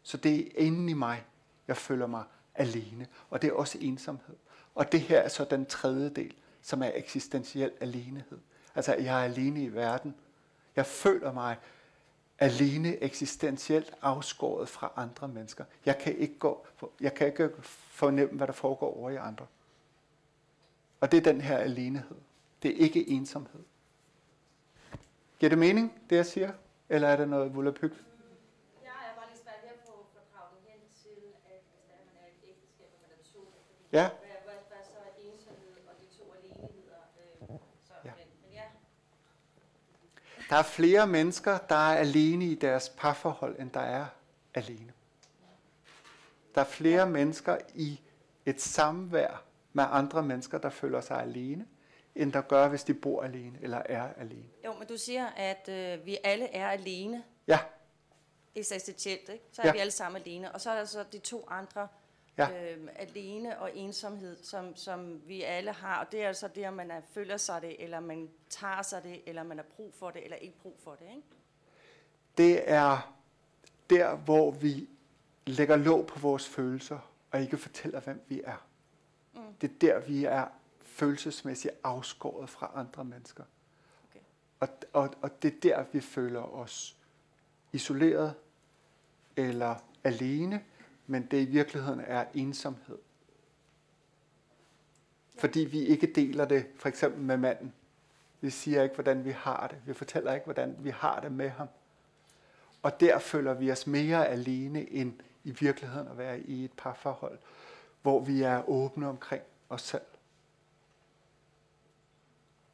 Så 0.04 0.18
det 0.18 0.40
er 0.40 0.50
inden 0.56 0.90
i 0.90 0.94
mig, 0.94 1.26
jeg 1.68 1.78
føler 1.78 2.08
mig 2.08 2.24
alene. 2.56 3.08
Og 3.30 3.42
det 3.42 3.50
er 3.50 3.54
også 3.54 3.78
ensomhed. 3.82 4.36
Og 4.76 4.92
det 4.92 5.00
her 5.00 5.20
er 5.20 5.28
så 5.28 5.46
den 5.50 5.66
tredje 5.66 6.10
del 6.10 6.34
som 6.64 6.84
er 6.84 6.92
eksistentiel 6.96 7.72
alenehed. 7.80 8.40
Altså, 8.76 8.96
jeg 8.96 9.20
er 9.20 9.24
alene 9.26 9.64
i 9.64 9.68
verden. 9.74 10.16
Jeg 10.76 10.86
føler 10.86 11.34
mig 11.34 11.58
alene 12.40 13.04
eksistentielt 13.04 13.94
afskåret 14.02 14.70
fra 14.70 14.92
andre 14.96 15.28
mennesker. 15.28 15.66
Jeg 15.86 15.98
kan 15.98 16.16
ikke, 16.18 16.40
gå, 16.40 16.68
jeg 17.02 17.14
kan 17.14 17.28
ikke 17.28 17.50
fornemme, 17.68 18.38
hvad 18.38 18.48
der 18.48 18.54
foregår 18.54 18.98
over 18.98 19.10
i 19.10 19.16
andre. 19.16 19.46
Og 21.02 21.12
det 21.12 21.18
er 21.18 21.22
den 21.34 21.42
her 21.42 21.58
alenehed. 21.58 22.18
Det 22.64 22.72
er 22.72 22.76
ikke 22.78 23.10
ensomhed. 23.10 23.64
Giver 25.40 25.50
det 25.50 25.58
mening, 25.60 26.02
det 26.10 26.16
jeg 26.16 26.26
siger? 26.26 26.52
Eller 26.90 27.08
er 27.08 27.16
det 27.16 27.30
noget 27.30 27.56
vullepyg? 27.56 27.94
Ja, 27.94 28.86
jeg 28.86 29.10
er 29.12 29.16
bare 29.20 29.28
lige 29.32 29.42
svært 29.44 29.60
her 29.64 29.76
på 29.88 29.94
at 30.20 30.24
drage 30.34 30.50
det 30.56 30.62
hen 30.72 30.82
til, 31.04 31.20
at 31.52 31.60
hvis 31.72 31.84
der 31.90 31.96
man 32.10 32.16
er 32.24 32.28
i 32.28 32.34
et 32.40 32.44
ægteskab, 32.52 32.88
og 32.96 33.00
man 33.04 33.12
er 33.18 33.22
to, 33.34 33.40
fordi 33.54 33.98
Ja. 34.00 34.08
hvad, 34.10 34.38
hvad, 34.48 34.60
hvad 34.72 34.82
så 34.92 34.98
er 35.08 35.12
ensomhed 35.30 35.76
og 35.90 35.94
de 36.02 36.08
to 36.18 36.24
aleneheder? 36.38 37.02
Øh, 37.22 37.58
så, 37.88 37.94
Ja. 38.08 38.12
Men, 38.20 38.28
men 38.44 38.52
ja, 38.60 38.66
Der 40.54 40.60
er 40.60 40.64
flere 40.64 41.08
mennesker, 41.08 41.58
der 41.58 41.76
er 41.76 41.98
alene 41.98 42.46
i 42.46 42.56
deres 42.56 42.90
parforhold, 42.98 43.60
end 43.60 43.72
der 43.72 43.80
er 43.80 44.06
alene. 44.54 44.94
Der 46.56 46.62
er 46.62 46.66
flere 46.66 47.10
mennesker 47.10 47.58
i 47.76 48.02
et 48.46 48.62
samvær 48.62 49.44
med 49.74 49.84
andre 49.92 50.24
mennesker, 50.24 50.58
der 50.58 50.70
føler 50.70 51.02
sig 51.02 51.22
alene, 51.22 51.66
end 52.16 52.34
der 52.34 52.42
gør, 52.42 52.68
hvis 52.68 52.84
de 52.84 52.94
bor 52.94 53.24
alene 53.24 53.60
eller 53.62 53.82
er 53.86 54.14
alene. 54.18 54.46
jo, 54.66 54.74
men 54.74 54.88
du 54.88 54.98
siger, 54.98 55.28
at 55.28 55.70
øh, 55.70 56.06
vi 56.06 56.18
alle 56.24 56.54
er 56.56 56.68
alene, 56.70 57.24
Ja, 57.48 57.60
eksistentielt, 58.56 59.30
ikke? 59.30 59.46
Så 59.52 59.62
er 59.62 59.68
Ja. 59.68 59.74
vi 59.74 59.80
alle 59.80 59.92
sammen 59.92 60.22
alene. 60.22 60.52
Og 60.52 60.62
så 60.62 60.72
er 60.72 60.76
der 60.78 60.86
så 60.86 61.06
de 61.12 61.20
to 61.20 61.48
andre, 61.50 61.88
Ja. 62.38 62.74
øh, 62.74 62.88
alene 62.96 63.60
og 63.60 63.78
ensomhed, 63.78 64.38
som, 64.44 64.76
som 64.76 65.22
vi 65.28 65.42
alle 65.42 65.72
har. 65.72 66.06
Og 66.06 66.12
det 66.12 66.24
er 66.24 66.28
altså 66.28 66.48
det, 66.48 66.68
om 66.68 66.74
man 66.74 66.92
er, 66.92 67.02
føler 67.14 67.38
sig 67.38 67.62
det, 67.62 67.84
eller 67.84 68.00
man 68.00 68.30
tager 68.50 68.82
sig 68.82 69.04
det, 69.04 69.22
eller 69.26 69.44
man 69.44 69.58
har 69.58 69.66
brug 69.76 69.94
for 69.94 70.10
det, 70.10 70.24
eller 70.24 70.38
ikke 70.38 70.58
brug 70.58 70.76
for 70.84 70.92
det, 70.92 71.06
ikke? 71.16 71.28
det 72.38 72.72
er 72.72 73.14
der, 73.90 74.16
hvor 74.16 74.52
vi 74.52 74.90
lægger 75.46 75.76
låg 75.76 76.08
på 76.08 76.20
vores 76.20 76.48
følelser, 76.48 77.00
og 77.32 77.42
ikke 77.42 77.58
fortæller, 77.58 78.00
hvem 78.00 78.22
vi 78.28 78.42
er. 78.44 78.66
Mm. 79.34 79.42
Det 79.62 79.72
er 79.72 79.74
der, 79.82 80.00
vi 80.00 80.26
er 80.26 80.46
følelsesmæssigt 80.82 81.74
afskåret 81.84 82.50
fra 82.50 82.72
andre 82.76 83.06
mennesker. 83.06 83.44
Okay. 84.10 84.20
Og, 84.60 84.70
og, 84.94 85.16
og 85.22 85.42
det 85.42 85.54
er 85.54 85.60
der, 85.64 85.86
vi 85.92 86.00
føler 86.00 86.42
os 86.42 86.98
isoleret 87.72 88.34
eller 89.36 89.76
alene, 90.04 90.64
men 91.08 91.26
det 91.26 91.42
i 91.42 91.46
virkeligheden 91.46 92.00
er 92.00 92.26
ensomhed. 92.34 92.98
Fordi 95.38 95.60
vi 95.60 95.86
ikke 95.86 96.08
deler 96.08 96.46
det 96.46 96.66
for 96.76 96.90
eksempel 96.90 97.22
med 97.22 97.38
manden. 97.38 97.74
Vi 98.42 98.50
siger 98.50 98.84
ikke, 98.84 98.96
hvordan 98.96 99.26
vi 99.26 99.32
har 99.32 99.68
det. 99.68 99.78
Vi 99.86 99.94
fortæller 99.94 100.34
ikke, 100.34 100.44
hvordan 100.44 100.76
vi 100.80 100.90
har 100.90 101.20
det 101.20 101.32
med 101.32 101.50
ham. 101.50 101.68
Og 102.82 103.00
der 103.00 103.20
føler 103.20 103.54
vi 103.54 103.72
os 103.72 103.88
mere 103.88 104.28
alene 104.28 104.90
end 104.90 105.14
i 105.44 105.52
virkeligheden 105.52 106.08
at 106.08 106.18
være 106.18 106.40
i 106.40 106.66
et 106.66 106.72
parforhold, 106.78 107.38
hvor 108.02 108.20
vi 108.20 108.42
er 108.42 108.70
åbne 108.70 109.08
omkring 109.08 109.44
os 109.70 109.82
selv. 109.82 110.02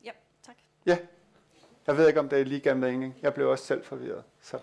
Ja, 0.03 0.11
tak. 0.45 0.55
Ja, 0.85 0.97
jeg 1.87 1.97
ved 1.97 2.07
ikke, 2.07 2.19
om 2.19 2.29
det 2.29 2.39
er 2.39 2.45
lige 2.45 2.61
gav 2.61 2.77
mening. 2.77 3.15
Jeg 3.21 3.33
blev 3.33 3.49
også 3.49 3.65
selv 3.65 3.83
forvirret. 3.83 4.23
Så. 4.41 4.59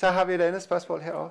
Så 0.00 0.10
har 0.10 0.24
vi 0.24 0.34
et 0.34 0.40
andet 0.40 0.62
spørgsmål 0.62 1.00
herovre. 1.02 1.30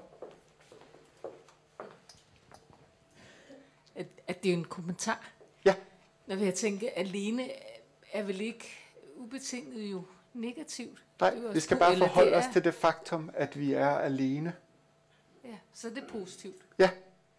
At, 3.96 4.06
at 4.28 4.44
det 4.44 4.50
er 4.50 4.54
en 4.54 4.66
kommentar. 4.66 5.32
Ja. 5.66 5.76
Når 6.28 6.36
jeg 6.36 6.54
tænker, 6.54 6.90
alene 6.96 7.50
er 8.14 8.24
vel 8.24 8.42
ikke 8.42 8.66
ubetinget 9.16 9.92
jo 9.92 10.04
negativt. 10.34 11.04
Nej, 11.20 11.36
vi 11.54 11.60
skal 11.60 11.78
bare 11.78 11.98
forholde 11.98 12.38
os 12.38 12.44
til 12.54 12.64
det 12.64 12.74
faktum, 12.74 13.30
at 13.34 13.60
vi 13.60 13.74
er 13.74 13.90
alene. 13.90 14.56
Ja, 15.44 15.58
så 15.74 15.88
er 15.90 15.94
det 15.94 16.08
positivt. 16.10 16.62
Ja. 16.80 16.90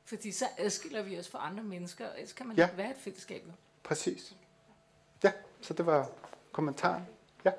Fordi 0.04 0.32
så 0.32 0.44
adskiller 0.58 1.02
vi 1.02 1.18
os 1.18 1.28
fra 1.28 1.46
andre 1.46 1.62
mennesker, 1.62 2.08
og 2.08 2.14
ellers 2.16 2.32
kan 2.32 2.46
man 2.46 2.56
Ja. 2.56 2.64
ikke 2.64 2.76
være 2.76 2.90
et 2.90 2.96
fællesskab. 2.96 3.44
Præcis. 3.82 4.36
Ja, 5.24 5.32
så 5.60 5.74
det 5.74 5.86
var 5.86 6.10
kommentaren. 6.52 7.06
Ja. 7.44 7.52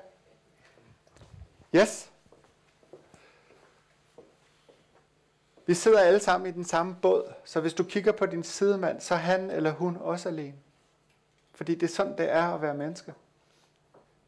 Yes. 1.76 2.11
Vi 5.66 5.74
sidder 5.74 6.00
alle 6.00 6.20
sammen 6.20 6.48
i 6.48 6.52
den 6.52 6.64
samme 6.64 6.96
båd, 7.02 7.32
så 7.44 7.60
hvis 7.60 7.74
du 7.74 7.84
kigger 7.84 8.12
på 8.12 8.26
din 8.26 8.42
sidemand, 8.42 9.00
så 9.00 9.14
er 9.14 9.18
han 9.18 9.50
eller 9.50 9.70
hun 9.70 9.96
også 9.96 10.28
alene. 10.28 10.56
Fordi 11.54 11.74
det 11.74 11.82
er 11.82 11.94
sådan, 11.94 12.18
det 12.18 12.30
er 12.30 12.42
at 12.42 12.62
være 12.62 12.74
menneske. 12.74 13.14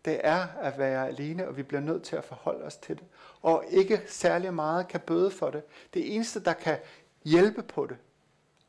Det 0.05 0.21
er 0.25 0.47
at 0.47 0.79
være 0.79 1.09
alene, 1.09 1.49
og 1.49 1.57
vi 1.57 1.63
bliver 1.63 1.81
nødt 1.81 2.03
til 2.03 2.17
at 2.17 2.25
forholde 2.25 2.65
os 2.65 2.77
til 2.77 2.97
det. 2.97 3.05
Og 3.43 3.65
ikke 3.69 4.03
særlig 4.07 4.55
meget 4.55 4.89
kan 4.89 5.01
bøde 5.01 5.31
for 5.31 5.51
det. 5.51 5.63
Det 5.95 6.15
eneste, 6.15 6.41
der 6.41 6.53
kan 6.53 6.79
hjælpe 7.25 7.63
på 7.63 7.87
det, 7.87 7.97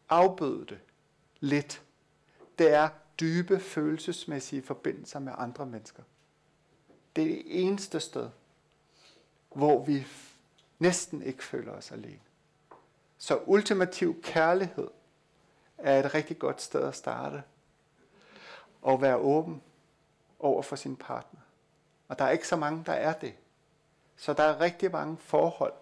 afbøde 0.10 0.66
det 0.66 0.80
lidt, 1.40 1.82
det 2.60 2.74
er 2.74 2.90
dybe 3.20 3.60
følelsesmæssige 3.60 4.62
forbindelser 4.62 5.20
med 5.20 5.34
andre 5.38 5.66
mennesker. 5.66 6.04
Det 7.16 7.24
er 7.24 7.28
det 7.28 7.44
eneste 7.46 8.00
sted, 8.00 8.30
hvor 9.56 9.86
vi 9.86 10.08
næsten 10.80 11.22
ikke 11.22 11.44
føler 11.44 11.72
os 11.72 11.92
alene. 11.92 12.20
Så 13.26 13.40
ultimativ 13.46 14.22
kærlighed 14.22 14.88
er 15.78 16.00
et 16.00 16.14
rigtig 16.14 16.40
godt 16.40 16.62
sted 16.62 16.88
at 16.88 16.96
starte. 16.96 17.44
Og 18.82 19.02
være 19.02 19.18
åben 19.18 19.62
over 20.40 20.62
for 20.62 20.76
sin 20.76 20.96
partner. 20.96 21.40
Og 22.08 22.20
der 22.20 22.26
er 22.26 22.30
ikke 22.30 22.48
så 22.48 22.56
mange, 22.56 22.84
der 22.86 22.94
er 22.94 23.14
det. 23.14 23.34
Så 24.18 24.34
der 24.34 24.44
er 24.44 24.62
rigtig 24.62 24.92
mange 24.92 25.18
forhold. 25.18 25.74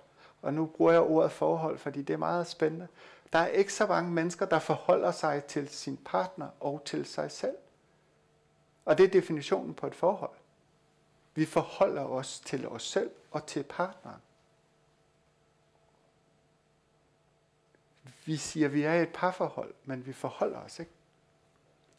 Og 0.41 0.53
nu 0.53 0.65
bruger 0.65 0.91
jeg 0.91 1.01
ordet 1.01 1.31
forhold, 1.31 1.77
fordi 1.77 2.01
det 2.01 2.13
er 2.13 2.17
meget 2.17 2.47
spændende. 2.47 2.87
Der 3.33 3.39
er 3.39 3.47
ikke 3.47 3.73
så 3.73 3.87
mange 3.87 4.11
mennesker, 4.11 4.45
der 4.45 4.59
forholder 4.59 5.11
sig 5.11 5.43
til 5.43 5.69
sin 5.69 5.97
partner 5.97 6.47
og 6.59 6.81
til 6.85 7.05
sig 7.05 7.31
selv. 7.31 7.55
Og 8.85 8.97
det 8.97 9.05
er 9.05 9.09
definitionen 9.09 9.73
på 9.73 9.87
et 9.87 9.95
forhold. 9.95 10.37
Vi 11.35 11.45
forholder 11.45 12.03
os 12.03 12.39
til 12.39 12.67
os 12.67 12.83
selv 12.83 13.11
og 13.31 13.45
til 13.45 13.63
partneren. 13.63 14.21
Vi 18.26 18.38
siger, 18.38 18.67
at 18.67 18.74
vi 18.74 18.84
er 18.84 18.93
i 18.93 19.01
et 19.01 19.09
parforhold, 19.13 19.74
men 19.86 20.05
vi 20.05 20.13
forholder 20.13 20.57
os 20.57 20.80
ikke. 20.80 20.91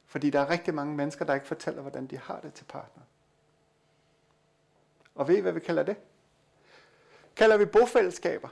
Fordi 0.07 0.31
der 0.31 0.41
er 0.41 0.51
rigtig 0.51 0.75
mange 0.75 0.95
mennesker, 0.95 1.25
der 1.25 1.35
ikke 1.35 1.47
fortæller, 1.47 1.83
hvordan 1.83 2.07
de 2.07 2.19
har 2.19 2.41
det 2.41 2.55
til 2.55 2.65
partner. 2.65 3.03
Og 5.15 5.29
ved 5.29 5.37
I, 5.37 5.41
hvad 5.41 5.53
vi 5.53 5.61
kalder 5.61 5.83
det? 5.83 5.97
Kalder 7.37 7.57
vi 7.57 7.65
bofællesskaber. 7.65 8.49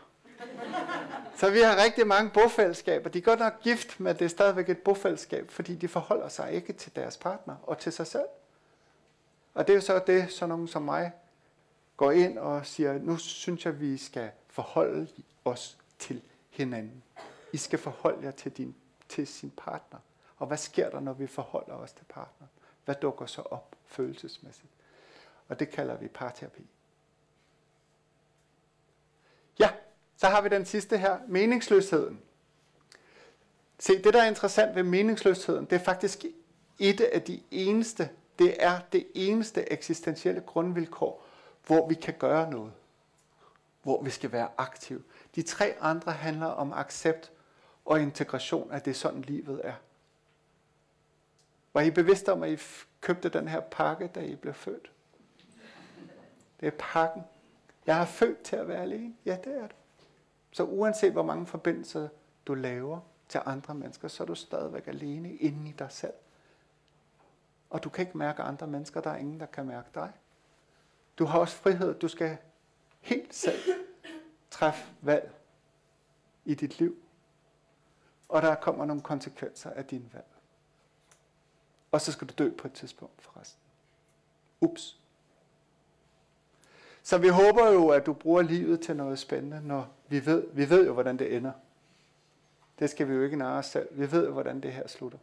Så 1.36 1.50
vi 1.50 1.60
har 1.60 1.82
rigtig 1.84 2.06
mange 2.06 2.30
bofællesskaber. 2.30 3.10
De 3.10 3.18
er 3.18 3.22
godt 3.22 3.38
nok 3.38 3.62
gift, 3.62 4.00
men 4.00 4.16
det 4.16 4.22
er 4.22 4.28
stadigvæk 4.28 4.68
et 4.68 4.78
bofællesskab, 4.78 5.50
fordi 5.50 5.74
de 5.74 5.88
forholder 5.88 6.28
sig 6.28 6.52
ikke 6.52 6.72
til 6.72 6.96
deres 6.96 7.16
partner 7.16 7.56
og 7.62 7.78
til 7.78 7.92
sig 7.92 8.06
selv. 8.06 8.26
Og 9.54 9.66
det 9.66 9.72
er 9.72 9.74
jo 9.74 9.80
så 9.80 10.02
det, 10.06 10.32
så 10.32 10.46
nogen 10.46 10.68
som 10.68 10.82
mig 10.82 11.12
går 11.96 12.10
ind 12.10 12.38
og 12.38 12.66
siger, 12.66 12.98
nu 12.98 13.16
synes 13.16 13.64
jeg, 13.64 13.80
vi 13.80 13.96
skal 13.96 14.30
forholde 14.48 15.08
os 15.44 15.78
til 15.98 16.22
hinanden. 16.50 17.02
I 17.52 17.56
skal 17.56 17.78
forholde 17.78 18.24
jer 18.24 18.30
til, 18.30 18.52
din, 18.52 18.74
til 19.08 19.26
sin 19.26 19.50
partner. 19.56 19.98
Og 20.36 20.46
hvad 20.46 20.56
sker 20.56 20.90
der, 20.90 21.00
når 21.00 21.12
vi 21.12 21.26
forholder 21.26 21.74
os 21.74 21.92
til 21.92 22.04
partneren? 22.04 22.50
Hvad 22.84 22.94
dukker 22.94 23.26
så 23.26 23.42
op 23.42 23.76
følelsesmæssigt? 23.86 24.72
Og 25.48 25.60
det 25.60 25.70
kalder 25.70 25.96
vi 25.96 26.08
parterapi. 26.08 26.66
Ja, 29.58 29.70
så 30.16 30.26
har 30.26 30.40
vi 30.40 30.48
den 30.48 30.64
sidste 30.64 30.98
her, 30.98 31.18
meningsløsheden. 31.28 32.20
Se, 33.78 34.02
det 34.02 34.14
der 34.14 34.22
er 34.22 34.28
interessant 34.28 34.74
ved 34.74 34.82
meningsløsheden, 34.82 35.64
det 35.64 35.76
er 35.76 35.84
faktisk 35.84 36.24
et 36.78 37.00
af 37.00 37.22
de 37.22 37.42
eneste, 37.50 38.10
det 38.38 38.64
er 38.64 38.80
det 38.92 39.06
eneste 39.14 39.72
eksistentielle 39.72 40.40
grundvilkår, 40.40 41.24
hvor 41.66 41.88
vi 41.88 41.94
kan 41.94 42.14
gøre 42.18 42.50
noget. 42.50 42.72
Hvor 43.82 44.02
vi 44.02 44.10
skal 44.10 44.32
være 44.32 44.48
aktive. 44.56 45.02
De 45.34 45.42
tre 45.42 45.74
andre 45.80 46.12
handler 46.12 46.46
om 46.46 46.72
accept 46.72 47.32
og 47.84 48.00
integration 48.00 48.72
at 48.72 48.84
det, 48.84 48.90
er 48.90 48.94
sådan 48.94 49.22
livet 49.22 49.60
er. 49.64 49.74
Var 51.72 51.80
I 51.80 51.90
bevidste 51.90 52.32
om, 52.32 52.42
at 52.42 52.50
I 52.50 52.58
købte 53.00 53.28
den 53.28 53.48
her 53.48 53.60
pakke, 53.60 54.06
da 54.06 54.20
I 54.20 54.36
blev 54.36 54.54
født? 54.54 54.92
Det 56.60 56.66
er 56.66 56.72
pakken. 56.78 57.22
Jeg 57.86 58.00
er 58.00 58.04
født 58.04 58.42
til 58.42 58.56
at 58.56 58.68
være 58.68 58.82
alene. 58.82 59.14
Ja, 59.24 59.38
det 59.44 59.56
er 59.56 59.66
du. 59.66 59.74
Så 60.50 60.64
uanset 60.64 61.12
hvor 61.12 61.22
mange 61.22 61.46
forbindelser 61.46 62.08
du 62.46 62.54
laver 62.54 63.00
til 63.28 63.40
andre 63.46 63.74
mennesker, 63.74 64.08
så 64.08 64.22
er 64.22 64.26
du 64.26 64.34
stadigvæk 64.34 64.86
alene 64.86 65.34
inde 65.34 65.68
i 65.68 65.72
dig 65.72 65.92
selv. 65.92 66.12
Og 67.70 67.84
du 67.84 67.88
kan 67.88 68.06
ikke 68.06 68.18
mærke 68.18 68.42
andre 68.42 68.66
mennesker, 68.66 69.00
der 69.00 69.10
er 69.10 69.16
ingen, 69.16 69.40
der 69.40 69.46
kan 69.46 69.66
mærke 69.66 69.88
dig. 69.94 70.12
Du 71.18 71.24
har 71.24 71.38
også 71.38 71.56
frihed. 71.56 71.94
Du 71.94 72.08
skal 72.08 72.36
helt 73.00 73.34
selv 73.34 73.58
træffe 74.50 74.92
valg 75.00 75.32
i 76.44 76.54
dit 76.54 76.78
liv. 76.78 77.01
Og 78.32 78.42
der 78.42 78.54
kommer 78.54 78.84
nogle 78.84 79.02
konsekvenser 79.02 79.70
af 79.70 79.84
din 79.84 80.10
valg. 80.12 80.24
og 81.90 82.00
så 82.00 82.12
skal 82.12 82.28
du 82.28 82.34
dø 82.44 82.50
på 82.50 82.68
et 82.68 82.72
tidspunkt 82.72 83.22
forresten. 83.22 83.60
Ups. 84.60 84.98
Så 87.02 87.18
vi 87.18 87.28
håber 87.28 87.68
jo, 87.68 87.88
at 87.88 88.06
du 88.06 88.12
bruger 88.12 88.42
livet 88.42 88.80
til 88.80 88.96
noget 88.96 89.18
spændende, 89.18 89.60
når 89.68 89.88
vi 90.08 90.26
ved, 90.26 90.46
vi 90.52 90.70
ved 90.70 90.86
jo, 90.86 90.92
hvordan 90.92 91.18
det 91.18 91.36
ender. 91.36 91.52
Det 92.78 92.90
skal 92.90 93.08
vi 93.08 93.14
jo 93.14 93.22
ikke 93.22 93.36
narre 93.36 93.58
os 93.58 93.66
selv. 93.66 93.88
Vi 93.90 94.12
ved 94.12 94.26
jo, 94.26 94.32
hvordan 94.32 94.60
det 94.60 94.72
her 94.72 94.88
slutter. 94.88 95.18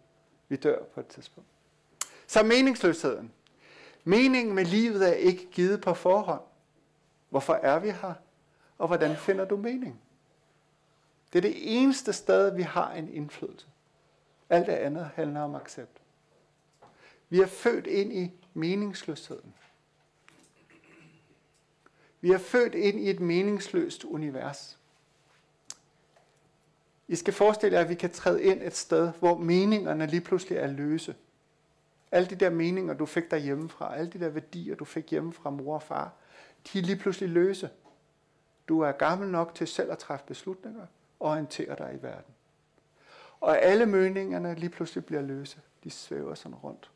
Vi 0.47 0.55
dør 0.55 0.83
på 0.83 0.99
et 0.99 1.07
tidspunkt. 1.07 1.49
Så 2.27 2.43
meningsløsheden. 2.43 3.31
Meningen 4.03 4.55
med 4.55 4.65
livet 4.65 5.09
er 5.09 5.13
ikke 5.13 5.47
givet 5.51 5.81
på 5.81 5.93
forhånd. 5.93 6.41
Hvorfor 7.29 7.53
er 7.53 7.79
vi 7.79 7.89
her? 7.89 8.13
Og 8.77 8.87
hvordan 8.87 9.17
finder 9.17 9.45
du 9.45 9.57
mening? 9.57 10.01
Det 11.33 11.39
er 11.39 11.41
det 11.41 11.81
eneste 11.81 12.13
sted, 12.13 12.55
vi 12.55 12.61
har 12.61 12.93
en 12.93 13.13
indflydelse. 13.13 13.67
Alt 14.49 14.67
det 14.67 14.73
andet 14.73 15.09
handler 15.15 15.41
om 15.41 15.55
accept. 15.55 16.01
Vi 17.29 17.39
er 17.39 17.47
født 17.47 17.87
ind 17.87 18.13
i 18.13 18.31
meningsløsheden. 18.53 19.53
Vi 22.21 22.31
er 22.31 22.37
født 22.37 22.75
ind 22.75 22.99
i 22.99 23.09
et 23.09 23.19
meningsløst 23.19 24.03
univers. 24.03 24.79
I 27.07 27.15
skal 27.15 27.33
forestille 27.33 27.75
jer, 27.75 27.83
at 27.83 27.89
vi 27.89 27.95
kan 27.95 28.11
træde 28.11 28.43
ind 28.43 28.63
et 28.63 28.75
sted, 28.75 29.11
hvor 29.19 29.37
meningerne 29.37 30.07
lige 30.07 30.21
pludselig 30.21 30.57
er 30.57 30.67
løse. 30.67 31.15
Alle 32.11 32.29
de 32.29 32.35
der 32.35 32.49
meninger, 32.49 32.93
du 32.93 33.05
fik 33.05 33.31
derhjemmefra, 33.31 33.95
alle 33.95 34.11
de 34.11 34.19
der 34.19 34.29
værdier, 34.29 34.75
du 34.75 34.85
fik 34.85 35.11
hjemme 35.11 35.33
fra 35.33 35.49
mor 35.49 35.75
og 35.75 35.83
far, 35.83 36.13
de 36.73 36.79
er 36.79 36.83
lige 36.83 36.95
pludselig 36.95 37.29
løse. 37.29 37.69
Du 38.67 38.79
er 38.79 38.91
gammel 38.91 39.29
nok 39.29 39.55
til 39.55 39.67
selv 39.67 39.91
at 39.91 39.97
træffe 39.97 40.25
beslutninger 40.25 40.85
og 41.19 41.29
orientere 41.29 41.75
dig 41.75 41.95
i 41.99 42.03
verden. 42.03 42.33
Og 43.39 43.61
alle 43.61 43.85
meningerne 43.85 44.55
lige 44.55 44.69
pludselig 44.69 45.05
bliver 45.05 45.21
løse. 45.21 45.57
De 45.83 45.91
svæver 45.91 46.35
sådan 46.35 46.55
rundt. 46.55 46.91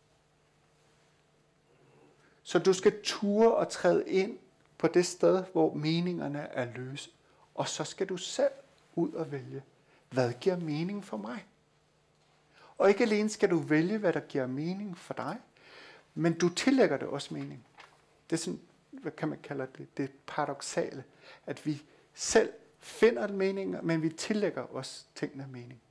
Så 2.44 2.60
du 2.60 2.74
skal 2.74 3.02
ture 3.04 3.56
og 3.56 3.70
træde 3.70 4.10
ind 4.10 4.38
på 4.78 4.88
det 4.88 5.06
sted, 5.06 5.44
hvor 5.52 5.74
meningerne 5.74 6.40
er 6.40 6.66
løse. 6.66 7.10
Og 7.56 7.68
så 7.68 7.84
skal 7.84 8.08
du 8.08 8.18
selv 8.18 8.52
ud 8.96 9.14
og 9.14 9.32
vælge, 9.32 9.64
hvad 10.10 10.34
giver 10.34 10.58
mening 10.58 11.06
for 11.06 11.18
mig? 11.18 11.46
Og 12.78 12.90
ikke 12.90 13.04
alene 13.04 13.30
skal 13.30 13.50
du 13.50 13.58
vælge, 13.58 13.98
hvad 13.98 14.14
der 14.14 14.20
giver 14.20 14.48
mening 14.48 14.98
for 14.98 15.14
dig, 15.14 15.40
men 16.14 16.38
du 16.38 16.50
tillægger 16.50 16.98
det 16.98 17.08
også 17.08 17.34
mening. 17.34 17.66
Det 18.30 18.36
er 18.36 18.40
sådan, 18.40 18.60
hvad 18.92 19.12
kan 19.12 19.30
man 19.30 19.40
kalde 19.44 19.68
det, 19.78 19.98
det 19.98 20.12
paradoxale, 20.28 21.04
at 21.46 21.66
vi 21.66 21.84
selv 22.14 22.54
finder 22.84 23.28
meninger, 23.28 23.82
men 23.82 24.02
vi 24.02 24.10
tillægger 24.10 24.62
også 24.62 25.06
tingene 25.16 25.48
mening. 25.52 25.82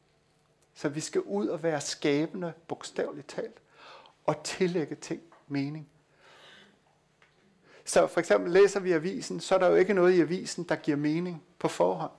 Så 0.74 0.88
vi 0.88 1.00
skal 1.00 1.20
ud 1.20 1.46
og 1.46 1.62
være 1.62 1.80
skabende, 1.80 2.52
bogstaveligt 2.68 3.28
talt, 3.28 3.62
og 4.24 4.44
tillægge 4.44 4.94
ting 4.94 5.22
mening. 5.48 5.88
Så 7.84 8.06
for 8.06 8.20
eksempel 8.20 8.52
læser 8.52 8.80
vi 8.80 8.92
avisen, 8.92 9.40
så 9.40 9.54
er 9.54 9.58
der 9.58 9.68
jo 9.68 9.74
ikke 9.74 9.94
noget 9.94 10.12
i 10.12 10.20
avisen, 10.20 10.64
der 10.64 10.76
giver 10.76 10.96
mening 10.96 11.42
på 11.58 11.68
forhånd. 11.68 12.12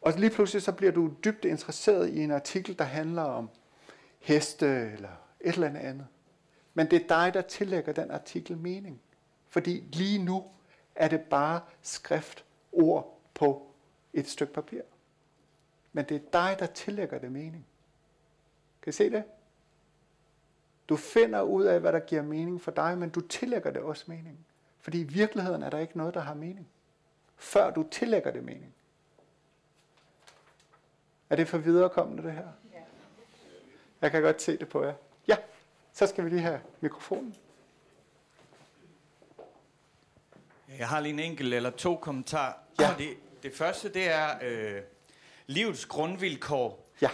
Og 0.00 0.12
lige 0.12 0.30
pludselig 0.30 0.62
så 0.62 0.72
bliver 0.72 0.92
du 0.92 1.12
dybt 1.24 1.44
interesseret 1.44 2.08
i 2.08 2.22
en 2.22 2.30
artikel, 2.30 2.78
der 2.78 2.84
handler 2.84 3.22
om 3.22 3.50
heste 4.18 4.66
eller 4.66 5.10
et 5.40 5.54
eller 5.54 5.68
andet. 5.68 6.06
Men 6.74 6.90
det 6.90 7.02
er 7.02 7.08
dig, 7.08 7.34
der 7.34 7.42
tillægger 7.42 7.92
den 7.92 8.10
artikel 8.10 8.56
mening. 8.56 9.00
Fordi 9.48 9.84
lige 9.92 10.24
nu 10.24 10.44
er 10.98 11.08
det 11.08 11.20
bare 11.20 11.60
skrift, 11.82 12.44
ord 12.72 13.20
på 13.34 13.70
et 14.12 14.28
stykke 14.28 14.52
papir. 14.52 14.82
Men 15.92 16.04
det 16.04 16.14
er 16.14 16.30
dig, 16.32 16.56
der 16.58 16.66
tillægger 16.66 17.18
det 17.18 17.32
mening. 17.32 17.66
Kan 18.82 18.90
I 18.90 18.92
se 18.92 19.10
det? 19.10 19.24
Du 20.88 20.96
finder 20.96 21.42
ud 21.42 21.64
af, 21.64 21.80
hvad 21.80 21.92
der 21.92 21.98
giver 21.98 22.22
mening 22.22 22.62
for 22.62 22.70
dig, 22.70 22.98
men 22.98 23.10
du 23.10 23.20
tillægger 23.20 23.70
det 23.70 23.82
også 23.82 24.04
mening. 24.06 24.46
Fordi 24.80 25.00
i 25.00 25.04
virkeligheden 25.04 25.62
er 25.62 25.70
der 25.70 25.78
ikke 25.78 25.98
noget, 25.98 26.14
der 26.14 26.20
har 26.20 26.34
mening. 26.34 26.68
Før 27.36 27.70
du 27.70 27.88
tillægger 27.90 28.30
det 28.30 28.44
mening. 28.44 28.74
Er 31.30 31.36
det 31.36 31.48
for 31.48 31.58
viderekommende, 31.58 32.22
det 32.22 32.32
her? 32.32 32.48
Ja. 32.72 32.78
Jeg 34.00 34.10
kan 34.10 34.22
godt 34.22 34.42
se 34.42 34.58
det 34.58 34.68
på 34.68 34.84
jer. 34.84 34.94
Ja, 35.28 35.36
så 35.92 36.06
skal 36.06 36.24
vi 36.24 36.30
lige 36.30 36.42
have 36.42 36.60
mikrofonen. 36.80 37.36
Jeg 40.78 40.88
har 40.88 41.00
lige 41.00 41.12
en 41.12 41.18
enkelt 41.18 41.54
eller 41.54 41.70
to 41.70 41.96
kommentarer. 41.96 42.52
Ja. 42.80 42.94
Det, 42.98 43.16
det 43.42 43.54
første, 43.54 43.94
det 43.94 44.08
er 44.08 44.28
øh, 44.42 44.82
livets 45.46 45.86
grundvilkår. 45.86 46.92
Ja. 47.02 47.10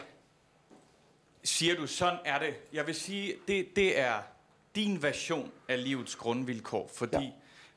Siger 1.45 1.77
du, 1.77 1.87
sådan 1.87 2.19
er 2.25 2.39
det. 2.39 2.55
Jeg 2.73 2.87
vil 2.87 2.95
sige, 2.95 3.35
det, 3.49 3.77
det 3.77 3.99
er 3.99 4.23
din 4.75 5.03
version 5.03 5.53
af 5.69 5.85
livets 5.85 6.17
grundvilkår. 6.17 6.91
Fordi 6.95 7.25
ja. 7.25 7.31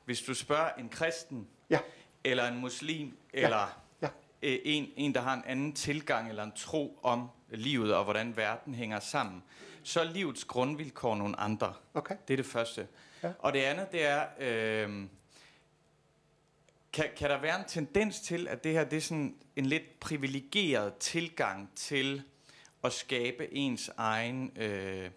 hvis 0.04 0.22
du 0.22 0.34
spørger 0.34 0.70
en 0.78 0.88
kristen, 0.88 1.48
ja. 1.70 1.78
eller 2.24 2.48
en 2.48 2.56
muslim, 2.56 3.16
eller 3.32 3.80
ja. 4.02 4.08
Øh, 4.42 4.58
en, 4.64 4.88
en, 4.96 5.14
der 5.14 5.20
har 5.20 5.34
en 5.34 5.42
anden 5.46 5.72
tilgang 5.72 6.28
eller 6.28 6.42
en 6.42 6.52
tro 6.56 6.98
om 7.02 7.28
livet 7.50 7.94
og 7.94 8.04
hvordan 8.04 8.36
verden 8.36 8.74
hænger 8.74 9.00
sammen, 9.00 9.42
så 9.82 10.00
er 10.00 10.04
livets 10.04 10.44
grundvilkår 10.44 11.16
nogle 11.16 11.40
andre. 11.40 11.74
Okay. 11.94 12.16
Det 12.28 12.34
er 12.34 12.36
det 12.36 12.46
første. 12.46 12.88
Ja. 13.22 13.32
Og 13.38 13.52
det 13.52 13.58
andet, 13.58 13.92
det 13.92 14.04
er, 14.04 14.26
øh, 14.38 15.04
kan, 16.92 17.06
kan 17.16 17.30
der 17.30 17.40
være 17.40 17.58
en 17.58 17.64
tendens 17.68 18.20
til, 18.20 18.48
at 18.48 18.64
det 18.64 18.72
her 18.72 18.84
det 18.84 18.96
er 18.96 19.00
sådan 19.00 19.36
en 19.56 19.66
lidt 19.66 20.00
privilegeret 20.00 20.94
tilgang 20.94 21.70
til 21.76 22.22
at 22.84 22.92
skabe 22.92 23.54
ens 23.54 23.90
egen 23.96 24.52
øh, 24.56 25.10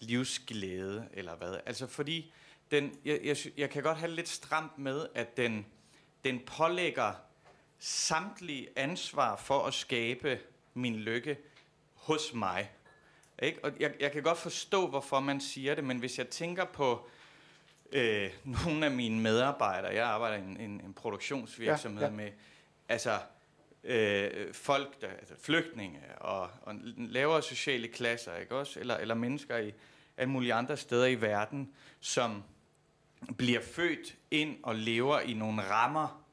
livsglæde, 0.00 1.08
eller 1.12 1.36
hvad? 1.36 1.56
Altså 1.66 1.86
fordi, 1.86 2.32
den, 2.70 2.98
jeg, 3.04 3.20
jeg, 3.24 3.36
jeg 3.56 3.70
kan 3.70 3.82
godt 3.82 3.98
have 3.98 4.10
lidt 4.10 4.28
stramt 4.28 4.78
med, 4.78 5.06
at 5.14 5.36
den, 5.36 5.66
den 6.24 6.40
pålægger 6.46 7.12
samtlige 7.78 8.68
ansvar 8.76 9.36
for 9.36 9.64
at 9.64 9.74
skabe 9.74 10.40
min 10.74 10.96
lykke 10.96 11.38
hos 11.94 12.34
mig. 12.34 12.70
Ikke? 13.42 13.64
Og 13.64 13.72
jeg, 13.80 13.94
jeg 14.00 14.12
kan 14.12 14.22
godt 14.22 14.38
forstå, 14.38 14.86
hvorfor 14.86 15.20
man 15.20 15.40
siger 15.40 15.74
det, 15.74 15.84
men 15.84 15.98
hvis 15.98 16.18
jeg 16.18 16.28
tænker 16.28 16.64
på 16.64 17.08
øh, 17.92 18.30
nogle 18.64 18.86
af 18.86 18.92
mine 18.92 19.20
medarbejdere, 19.20 19.94
jeg 19.94 20.06
arbejder 20.06 20.36
i 20.36 20.40
en, 20.40 20.60
en, 20.60 20.70
en 20.70 20.94
produktionsvirksomhed 20.94 22.02
ja, 22.02 22.08
ja. 22.08 22.16
med, 22.16 22.30
altså 22.88 23.18
øh, 23.84 24.54
folk, 24.54 25.00
der, 25.00 25.08
altså 25.08 25.34
flygtninge 25.38 26.00
og, 26.18 26.50
og 26.62 26.74
lavere 26.96 27.42
sociale 27.42 27.88
klasser, 27.88 28.36
ikke 28.36 28.56
også? 28.56 28.80
Eller, 28.80 28.96
eller 28.96 29.14
mennesker 29.14 29.56
i 29.56 29.72
alle 30.16 30.30
mulige 30.30 30.54
andre 30.54 30.76
steder 30.76 31.06
i 31.06 31.20
verden, 31.20 31.72
som 32.00 32.42
bliver 33.38 33.60
født 33.60 34.16
ind 34.30 34.56
og 34.62 34.74
lever 34.74 35.20
i 35.20 35.32
nogle 35.32 35.62
rammer, 35.62 36.24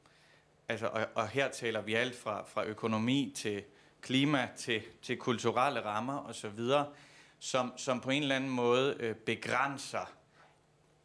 altså, 0.68 0.86
og, 0.86 1.06
og 1.14 1.28
her 1.28 1.48
taler 1.48 1.80
vi 1.80 1.94
alt 1.94 2.16
fra, 2.16 2.42
fra 2.42 2.64
økonomi 2.64 3.32
til 3.36 3.62
klima 4.00 4.48
til, 4.56 4.82
til 5.02 5.16
kulturelle 5.16 5.84
rammer 5.84 6.28
osv., 6.28 6.60
som, 7.38 7.72
som 7.76 8.00
på 8.00 8.10
en 8.10 8.22
eller 8.22 8.36
anden 8.36 8.50
måde 8.50 8.96
øh, 9.00 9.14
begrænser 9.14 10.12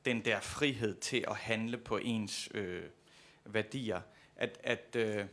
den 0.06 0.26
der 0.26 0.39
frihed 0.39 0.95
til 0.95 1.26
at 1.28 1.36
handle 1.36 1.78
på 1.78 1.97
ens 1.97 2.49
øh, 2.53 2.84
værdier. 3.45 4.01
At, 4.36 4.60
at 4.64 4.95
øh, 4.95 5.26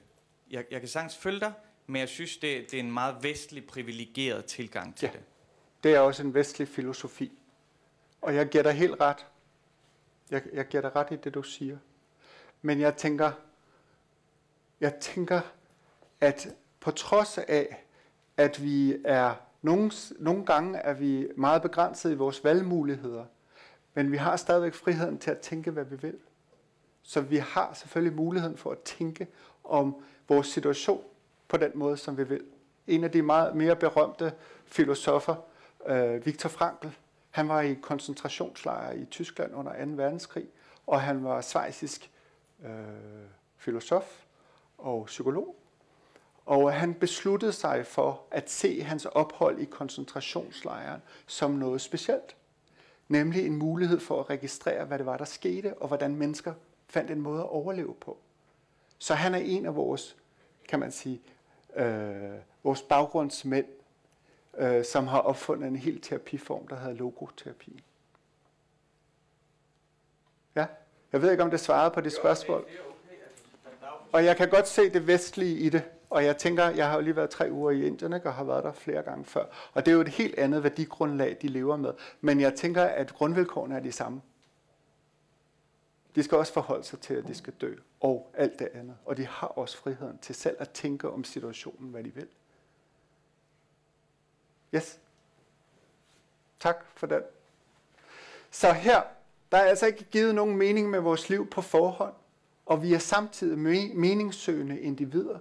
jeg, 0.51 0.65
jeg 0.71 0.81
kan 0.81 0.89
sagtens 0.89 1.17
følge 1.17 1.41
dig, 1.41 1.53
men 1.87 2.01
jeg 2.01 2.09
synes, 2.09 2.37
det, 2.37 2.71
det 2.71 2.75
er 2.75 2.81
en 2.81 2.93
meget 2.93 3.17
vestlig 3.23 3.67
privilegeret 3.67 4.45
tilgang 4.45 4.97
til 4.97 5.07
ja, 5.07 5.13
det. 5.13 5.25
det 5.85 5.95
er 5.95 6.01
også 6.01 6.23
en 6.23 6.35
vestlig 6.35 6.69
filosofi. 6.69 7.33
Og 8.23 8.35
jeg 8.35 8.49
giver 8.49 8.63
dig 8.63 8.73
helt 8.73 9.01
ret. 9.01 9.27
Jeg, 10.31 10.43
jeg 10.53 10.69
giver 10.69 10.81
dig 10.81 10.97
ret 10.97 11.11
i 11.11 11.17
det, 11.17 11.35
du 11.35 11.43
siger. 11.43 11.79
Men 12.63 12.81
jeg 12.81 12.97
tænker, 12.97 13.33
jeg 14.81 14.95
tænker, 15.01 15.41
at 16.21 16.49
på 16.81 16.91
trods 16.91 17.39
af, 17.39 17.85
at 18.37 18.63
vi 18.63 18.97
er 19.05 19.35
nogle, 19.63 19.93
nogle 20.19 20.47
gange 20.47 20.79
er 20.79 20.93
vi 20.93 21.29
meget 21.37 21.63
begrænset 21.63 22.13
i 22.13 22.15
vores 22.15 22.45
valgmuligheder, 22.45 23.25
men 23.95 24.13
vi 24.13 24.17
har 24.17 24.37
stadigvæk 24.37 24.75
friheden 24.75 25.19
til 25.19 25.31
at 25.31 25.39
tænke, 25.39 25.71
hvad 25.71 25.85
vi 25.85 25.97
vil. 25.97 26.19
Så 27.03 27.21
vi 27.21 27.37
har 27.37 27.75
selvfølgelig 27.75 28.17
muligheden 28.17 28.57
for 28.57 28.71
at 28.71 28.79
tænke 28.79 29.27
om 29.65 29.97
vores 30.29 30.47
situation 30.47 31.03
på 31.49 31.57
den 31.57 31.71
måde, 31.75 31.97
som 31.97 32.19
vi 32.19 32.25
vil. 32.25 32.45
En 32.87 33.05
af 33.05 33.11
de 33.11 33.23
meget 33.23 33.57
mere 33.57 33.77
berømte 33.77 34.33
filosofer, 34.67 35.35
øh, 35.87 36.27
Viktor 36.27 36.49
Frankl, 36.49 36.89
han 37.31 37.49
var 37.49 37.61
i 37.61 37.75
koncentrationslejre 37.75 38.99
i 38.99 39.05
Tyskland 39.05 39.55
under 39.55 39.85
2. 39.85 39.91
verdenskrig, 39.91 40.47
og 40.87 41.01
han 41.01 41.25
var 41.25 41.41
svejsisk 41.41 42.11
øh, 42.65 42.71
filosof 43.57 44.25
og 44.79 45.05
psykolog. 45.07 45.57
Og 46.47 46.73
han 46.73 46.95
besluttede 46.95 47.53
sig 47.53 47.87
for 47.87 48.23
at 48.31 48.51
se 48.51 48.83
hans 48.83 49.05
ophold 49.05 49.59
i 49.59 49.65
koncentrationslejren 49.65 51.01
som 51.27 51.51
noget 51.51 51.81
specielt. 51.81 52.37
Nemlig 53.13 53.47
en 53.47 53.57
mulighed 53.57 54.01
for 54.01 54.21
at 54.21 54.31
registrere, 54.31 54.85
hvad 54.85 54.99
det 54.99 55.07
var, 55.07 55.17
der 55.17 55.25
skete, 55.25 55.75
og 55.75 55.89
hvordan 55.89 56.17
mennesker 56.17 56.55
fandt 56.89 57.11
en 57.11 57.21
måde 57.21 57.41
at 57.41 57.49
overleve 57.49 57.95
på. 57.95 58.19
Så 58.99 59.15
han 59.15 59.35
er 59.35 59.39
en 59.39 59.67
af 59.67 59.77
vores, 59.77 60.17
kan 60.69 60.81
man 60.81 60.93
sige, 60.93 61.21
øh, 61.77 62.33
vores 62.63 62.83
baggrundsmænd. 62.83 63.67
øh, 64.59 64.85
som 64.85 65.07
har 65.07 65.19
opfundet 65.19 65.69
en 65.69 65.77
helt 65.77 66.05
terapiform, 66.05 66.69
der 66.69 66.77
hedder 66.77 66.95
logoterapi. 66.95 67.83
Ja, 70.55 70.67
jeg 71.13 71.23
ved 71.23 71.31
ikke, 71.31 71.43
om 71.43 71.51
det 71.51 71.61
svarede 71.61 71.91
på 71.95 72.01
det 72.01 72.13
spørgsmål. 72.13 72.67
Og 74.13 74.25
jeg 74.25 74.37
kan 74.37 74.49
godt 74.49 74.69
se 74.69 74.91
det 74.91 75.07
vestlige 75.07 75.59
i 75.59 75.69
det. 75.69 75.83
Og 76.13 76.25
jeg 76.25 76.37
tænker, 76.37 76.69
jeg 76.69 76.89
har 76.89 76.97
jo 76.97 77.01
lige 77.01 77.17
været 77.17 77.31
tre 77.31 77.53
uger 77.53 77.71
i 77.71 77.87
Indien, 77.87 78.13
ikke, 78.13 78.27
og 78.27 78.35
har 78.35 78.45
været 78.45 78.65
der 78.65 78.73
flere 78.73 79.03
gange 79.03 79.25
før. 79.25 79.45
Og 79.73 79.87
det 79.87 79.93
er 79.93 79.95
jo 79.95 80.01
et 80.01 80.09
helt 80.09 80.39
andet 80.39 80.63
værdigrundlag, 80.63 81.37
de 81.43 81.49
lever 81.49 81.77
med. 81.77 81.93
Men 82.21 82.41
jeg 82.41 82.55
tænker, 82.55 82.83
at 82.83 83.15
grundvilkårene 83.15 83.77
er 83.77 83.81
de 83.81 83.93
samme. 83.93 84.23
De 86.15 86.23
skal 86.23 86.39
også 86.39 86.53
forholde 86.53 86.85
sig 86.85 87.01
til, 87.01 87.15
at 87.15 87.27
de 87.27 87.35
skal 87.35 87.53
dø, 87.53 87.75
og 88.01 88.31
alt 88.35 88.59
det 88.59 88.69
andet. 88.75 88.97
Og 89.05 89.17
de 89.17 89.27
har 89.27 89.47
også 89.47 89.79
friheden 89.79 90.19
til 90.19 90.35
selv 90.35 90.57
at 90.59 90.71
tænke 90.71 91.11
om 91.11 91.25
situationen, 91.25 91.91
hvad 91.91 92.05
de 92.05 92.15
vil. 92.15 92.29
Yes. 94.75 95.01
Tak 96.61 96.85
for 96.95 97.07
den. 97.07 97.23
Så 98.51 98.73
her, 98.73 99.03
der 99.53 99.59
er 99.59 99.65
altså 99.65 99.87
ikke 99.87 100.05
givet 100.05 100.35
nogen 100.35 100.57
mening 100.57 100.91
med 100.91 101.01
vores 101.01 101.29
liv 101.29 101.51
på 101.51 101.61
forhånd, 101.61 102.15
og 102.67 102.83
vi 102.83 102.95
er 102.95 102.99
samtidig 102.99 103.59
meningssøgende 103.95 104.81
individer. 104.81 105.39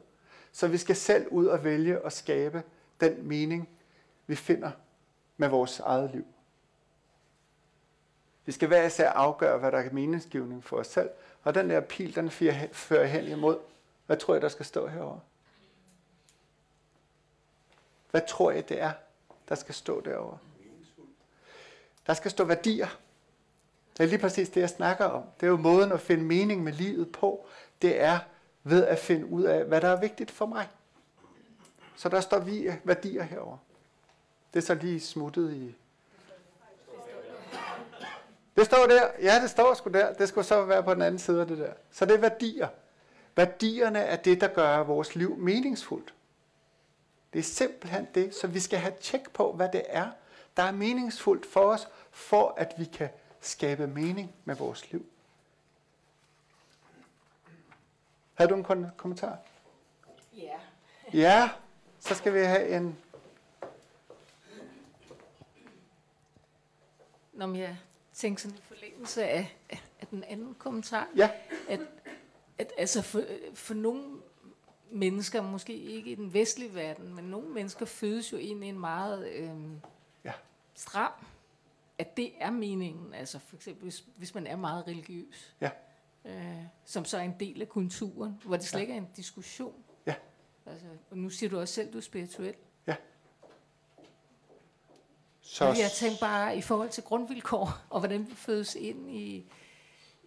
Så 0.51 0.67
vi 0.67 0.77
skal 0.77 0.95
selv 0.95 1.27
ud 1.27 1.45
og 1.45 1.63
vælge 1.63 2.05
at 2.05 2.13
skabe 2.13 2.63
den 2.99 3.27
mening, 3.27 3.69
vi 4.27 4.35
finder 4.35 4.71
med 5.37 5.49
vores 5.49 5.79
eget 5.79 6.11
liv. 6.13 6.25
Vi 8.45 8.51
skal 8.51 8.67
hver 8.67 8.85
især 8.85 9.09
afgøre, 9.09 9.57
hvad 9.57 9.71
der 9.71 9.77
er 9.77 9.91
meningsgivning 9.91 10.63
for 10.63 10.77
os 10.77 10.87
selv. 10.87 11.09
Og 11.43 11.55
den 11.55 11.69
der 11.69 11.79
pil, 11.79 12.15
den 12.15 12.31
fører 12.71 13.05
hen 13.05 13.25
imod. 13.25 13.57
Hvad 14.05 14.17
tror 14.17 14.33
jeg, 14.33 14.41
der 14.41 14.49
skal 14.49 14.65
stå 14.65 14.87
herover? 14.87 15.19
Hvad 18.11 18.21
tror 18.27 18.51
jeg, 18.51 18.69
det 18.69 18.81
er, 18.81 18.91
der 19.49 19.55
skal 19.55 19.75
stå 19.75 20.01
derovre? 20.01 20.37
Der 22.07 22.13
skal 22.13 22.31
stå 22.31 22.43
værdier. 22.43 22.87
Det 23.97 24.03
er 24.03 24.07
lige 24.07 24.19
præcis 24.19 24.49
det, 24.49 24.61
jeg 24.61 24.69
snakker 24.69 25.05
om. 25.05 25.23
Det 25.39 25.45
er 25.45 25.49
jo 25.49 25.57
måden 25.57 25.91
at 25.91 26.01
finde 26.01 26.23
mening 26.23 26.63
med 26.63 26.73
livet 26.73 27.11
på. 27.11 27.45
Det 27.81 28.01
er 28.01 28.19
ved 28.63 28.85
at 28.85 28.99
finde 28.99 29.25
ud 29.25 29.43
af, 29.43 29.65
hvad 29.65 29.81
der 29.81 29.87
er 29.87 29.99
vigtigt 29.99 30.31
for 30.31 30.45
mig. 30.45 30.67
Så 31.95 32.09
der 32.09 32.21
står 32.21 32.39
vi 32.39 32.61
øh, 32.61 32.75
værdier 32.83 33.23
herover. 33.23 33.57
Det 34.53 34.59
er 34.59 34.65
så 34.65 34.73
lige 34.73 34.99
smuttet 34.99 35.53
i... 35.53 35.75
Det 38.55 38.65
står 38.65 38.87
der. 38.87 39.07
Ja, 39.21 39.41
det 39.41 39.49
står 39.49 39.73
sgu 39.73 39.89
der. 39.89 40.13
Det 40.13 40.29
skulle 40.29 40.47
så 40.47 40.65
være 40.65 40.83
på 40.83 40.93
den 40.93 41.01
anden 41.01 41.19
side 41.19 41.41
af 41.41 41.47
det 41.47 41.57
der. 41.57 41.73
Så 41.91 42.05
det 42.05 42.15
er 42.15 42.19
værdier. 42.19 42.67
Værdierne 43.35 43.99
er 43.99 44.15
det, 44.15 44.41
der 44.41 44.47
gør 44.47 44.83
vores 44.83 45.15
liv 45.15 45.37
meningsfuldt. 45.37 46.13
Det 47.33 47.39
er 47.39 47.43
simpelthen 47.43 48.07
det, 48.15 48.35
så 48.35 48.47
vi 48.47 48.59
skal 48.59 48.79
have 48.79 48.93
tjek 49.01 49.29
på, 49.33 49.51
hvad 49.51 49.69
det 49.73 49.83
er, 49.87 50.07
der 50.57 50.63
er 50.63 50.71
meningsfuldt 50.71 51.45
for 51.45 51.61
os, 51.61 51.87
for 52.11 52.53
at 52.57 52.73
vi 52.77 52.85
kan 52.85 53.09
skabe 53.41 53.87
mening 53.87 54.33
med 54.45 54.55
vores 54.55 54.91
liv. 54.91 55.05
Har 58.33 58.47
du 58.47 58.55
en 58.55 58.87
kommentar? 58.97 59.37
Ja. 60.37 60.57
Ja, 61.13 61.49
så 61.99 62.15
skal 62.15 62.33
vi 62.33 62.39
have 62.39 62.77
en... 62.77 62.97
Nå, 67.33 67.45
men 67.45 67.55
jeg 67.55 67.77
tænker 68.13 68.41
sådan 68.41 68.57
i 68.57 68.61
forlængelse 68.61 69.23
af, 69.23 69.57
af 69.69 70.07
den 70.11 70.23
anden 70.23 70.55
kommentar. 70.59 71.07
Ja. 71.15 71.29
At, 71.69 71.79
at 72.57 72.71
altså 72.77 73.01
for, 73.01 73.21
for 73.53 73.73
nogle 73.73 74.03
mennesker, 74.91 75.41
måske 75.41 75.73
ikke 75.73 76.11
i 76.11 76.15
den 76.15 76.33
vestlige 76.33 76.75
verden, 76.75 77.13
men 77.13 77.25
nogle 77.25 77.49
mennesker 77.49 77.85
fødes 77.85 78.31
jo 78.31 78.37
ind 78.37 78.63
i 78.63 78.67
en 78.67 78.79
meget 78.79 79.29
øh, 79.29 79.49
ja. 80.23 80.33
stram, 80.73 81.13
at 81.97 82.17
det 82.17 82.31
er 82.39 82.51
meningen. 82.51 83.13
Altså 83.13 83.39
for 83.39 83.55
eksempel, 83.55 83.83
hvis, 83.83 84.05
hvis 84.15 84.35
man 84.35 84.47
er 84.47 84.55
meget 84.55 84.87
religiøs. 84.87 85.55
Ja 85.61 85.69
øh, 86.25 86.63
som 86.85 87.05
så 87.05 87.17
er 87.17 87.21
en 87.21 87.35
del 87.39 87.61
af 87.61 87.69
kulturen, 87.69 88.41
hvor 88.45 88.55
det 88.55 88.65
slet 88.65 88.79
ja. 88.79 88.81
ikke 88.81 88.93
er 88.93 88.97
en 88.97 89.07
diskussion. 89.15 89.83
Ja. 90.05 90.15
Altså, 90.65 90.85
og 91.11 91.17
nu 91.17 91.29
siger 91.29 91.49
du 91.49 91.59
også 91.59 91.73
selv, 91.73 91.93
du 91.93 91.97
er 91.97 92.01
spirituel. 92.01 92.53
Ja. 92.87 92.95
Så 95.41 95.65
Men 95.67 95.77
jeg 95.77 95.91
tænker 95.91 96.17
bare 96.19 96.57
i 96.57 96.61
forhold 96.61 96.89
til 96.89 97.03
grundvilkår, 97.03 97.77
og 97.89 97.99
hvordan 97.99 98.27
vi 98.29 98.35
fødes 98.35 98.75
ind 98.75 99.11
i, 99.11 99.51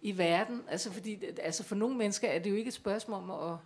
i 0.01 0.17
verden. 0.17 0.63
Altså, 0.67 0.91
fordi, 0.91 1.25
altså 1.39 1.63
for 1.63 1.75
nogle 1.75 1.97
mennesker 1.97 2.27
er 2.27 2.39
det 2.39 2.49
jo 2.49 2.55
ikke 2.55 2.67
et 2.67 2.73
spørgsmål 2.73 3.17
om 3.17 3.31
at, 3.31 3.57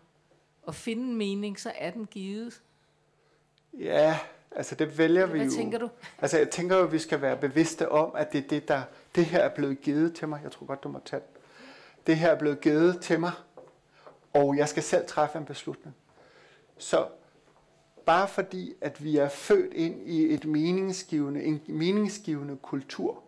at 0.68 0.76
finde 0.76 1.04
en 1.04 1.16
mening, 1.16 1.60
så 1.60 1.72
er 1.76 1.92
den 1.92 2.06
givet. 2.06 2.62
Ja, 3.74 4.20
altså 4.52 4.76
det 4.76 4.98
vælger 4.98 5.26
Hvad 5.26 5.34
vi 5.34 5.44
jo. 5.44 5.50
Hvad 5.50 5.58
tænker 5.58 5.78
du? 5.78 5.90
Altså 6.22 6.38
jeg 6.38 6.50
tænker 6.50 6.78
jo, 6.78 6.84
at 6.84 6.92
vi 6.92 7.00
skal 7.00 7.22
være 7.22 7.38
bevidste 7.38 7.90
om, 7.90 8.12
at 8.16 8.32
det 8.32 8.44
er 8.44 8.48
det, 8.48 8.68
der, 8.68 8.82
det 9.16 9.26
her 9.26 9.40
er 9.40 9.50
blevet 9.56 9.82
givet 9.82 10.16
til 10.16 10.28
mig. 10.28 10.40
Jeg 10.44 10.52
tror 10.52 10.66
godt, 10.66 10.84
du 10.84 10.90
må 10.90 11.00
tage 11.06 11.22
det 12.08 12.18
her 12.18 12.30
er 12.30 12.40
blevet 12.40 12.62
givet 12.62 13.02
til 13.02 13.20
mig, 13.20 13.32
og 14.34 14.58
jeg 14.58 14.70
skal 14.70 14.84
selv 14.84 15.08
træffe 15.08 15.38
en 15.38 15.46
beslutning. 15.46 15.96
Så 16.78 17.08
bare 18.06 18.28
fordi, 18.28 18.74
at 18.82 19.04
vi 19.04 19.18
er 19.18 19.30
født 19.30 19.74
ind 19.74 20.08
i 20.08 20.34
et 20.34 20.46
meningsgivende, 20.46 21.44
en 21.44 21.62
meningsgivende 21.68 22.58
kultur, 22.58 23.24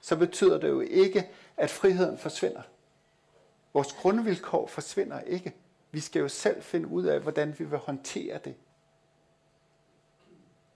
så 0.00 0.16
betyder 0.16 0.58
det 0.58 0.68
jo 0.68 0.80
ikke, 0.80 1.30
at 1.56 1.70
friheden 1.70 2.18
forsvinder. 2.18 2.62
Vores 3.74 3.92
grundvilkår 3.92 4.66
forsvinder 4.66 5.20
ikke. 5.20 5.54
Vi 5.90 6.00
skal 6.00 6.20
jo 6.20 6.28
selv 6.28 6.62
finde 6.62 6.88
ud 6.88 7.04
af, 7.04 7.20
hvordan 7.20 7.54
vi 7.58 7.64
vil 7.64 7.78
håndtere 7.78 8.38
det. 8.44 8.54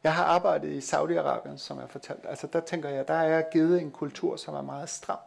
Jeg 0.02 0.14
har 0.14 0.24
arbejdet 0.24 0.68
i 0.68 0.78
Saudi-Arabien, 0.78 1.56
som 1.56 1.78
jeg 1.78 1.90
fortalt. 1.90 2.26
Altså 2.28 2.46
der 2.46 2.60
tænker 2.60 2.88
jeg, 2.88 3.08
der 3.08 3.14
er 3.14 3.42
givet 3.52 3.82
en 3.82 3.90
kultur, 3.90 4.36
som 4.36 4.54
er 4.54 4.62
meget 4.62 4.88
stram 4.88 5.18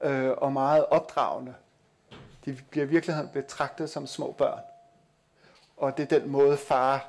øh, 0.00 0.30
og 0.30 0.52
meget 0.52 0.86
opdragende. 0.86 1.54
De 2.44 2.58
bliver 2.70 2.86
i 2.86 2.88
virkeligheden 2.88 3.30
betragtet 3.32 3.90
som 3.90 4.06
små 4.06 4.32
børn. 4.38 4.60
Og 5.76 5.96
det 5.96 6.12
er 6.12 6.18
den 6.18 6.30
måde, 6.30 6.56
far 6.56 7.08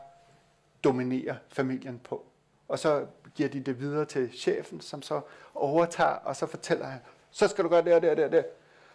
dominerer 0.83 1.35
familien 1.49 1.99
på. 2.03 2.25
Og 2.67 2.79
så 2.79 3.05
giver 3.35 3.49
de 3.49 3.59
det 3.59 3.79
videre 3.79 4.05
til 4.05 4.31
chefen, 4.37 4.81
som 4.81 5.01
så 5.01 5.21
overtager, 5.55 6.09
og 6.09 6.35
så 6.35 6.45
fortæller 6.45 6.85
han, 6.85 6.99
så 7.31 7.47
skal 7.47 7.63
du 7.63 7.69
gøre 7.69 7.83
det 7.83 7.93
og 7.93 8.01
det 8.01 8.09
og 8.09 8.17
det 8.17 8.25
og 8.25 8.31
det. 8.31 8.45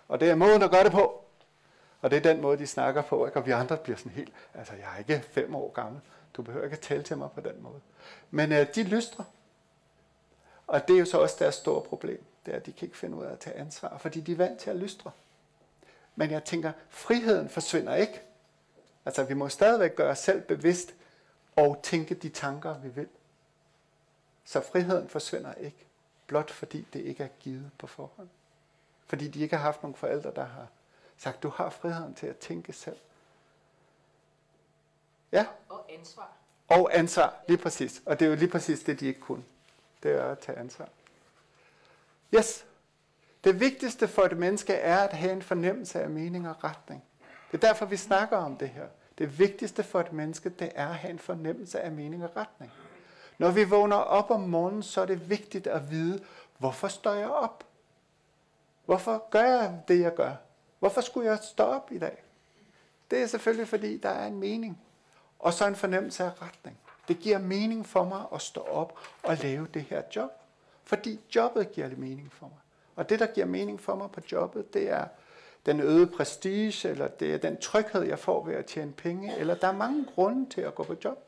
Og 0.08 0.20
det 0.20 0.30
er 0.30 0.34
måden 0.34 0.62
at 0.62 0.70
gøre 0.70 0.84
det 0.84 0.92
på. 0.92 1.24
Og 2.00 2.10
det 2.10 2.16
er 2.16 2.20
den 2.20 2.40
måde, 2.40 2.58
de 2.58 2.66
snakker 2.66 3.02
på. 3.02 3.26
Ikke? 3.26 3.38
Og 3.38 3.46
vi 3.46 3.50
andre 3.50 3.76
bliver 3.76 3.96
sådan 3.96 4.12
helt, 4.12 4.32
altså 4.54 4.72
jeg 4.74 4.86
er 4.94 4.98
ikke 4.98 5.22
fem 5.30 5.54
år 5.54 5.72
gammel. 5.72 6.00
Du 6.34 6.42
behøver 6.42 6.64
ikke 6.64 6.74
at 6.74 6.80
tale 6.80 7.02
til 7.02 7.16
mig 7.16 7.28
på 7.34 7.40
den 7.40 7.62
måde. 7.62 7.80
Men 8.30 8.52
øh, 8.52 8.66
de 8.74 8.82
lyster. 8.82 9.24
Og 10.66 10.88
det 10.88 10.94
er 10.94 10.98
jo 10.98 11.04
så 11.04 11.18
også 11.18 11.36
deres 11.38 11.54
store 11.54 11.82
problem 11.82 12.24
det 12.46 12.52
er, 12.54 12.56
at 12.56 12.66
de 12.66 12.72
kan 12.72 12.86
ikke 12.86 12.98
finde 12.98 13.16
ud 13.16 13.24
af 13.24 13.32
at 13.32 13.38
tage 13.38 13.56
ansvar, 13.56 13.98
fordi 13.98 14.20
de 14.20 14.32
er 14.32 14.36
vant 14.36 14.60
til 14.60 14.70
at 14.70 14.76
lystre. 14.76 15.10
Men 16.16 16.30
jeg 16.30 16.44
tænker, 16.44 16.72
friheden 16.88 17.48
forsvinder 17.48 17.94
ikke. 17.94 18.22
Altså, 19.04 19.24
vi 19.24 19.34
må 19.34 19.48
stadigvæk 19.48 19.96
gøre 19.96 20.10
os 20.10 20.18
selv 20.18 20.42
bevidst 20.42 20.94
og 21.56 21.80
tænke 21.82 22.14
de 22.14 22.28
tanker, 22.28 22.78
vi 22.78 22.88
vil. 22.88 23.08
Så 24.44 24.60
friheden 24.60 25.08
forsvinder 25.08 25.54
ikke, 25.54 25.86
blot 26.26 26.50
fordi 26.50 26.86
det 26.92 27.00
ikke 27.00 27.24
er 27.24 27.28
givet 27.40 27.70
på 27.78 27.86
forhånd. 27.86 28.28
Fordi 29.06 29.28
de 29.28 29.40
ikke 29.40 29.56
har 29.56 29.62
haft 29.62 29.82
nogle 29.82 29.96
forældre, 29.96 30.32
der 30.34 30.44
har 30.44 30.66
sagt, 31.16 31.42
du 31.42 31.48
har 31.48 31.70
friheden 31.70 32.14
til 32.14 32.26
at 32.26 32.36
tænke 32.36 32.72
selv. 32.72 32.96
Ja? 35.32 35.46
Og 35.68 35.92
ansvar. 35.92 36.32
Og 36.68 36.98
ansvar, 36.98 37.34
lige 37.48 37.58
præcis. 37.58 38.02
Og 38.06 38.20
det 38.20 38.26
er 38.26 38.30
jo 38.30 38.36
lige 38.36 38.50
præcis 38.50 38.80
det, 38.80 39.00
de 39.00 39.06
ikke 39.06 39.20
kunne. 39.20 39.44
Det 40.02 40.12
er 40.12 40.24
at 40.24 40.38
tage 40.38 40.58
ansvar. 40.58 40.88
Yes. 42.34 42.66
Det 43.44 43.60
vigtigste 43.60 44.08
for 44.08 44.22
et 44.22 44.38
menneske 44.38 44.72
er 44.72 44.98
at 44.98 45.12
have 45.12 45.32
en 45.32 45.42
fornemmelse 45.42 46.00
af 46.00 46.10
mening 46.10 46.48
og 46.48 46.64
retning. 46.64 47.04
Det 47.52 47.64
er 47.64 47.68
derfor, 47.68 47.86
vi 47.86 47.96
snakker 47.96 48.36
om 48.36 48.56
det 48.56 48.68
her. 48.68 48.86
Det 49.18 49.38
vigtigste 49.38 49.82
for 49.82 50.00
et 50.00 50.12
menneske, 50.12 50.48
det 50.48 50.72
er 50.74 50.88
at 50.88 50.94
have 50.94 51.10
en 51.10 51.18
fornemmelse 51.18 51.80
af 51.80 51.92
mening 51.92 52.24
og 52.24 52.36
retning. 52.36 52.72
Når 53.38 53.50
vi 53.50 53.64
vågner 53.64 53.96
op 53.96 54.30
om 54.30 54.40
morgenen, 54.40 54.82
så 54.82 55.00
er 55.00 55.06
det 55.06 55.30
vigtigt 55.30 55.66
at 55.66 55.90
vide, 55.90 56.24
hvorfor 56.58 56.88
står 56.88 57.14
jeg 57.14 57.30
op? 57.30 57.64
Hvorfor 58.84 59.26
gør 59.30 59.42
jeg 59.42 59.80
det, 59.88 60.00
jeg 60.00 60.14
gør? 60.14 60.32
Hvorfor 60.78 61.00
skulle 61.00 61.30
jeg 61.30 61.38
stå 61.42 61.64
op 61.64 61.92
i 61.92 61.98
dag? 61.98 62.22
Det 63.10 63.22
er 63.22 63.26
selvfølgelig, 63.26 63.68
fordi 63.68 63.98
der 63.98 64.08
er 64.08 64.26
en 64.26 64.40
mening. 64.40 64.80
Og 65.38 65.52
så 65.52 65.66
en 65.66 65.76
fornemmelse 65.76 66.24
af 66.24 66.42
retning. 66.42 66.78
Det 67.08 67.18
giver 67.18 67.38
mening 67.38 67.86
for 67.86 68.04
mig 68.04 68.24
at 68.34 68.42
stå 68.42 68.60
op 68.60 68.98
og 69.22 69.36
lave 69.36 69.66
det 69.74 69.82
her 69.82 70.02
job. 70.16 70.30
Fordi 70.86 71.20
jobbet 71.34 71.72
giver 71.72 71.88
det 71.88 71.98
mening 71.98 72.32
for 72.32 72.46
mig. 72.46 72.58
Og 72.96 73.08
det, 73.08 73.18
der 73.18 73.26
giver 73.26 73.46
mening 73.46 73.80
for 73.80 73.94
mig 73.94 74.10
på 74.10 74.20
jobbet, 74.32 74.74
det 74.74 74.90
er 74.90 75.08
den 75.66 75.80
øgede 75.80 76.06
prestige, 76.06 76.88
eller 76.88 77.08
det 77.08 77.34
er 77.34 77.38
den 77.38 77.60
tryghed, 77.60 78.02
jeg 78.02 78.18
får 78.18 78.44
ved 78.44 78.54
at 78.54 78.66
tjene 78.66 78.92
penge, 78.92 79.36
eller 79.36 79.54
der 79.54 79.68
er 79.68 79.72
mange 79.72 80.06
grunde 80.14 80.50
til 80.50 80.60
at 80.60 80.74
gå 80.74 80.82
på 80.82 80.96
job. 81.04 81.18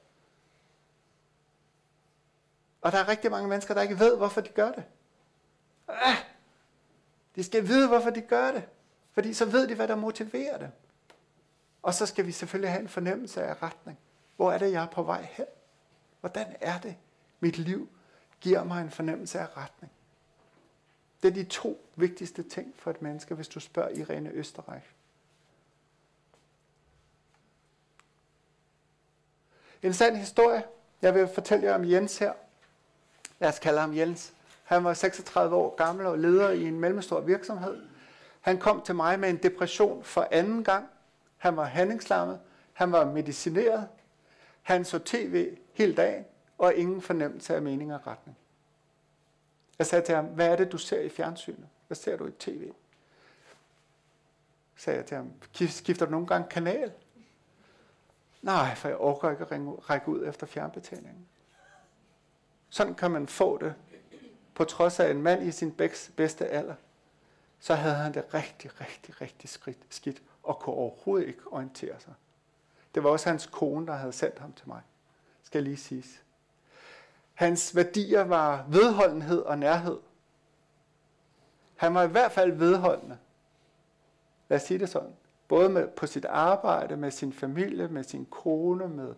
Og 2.82 2.92
der 2.92 2.98
er 2.98 3.08
rigtig 3.08 3.30
mange 3.30 3.48
mennesker, 3.48 3.74
der 3.74 3.82
ikke 3.82 3.98
ved, 3.98 4.16
hvorfor 4.16 4.40
de 4.40 4.48
gør 4.48 4.72
det. 4.72 4.84
Ah, 5.88 6.16
de 7.36 7.44
skal 7.44 7.68
vide, 7.68 7.88
hvorfor 7.88 8.10
de 8.10 8.20
gør 8.20 8.52
det. 8.52 8.62
Fordi 9.12 9.34
så 9.34 9.44
ved 9.44 9.68
de, 9.68 9.74
hvad 9.74 9.88
der 9.88 9.96
motiverer 9.96 10.58
dem. 10.58 10.68
Og 11.82 11.94
så 11.94 12.06
skal 12.06 12.26
vi 12.26 12.32
selvfølgelig 12.32 12.70
have 12.70 12.82
en 12.82 12.88
fornemmelse 12.88 13.42
af 13.42 13.62
retning. 13.62 13.98
Hvor 14.36 14.52
er 14.52 14.58
det, 14.58 14.72
jeg 14.72 14.82
er 14.82 14.88
på 14.88 15.02
vej 15.02 15.26
hen? 15.30 15.46
Hvordan 16.20 16.56
er 16.60 16.78
det, 16.78 16.96
mit 17.40 17.58
liv 17.58 17.88
giver 18.40 18.64
mig 18.64 18.82
en 18.82 18.90
fornemmelse 18.90 19.38
af 19.38 19.56
retning? 19.56 19.92
Det 21.22 21.28
er 21.28 21.32
de 21.32 21.44
to 21.44 21.84
vigtigste 21.96 22.42
ting 22.42 22.74
for 22.76 22.90
et 22.90 23.02
menneske, 23.02 23.34
hvis 23.34 23.48
du 23.48 23.60
spørger 23.60 23.88
Irene 23.88 24.30
Østerreich. 24.30 24.86
En 29.82 29.94
sand 29.94 30.16
historie. 30.16 30.64
Jeg 31.02 31.14
vil 31.14 31.28
fortælle 31.28 31.66
jer 31.66 31.74
om 31.74 31.90
Jens 31.90 32.18
her. 32.18 32.32
Lad 33.38 33.48
os 33.48 33.58
kalde 33.58 33.80
ham 33.80 33.96
Jens. 33.96 34.32
Han 34.64 34.84
var 34.84 34.94
36 34.94 35.56
år 35.56 35.74
gammel 35.76 36.06
og 36.06 36.18
leder 36.18 36.50
i 36.50 36.64
en 36.64 36.80
mellemstor 36.80 37.20
virksomhed. 37.20 37.82
Han 38.40 38.58
kom 38.58 38.82
til 38.82 38.94
mig 38.94 39.20
med 39.20 39.30
en 39.30 39.36
depression 39.36 40.04
for 40.04 40.28
anden 40.30 40.64
gang. 40.64 40.88
Han 41.36 41.56
var 41.56 41.64
handlingslammet. 41.64 42.40
Han 42.72 42.92
var 42.92 43.04
medicineret. 43.04 43.88
Han 44.62 44.84
så 44.84 44.98
tv 44.98 45.56
hele 45.72 45.94
dagen, 45.94 46.24
og 46.58 46.74
ingen 46.74 47.02
fornemmelse 47.02 47.54
af 47.54 47.62
mening 47.62 47.94
og 47.94 48.06
retning. 48.06 48.36
Jeg 49.78 49.86
sagde 49.86 50.06
til 50.06 50.14
ham, 50.14 50.24
hvad 50.24 50.48
er 50.48 50.56
det, 50.56 50.72
du 50.72 50.78
ser 50.78 51.00
i 51.00 51.08
fjernsynet? 51.08 51.68
Hvad 51.86 51.96
ser 51.96 52.16
du 52.16 52.26
i 52.26 52.30
tv? 52.30 52.72
Sagde 54.76 54.96
jeg 54.96 55.06
til 55.06 55.16
ham, 55.16 55.32
skifter 55.68 56.06
du 56.06 56.10
nogle 56.10 56.26
gange 56.26 56.48
kanal? 56.48 56.92
Nej, 58.42 58.74
for 58.74 58.88
jeg 58.88 58.96
overgår 58.96 59.30
ikke 59.30 59.44
at 59.44 59.50
ringe, 59.50 59.72
række 59.72 60.08
ud 60.08 60.26
efter 60.26 60.46
fjernbetjeningen. 60.46 61.26
Sådan 62.68 62.94
kan 62.94 63.10
man 63.10 63.28
få 63.28 63.58
det, 63.58 63.74
på 64.54 64.64
trods 64.64 65.00
af 65.00 65.10
en 65.10 65.22
mand 65.22 65.42
i 65.42 65.50
sin 65.50 65.72
bedste 66.16 66.46
alder. 66.46 66.74
Så 67.60 67.74
havde 67.74 67.94
han 67.94 68.14
det 68.14 68.34
rigtig, 68.34 68.80
rigtig, 68.80 69.20
rigtig 69.20 69.50
skridt, 69.50 69.78
skidt, 69.90 70.22
og 70.42 70.58
kunne 70.58 70.76
overhovedet 70.76 71.28
ikke 71.28 71.40
orientere 71.46 72.00
sig. 72.00 72.14
Det 72.94 73.02
var 73.02 73.10
også 73.10 73.28
hans 73.28 73.46
kone, 73.46 73.86
der 73.86 73.94
havde 73.94 74.12
sendt 74.12 74.38
ham 74.38 74.52
til 74.52 74.68
mig, 74.68 74.80
skal 75.42 75.62
lige 75.62 75.76
siges. 75.76 76.22
Hans 77.38 77.76
værdier 77.76 78.24
var 78.24 78.66
vedholdenhed 78.68 79.38
og 79.38 79.58
nærhed. 79.58 79.98
Han 81.76 81.94
var 81.94 82.02
i 82.02 82.08
hvert 82.08 82.32
fald 82.32 82.52
vedholdende. 82.52 83.18
Lad 84.48 84.56
os 84.56 84.62
sige 84.62 84.78
det 84.78 84.88
sådan. 84.88 85.16
Både 85.48 85.68
med, 85.68 85.88
på 85.88 86.06
sit 86.06 86.24
arbejde, 86.24 86.96
med 86.96 87.10
sin 87.10 87.32
familie, 87.32 87.88
med 87.88 88.04
sin 88.04 88.26
kone, 88.26 88.88
med 88.88 89.14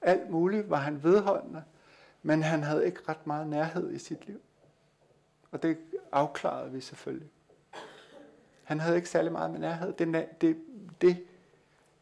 alt 0.00 0.30
muligt 0.30 0.70
var 0.70 0.76
han 0.76 1.02
vedholdende. 1.02 1.64
Men 2.22 2.42
han 2.42 2.62
havde 2.62 2.86
ikke 2.86 3.00
ret 3.08 3.26
meget 3.26 3.46
nærhed 3.46 3.92
i 3.92 3.98
sit 3.98 4.26
liv. 4.26 4.40
Og 5.50 5.62
det 5.62 5.78
afklarede 6.12 6.70
vi 6.70 6.80
selvfølgelig. 6.80 7.28
Han 8.64 8.80
havde 8.80 8.96
ikke 8.96 9.08
særlig 9.08 9.32
meget 9.32 9.50
med 9.50 9.60
nærhed. 9.60 9.92
Det, 9.92 10.28
det, 10.40 10.56
det, 11.00 11.26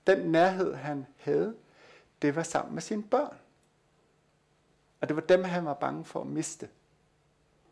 den 0.07 0.19
nærhed, 0.19 0.75
han 0.75 1.07
havde, 1.17 1.55
det 2.23 2.37
var 2.37 2.43
sammen 2.43 2.75
med 2.75 2.83
sine 2.83 3.03
børn. 3.03 3.37
Og 5.01 5.09
det 5.09 5.17
var 5.17 5.23
dem, 5.23 5.45
han 5.45 5.67
var 5.67 5.75
bange 5.75 6.05
for 6.05 6.21
at 6.21 6.27
miste, 6.27 6.69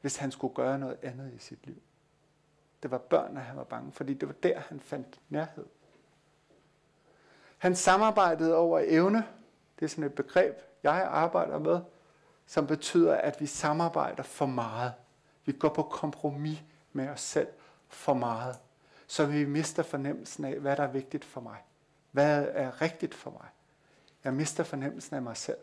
hvis 0.01 0.17
han 0.17 0.31
skulle 0.31 0.55
gøre 0.55 0.79
noget 0.79 0.99
andet 1.03 1.33
i 1.35 1.39
sit 1.39 1.67
liv. 1.67 1.83
Det 2.83 2.91
var 2.91 2.99
børnene, 2.99 3.41
han 3.41 3.57
var 3.57 3.65
bange, 3.65 3.93
fordi 3.93 4.15
det 4.15 4.29
var 4.29 4.35
der, 4.43 4.61
han 4.61 4.81
fandt 4.81 5.21
nærhed. 5.29 5.67
Han 7.59 7.77
samarbejdede 7.77 8.57
over 8.57 8.81
evne. 8.85 9.27
Det 9.79 9.85
er 9.85 9.89
sådan 9.89 10.05
et 10.05 10.15
begreb, 10.15 10.55
jeg 10.83 11.09
arbejder 11.11 11.59
med, 11.59 11.81
som 12.47 12.67
betyder, 12.67 13.15
at 13.15 13.41
vi 13.41 13.47
samarbejder 13.47 14.23
for 14.23 14.47
meget. 14.47 14.93
Vi 15.45 15.53
går 15.53 15.69
på 15.69 15.83
kompromis 15.83 16.63
med 16.93 17.09
os 17.09 17.21
selv 17.21 17.49
for 17.89 18.15
meget, 18.15 18.57
så 19.07 19.27
vi 19.27 19.45
mister 19.45 19.83
fornemmelsen 19.83 20.45
af, 20.45 20.59
hvad 20.59 20.77
der 20.77 20.83
er 20.83 20.91
vigtigt 20.91 21.25
for 21.25 21.41
mig. 21.41 21.57
Hvad 22.11 22.49
er 22.53 22.83
rigtigt 22.83 23.15
for 23.15 23.31
mig? 23.31 23.49
Jeg 24.25 24.35
mister 24.35 24.65
fornemmelsen 24.65 25.17
af 25.17 25.23
mig 25.23 25.37
selv. 25.37 25.59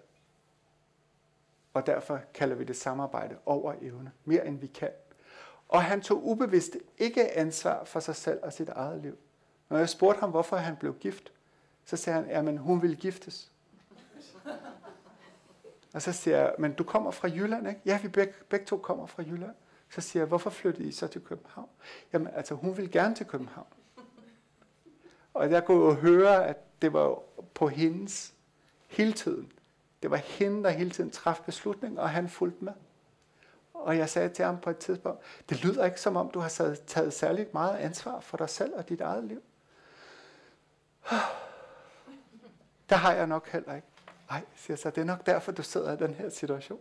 Og 1.76 1.88
derfor 1.88 2.20
kalder 2.34 2.56
vi 2.56 2.64
det 2.64 2.76
samarbejde 2.76 3.36
over 3.46 3.74
evne, 3.82 4.12
mere 4.26 4.48
end 4.48 4.60
vi 4.60 4.68
kan. 4.68 4.90
Og 5.70 5.84
han 5.84 6.02
tog 6.02 6.28
ubevidst 6.28 6.78
ikke 6.98 7.38
ansvar 7.38 7.84
for 7.84 8.00
sig 8.00 8.16
selv 8.16 8.40
og 8.44 8.54
sit 8.54 8.70
eget 8.70 9.02
liv. 9.02 9.18
Når 9.70 9.78
jeg 9.78 9.90
spurgte 9.90 10.20
ham, 10.20 10.30
hvorfor 10.30 10.56
han 10.56 10.76
blev 10.76 10.96
gift, 11.00 11.32
så 11.86 11.98
sagde 11.98 12.24
han, 12.24 12.48
at 12.48 12.58
hun 12.58 12.82
ville 12.82 12.96
giftes. 12.96 13.52
Og 15.94 16.02
så 16.02 16.12
siger 16.12 16.38
jeg, 16.38 16.56
men 16.60 16.74
du 16.74 16.84
kommer 16.84 17.12
fra 17.12 17.28
Jylland, 17.28 17.68
ikke? 17.68 17.82
Ja, 17.86 18.00
vi 18.02 18.08
begge, 18.08 18.34
begge 18.50 18.66
to 18.66 18.78
kommer 18.78 19.06
fra 19.06 19.24
Jylland. 19.24 19.56
Så 19.90 20.02
siger 20.02 20.22
jeg, 20.22 20.28
hvorfor 20.28 20.50
flyttede 20.50 20.88
I 20.88 20.92
så 20.92 21.08
til 21.08 21.22
København? 21.22 21.70
Jamen, 22.14 22.28
altså, 22.34 22.56
hun 22.56 22.78
ville 22.78 22.92
gerne 22.92 23.16
til 23.16 23.26
København. 23.26 23.68
Og 25.34 25.52
jeg 25.52 25.66
kunne 25.66 25.86
jo 25.86 25.94
høre, 25.94 26.48
at 26.48 26.82
det 26.82 26.94
var 26.94 27.20
på 27.54 27.68
hendes 27.68 28.34
hele 28.88 29.14
tiden. 29.14 29.52
Det 30.06 30.12
var 30.12 30.18
hende, 30.18 30.64
der 30.64 30.70
hele 30.70 30.90
tiden 30.90 31.12
træffede 31.12 31.46
beslutninger, 31.46 32.02
og 32.02 32.10
han 32.10 32.30
fulgte 32.30 32.66
med. 32.66 32.74
Og 33.74 33.98
jeg 33.98 34.10
sagde 34.10 34.30
til 34.30 34.46
ham 34.46 34.60
på 34.60 34.70
et 34.70 34.78
tidspunkt, 34.78 35.22
det 35.50 35.64
lyder 35.64 35.86
ikke 35.86 36.02
som 36.02 36.16
om, 36.16 36.32
du 36.32 36.40
har 36.40 36.50
taget 36.88 37.14
særligt 37.14 37.54
meget 37.54 37.78
ansvar 37.78 38.20
for 38.20 38.38
dig 38.38 38.50
selv 38.50 38.74
og 38.76 38.90
dit 38.90 39.02
eget 39.02 39.24
liv. 39.24 39.44
Der 42.90 42.96
har 42.96 43.14
jeg 43.14 43.28
nok 43.28 43.50
heller 43.50 43.76
ikke. 43.76 43.88
Nej, 44.30 44.42
siger 44.56 44.78
så, 44.78 44.90
det 44.90 45.02
er 45.02 45.06
nok 45.06 45.26
derfor, 45.26 45.52
du 45.52 45.64
sidder 45.64 45.94
i 45.94 45.98
den 45.98 46.14
her 46.14 46.30
situation. 46.30 46.80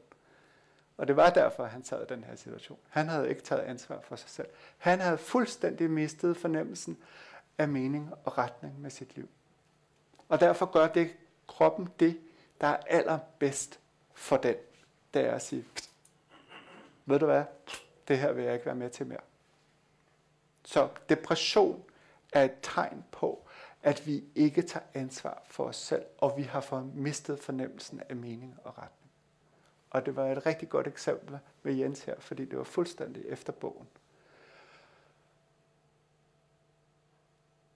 Og 0.97 1.09
det 1.09 1.17
var 1.17 1.31
derfor, 1.31 1.65
han 1.65 1.85
sad 1.85 2.03
i 2.03 2.15
den 2.15 2.25
her 2.25 2.37
situation. 2.37 2.79
Han 2.89 3.09
havde 3.09 3.29
ikke 3.29 3.43
taget 3.43 3.63
ansvar 3.63 4.01
for 4.01 4.17
sig 4.17 4.31
selv. 4.31 4.49
Han 4.79 5.01
havde 5.01 5.19
fuldstændig 5.19 5.91
mistet 5.91 6.37
fornemmelsen 6.37 6.99
af 7.59 7.69
mening 7.69 8.11
og 8.25 8.39
retning 8.39 8.81
med 8.81 8.91
sit 8.91 9.17
liv. 9.17 9.29
Og 10.29 10.41
derfor 10.41 10.67
gør 10.67 10.87
det 10.87 11.11
kroppen 11.47 11.89
det, 12.01 12.21
der 12.61 12.67
er 12.67 12.77
allerbedst 12.77 13.81
for 14.15 14.37
den. 14.37 14.57
Det 15.15 15.23
er 15.23 15.33
at 15.33 15.43
sige, 15.43 15.65
ved 17.07 17.19
du 17.19 17.27
hvad, 17.27 17.45
det 18.09 18.19
her 18.19 18.33
vil 18.33 18.45
jeg 18.45 18.55
ikke 18.55 18.67
være 18.67 18.75
med 18.75 18.91
til 18.91 19.07
mere. 19.07 19.21
Så 20.65 20.89
depression 21.09 21.85
er 22.33 22.45
et 22.45 22.55
tegn 22.63 23.05
på, 23.11 23.47
at 23.83 24.07
vi 24.07 24.25
ikke 24.35 24.63
tager 24.63 24.87
ansvar 24.95 25.43
for 25.47 25.65
os 25.65 25.77
selv, 25.77 26.05
og 26.19 26.37
vi 26.37 26.43
har 26.43 26.61
for 26.61 26.91
mistet 26.95 27.41
fornemmelsen 27.41 28.03
af 28.09 28.17
mening 28.17 28.59
og 28.65 28.79
retning. 28.79 29.11
Og 29.91 30.07
det 30.07 30.17
var 30.17 30.27
et 30.27 30.47
rigtig 30.47 30.69
godt 30.69 30.87
eksempel 30.87 31.39
med 31.63 31.75
Jens 31.75 32.05
her, 32.05 32.21
fordi 32.21 32.45
det 32.45 32.59
var 32.59 32.65
fuldstændig 32.65 33.25
efter 33.27 33.53
bogen. 33.53 33.89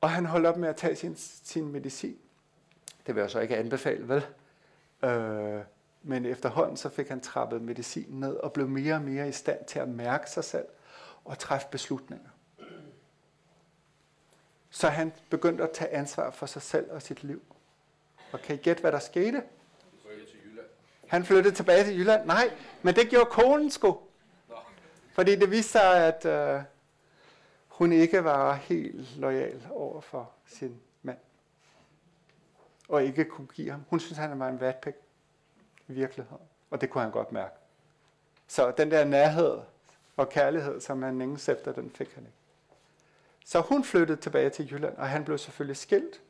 Og 0.00 0.10
han 0.10 0.26
holdt 0.26 0.46
op 0.46 0.56
med 0.56 0.68
at 0.68 0.76
tage 0.76 0.96
sin, 0.96 1.16
sin 1.16 1.72
medicin. 1.72 2.18
Det 3.06 3.14
vil 3.14 3.20
jeg 3.20 3.30
så 3.30 3.40
ikke 3.40 3.56
anbefale, 3.56 4.08
vel? 4.08 4.26
Øh, 5.02 5.60
men 6.02 6.26
efterhånden 6.26 6.76
så 6.76 6.88
fik 6.88 7.08
han 7.08 7.20
trappet 7.20 7.62
medicinen 7.62 8.20
ned 8.20 8.34
og 8.36 8.52
blev 8.52 8.68
mere 8.68 8.94
og 8.94 9.02
mere 9.02 9.28
i 9.28 9.32
stand 9.32 9.64
til 9.64 9.78
at 9.78 9.88
mærke 9.88 10.30
sig 10.30 10.44
selv 10.44 10.66
og 11.24 11.38
træffe 11.38 11.66
beslutninger. 11.70 12.28
Så 14.70 14.88
han 14.88 15.12
begyndte 15.30 15.64
at 15.64 15.70
tage 15.70 15.90
ansvar 15.90 16.30
for 16.30 16.46
sig 16.46 16.62
selv 16.62 16.90
og 16.90 17.02
sit 17.02 17.24
liv. 17.24 17.42
Og 18.32 18.40
kan 18.40 18.56
I 18.56 18.58
gætte, 18.58 18.80
hvad 18.80 18.92
der 18.92 18.98
skete? 18.98 19.42
Han 21.08 21.24
flyttede 21.24 21.54
tilbage 21.54 21.84
til 21.84 21.98
Jylland. 21.98 22.26
Nej, 22.26 22.50
men 22.82 22.94
det 22.94 23.08
gjorde 23.08 23.30
konen 23.30 23.70
sgu. 23.70 23.98
Fordi 25.12 25.36
det 25.36 25.50
viste 25.50 25.72
sig, 25.72 26.06
at 26.06 26.24
øh, 26.24 26.62
hun 27.68 27.92
ikke 27.92 28.24
var 28.24 28.54
helt 28.54 29.16
lojal 29.16 29.66
over 29.70 30.00
for 30.00 30.30
sin. 30.46 30.80
Og 32.88 33.04
ikke 33.04 33.24
kunne 33.24 33.46
give 33.46 33.70
ham. 33.70 33.84
Hun 33.88 34.00
synes, 34.00 34.18
han 34.18 34.38
var 34.38 34.48
en 34.48 34.60
vatpæk 34.60 34.94
i 35.88 35.92
virkeligheden. 35.92 36.42
Og 36.70 36.80
det 36.80 36.90
kunne 36.90 37.02
han 37.02 37.10
godt 37.10 37.32
mærke. 37.32 37.54
Så 38.46 38.70
den 38.70 38.90
der 38.90 39.04
nærhed 39.04 39.58
og 40.16 40.28
kærlighed, 40.28 40.80
som 40.80 41.02
han 41.02 41.18
længes 41.18 41.48
efter, 41.48 41.72
den 41.72 41.90
fik 41.90 42.14
han 42.14 42.22
ikke. 42.22 42.36
Så 43.44 43.60
hun 43.60 43.84
flyttede 43.84 44.20
tilbage 44.20 44.50
til 44.50 44.72
Jylland, 44.72 44.96
og 44.96 45.08
han 45.08 45.24
blev 45.24 45.38
selvfølgelig 45.38 45.76
skilt, 45.76 46.20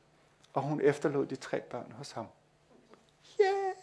og 0.53 0.63
hun 0.63 0.81
efterlod 0.81 1.27
de 1.27 1.37
tre 1.37 1.61
børn 1.61 1.93
hos 1.97 2.13
ham. 2.13 2.27
Yeah! 3.41 3.75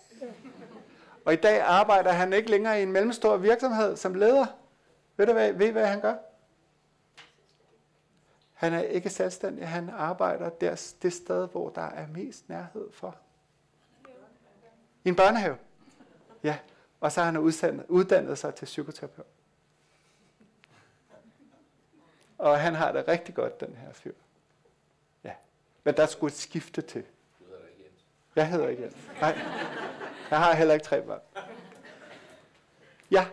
Og 1.25 1.33
i 1.33 1.35
dag 1.35 1.61
arbejder 1.61 2.11
han 2.11 2.33
ikke 2.33 2.51
længere 2.51 2.79
i 2.79 2.83
en 2.83 2.91
mellemstor 2.91 3.37
virksomhed 3.37 3.95
som 3.95 4.13
leder. 4.13 4.45
Ved 5.17 5.25
du 5.25 5.33
hvad, 5.33 5.53
ved, 5.53 5.71
hvad 5.71 5.87
han 5.87 6.01
gør? 6.01 6.15
Han 8.55 8.73
er 8.73 8.81
ikke 8.81 9.09
selvstændig, 9.09 9.67
han 9.67 9.89
arbejder 9.89 10.49
der, 10.49 10.93
det 11.01 11.13
sted, 11.13 11.47
hvor 11.47 11.69
der 11.69 11.81
er 11.81 12.07
mest 12.07 12.49
nærhed 12.49 12.91
for. 12.91 13.17
I 15.03 15.09
en 15.09 15.15
børnehave. 15.15 15.57
Ja, 16.43 16.57
og 16.99 17.11
så 17.11 17.19
har 17.19 17.25
han 17.25 17.37
udsendt, 17.37 17.85
uddannet 17.87 18.37
sig 18.37 18.55
til 18.55 18.65
psykoterapeut. 18.65 19.27
Og 22.37 22.59
han 22.59 22.75
har 22.75 22.91
det 22.91 23.07
rigtig 23.07 23.35
godt, 23.35 23.59
den 23.59 23.75
her 23.75 23.93
fyr. 23.93 24.13
Ja. 25.23 25.33
Men 25.83 25.97
der 25.97 26.05
skulle 26.05 26.31
et 26.31 26.37
skifte 26.37 26.81
til. 26.81 27.03
Du 27.39 27.45
hedder 27.45 27.67
ikke 27.67 27.83
Jens. 27.83 28.05
Jeg 28.35 28.49
hedder 28.49 28.67
ikke 28.67 28.83
Jens. 28.83 28.95
Nej. 29.21 29.39
Jeg 30.29 30.39
har 30.39 30.53
heller 30.53 30.73
ikke 30.73 30.85
tre 30.85 31.01
børn. 31.01 31.19
Ja. 33.11 33.27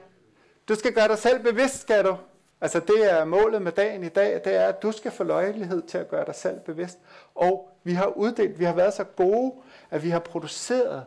Du 0.69 0.75
skal 0.75 0.95
gøre 0.95 1.09
dig 1.09 1.19
selv 1.19 1.43
bevidst, 1.43 1.81
skal 1.81 2.05
du, 2.05 2.17
Altså 2.63 2.81
det 2.81 3.13
er 3.13 3.25
målet 3.25 3.63
med 3.63 3.73
dagen 3.73 4.05
i 4.05 4.09
dag, 4.09 4.35
det 4.45 4.55
er, 4.55 4.67
at 4.67 4.83
du 4.83 4.93
skal 4.93 5.11
få 5.11 5.25
løjelighed 5.25 5.83
til 5.83 5.99
at 5.99 6.09
gøre 6.09 6.25
dig 6.27 6.35
selv 6.35 6.61
bevidst. 6.61 6.99
Og 7.35 7.69
vi 7.85 7.93
har 7.93 8.07
uddelt, 8.07 8.59
vi 8.59 8.65
har 8.65 8.73
været 8.73 8.95
så 8.95 9.05
gode, 9.05 9.53
at 9.91 10.03
vi 10.03 10.11
har 10.11 10.19
produceret 10.19 11.05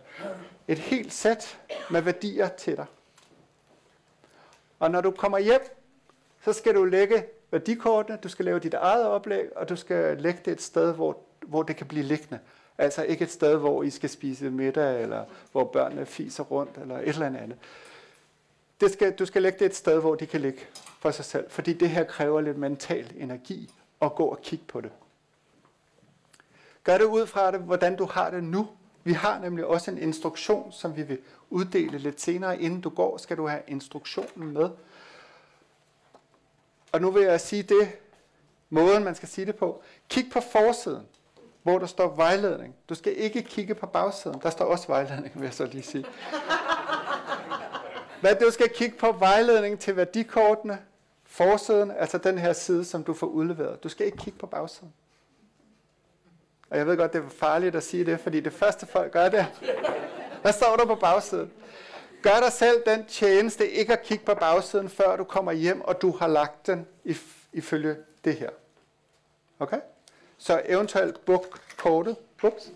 et 0.68 0.80
helt 0.80 1.14
sæt 1.14 1.60
med 1.92 2.02
værdier 2.02 2.48
til 2.48 2.76
dig. 2.78 2.86
Og 4.80 4.92
når 4.92 5.02
du 5.02 5.12
kommer 5.12 5.38
hjem, 5.38 5.62
så 6.44 6.54
skal 6.54 6.76
du 6.76 6.84
lægge 6.84 7.26
værdikortene, 7.52 8.18
du 8.24 8.30
skal 8.30 8.46
lave 8.46 8.60
dit 8.60 8.74
eget 8.74 9.06
oplæg, 9.06 9.58
og 9.58 9.70
du 9.70 9.76
skal 9.76 10.18
lægge 10.18 10.40
det 10.46 10.52
et 10.52 10.62
sted, 10.62 10.94
hvor, 10.94 11.18
hvor 11.46 11.64
det 11.64 11.76
kan 11.76 11.88
blive 11.88 12.04
liggende. 12.04 12.40
Altså 12.78 13.04
ikke 13.04 13.24
et 13.24 13.32
sted, 13.32 13.58
hvor 13.58 13.84
I 13.84 13.90
skal 13.90 14.10
spise 14.10 14.50
middag, 14.50 15.02
eller 15.02 15.26
hvor 15.52 15.64
børnene 15.64 16.06
fiser 16.06 16.44
rundt, 16.44 16.78
eller 16.78 16.98
et 16.98 17.08
eller 17.08 17.26
andet. 17.26 17.58
Det 18.82 18.92
skal, 18.92 19.12
du 19.12 19.26
skal 19.26 19.42
lægge 19.42 19.60
det 19.60 19.66
et 19.66 19.76
sted, 19.76 20.00
hvor 20.00 20.16
de 20.16 20.26
kan 20.26 20.42
ligge 20.42 20.60
for 21.06 21.12
sig 21.12 21.26
selv, 21.26 21.50
fordi 21.50 21.74
det 21.74 21.90
her 21.90 22.04
kræver 22.04 22.42
lidt 22.42 22.58
mental 22.58 23.14
energi 23.18 23.74
at 24.02 24.16
gå 24.16 24.26
og 24.26 24.42
kigge 24.42 24.66
på 24.68 24.82
det. 24.82 24.92
Gør 26.84 26.98
det 26.98 27.06
ud 27.06 27.28
fra 27.28 27.52
det, 27.52 27.60
hvordan 27.60 27.96
du 27.96 28.06
har 28.06 28.30
det 28.30 28.44
nu. 28.44 28.68
Vi 29.04 29.14
har 29.14 29.40
nemlig 29.40 29.66
også 29.66 29.92
en 29.92 29.98
instruktion, 29.98 30.72
som 30.72 30.96
vi 30.96 31.04
vil 31.04 31.20
uddele 31.50 31.98
lidt 31.98 32.22
senere. 32.22 32.62
Inden 32.62 32.82
du 32.82 32.90
går, 32.90 33.18
skal 33.18 33.38
du 33.38 33.48
have 33.48 33.62
instruktionen 33.68 34.54
med. 34.54 34.70
Og 36.92 37.02
nu 37.02 37.12
vil 37.12 37.24
jeg 37.24 37.42
sige 37.42 37.64
det, 37.64 37.90
måden 38.70 39.04
man 39.04 39.16
skal 39.16 39.30
sige 39.30 39.46
det 39.46 39.56
på. 39.56 39.84
Kig 40.10 40.30
på 40.34 40.42
forsiden, 40.52 41.08
hvor 41.64 41.80
der 41.80 41.88
står 41.88 42.16
vejledning. 42.16 42.76
Du 42.90 42.96
skal 42.96 43.18
ikke 43.18 43.42
kigge 43.42 43.76
på 43.76 43.86
bagsiden. 43.86 44.42
Der 44.44 44.50
står 44.50 44.66
også 44.66 44.88
vejledning, 44.88 45.32
vil 45.36 45.44
jeg 45.44 45.54
så 45.54 45.66
lige 45.66 45.84
sige. 45.84 46.06
Men 48.22 48.38
du 48.42 48.52
skal 48.52 48.70
kigge 48.70 48.98
på 48.98 49.12
vejledning 49.12 49.80
til 49.80 49.96
værdikortene, 49.96 50.80
forsiden, 51.36 51.92
altså 51.92 52.18
den 52.18 52.38
her 52.38 52.54
side, 52.54 52.86
som 52.86 53.04
du 53.04 53.14
får 53.14 53.28
udleveret. 53.28 53.84
Du 53.84 53.90
skal 53.90 54.06
ikke 54.06 54.18
kigge 54.18 54.40
på 54.40 54.46
bagsiden. 54.46 54.94
Og 56.70 56.78
jeg 56.78 56.88
ved 56.88 56.98
godt, 56.98 57.14
det 57.14 57.24
er 57.24 57.30
farligt 57.30 57.76
at 57.76 57.84
sige 57.84 58.06
det, 58.06 58.20
fordi 58.20 58.40
det 58.40 58.54
første 58.54 58.86
folk 58.86 59.12
gør 59.12 59.30
det, 59.30 59.46
hvad 60.42 60.54
står 60.54 60.76
der 60.76 60.86
på 60.86 60.96
bagsiden? 60.96 61.52
Gør 62.22 62.40
dig 62.40 62.52
selv 62.52 62.84
den 62.86 63.06
tjeneste, 63.06 63.70
ikke 63.70 63.94
at 63.94 64.04
kigge 64.04 64.26
på 64.26 64.34
bagsiden, 64.34 64.90
før 64.90 65.16
du 65.16 65.24
kommer 65.24 65.52
hjem, 65.52 65.82
og 65.82 66.02
du 66.02 66.12
har 66.12 66.28
lagt 66.28 66.68
den 66.68 66.88
ifølge 67.54 67.96
det 68.26 68.36
her. 68.36 68.50
Okay? 69.60 69.80
Så 70.38 70.62
eventuelt 70.66 71.26
book 71.26 71.60
kortet, 71.78 72.16
ups, 72.44 72.72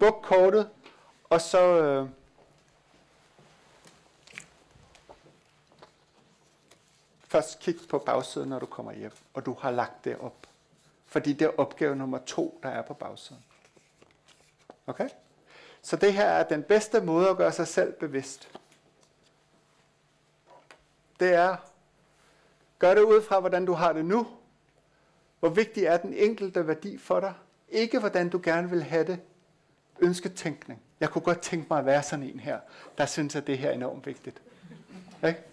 book 0.00 0.18
kortet, 0.22 0.68
og 1.30 1.40
så 1.40 1.82
øh, 1.82 2.08
først 7.32 7.60
kig 7.60 7.76
på 7.88 7.98
bagsiden, 7.98 8.48
når 8.48 8.58
du 8.58 8.66
kommer 8.66 8.92
hjem, 8.92 9.12
og 9.34 9.46
du 9.46 9.56
har 9.60 9.70
lagt 9.70 10.04
det 10.04 10.16
op. 10.18 10.46
Fordi 11.06 11.32
det 11.32 11.44
er 11.44 11.60
opgave 11.60 11.96
nummer 11.96 12.18
to, 12.26 12.60
der 12.62 12.68
er 12.68 12.82
på 12.82 12.94
bagsiden. 12.94 13.44
Okay? 14.86 15.08
Så 15.82 15.96
det 15.96 16.14
her 16.14 16.24
er 16.24 16.48
den 16.48 16.62
bedste 16.62 17.00
måde 17.00 17.28
at 17.28 17.36
gøre 17.36 17.52
sig 17.52 17.68
selv 17.68 17.92
bevidst. 17.92 18.48
Det 21.20 21.34
er, 21.34 21.56
gør 22.78 22.94
det 22.94 23.02
ud 23.02 23.22
fra, 23.22 23.40
hvordan 23.40 23.66
du 23.66 23.72
har 23.72 23.92
det 23.92 24.04
nu. 24.04 24.26
Hvor 25.40 25.48
vigtig 25.48 25.84
er 25.84 25.96
den 25.96 26.14
enkelte 26.14 26.66
værdi 26.66 26.98
for 26.98 27.20
dig? 27.20 27.34
Ikke 27.68 27.98
hvordan 27.98 28.28
du 28.28 28.40
gerne 28.42 28.70
vil 28.70 28.82
have 28.82 29.06
det. 29.06 29.20
Ønsketænkning. 30.00 30.82
Jeg 31.00 31.10
kunne 31.10 31.22
godt 31.22 31.40
tænke 31.40 31.66
mig 31.70 31.78
at 31.78 31.86
være 31.86 32.02
sådan 32.02 32.24
en 32.24 32.40
her, 32.40 32.60
der 32.98 33.06
synes, 33.06 33.36
at 33.36 33.46
det 33.46 33.58
her 33.58 33.68
er 33.68 33.74
enormt 33.74 34.06
vigtigt. 34.06 34.42
Ikke? 35.26 35.51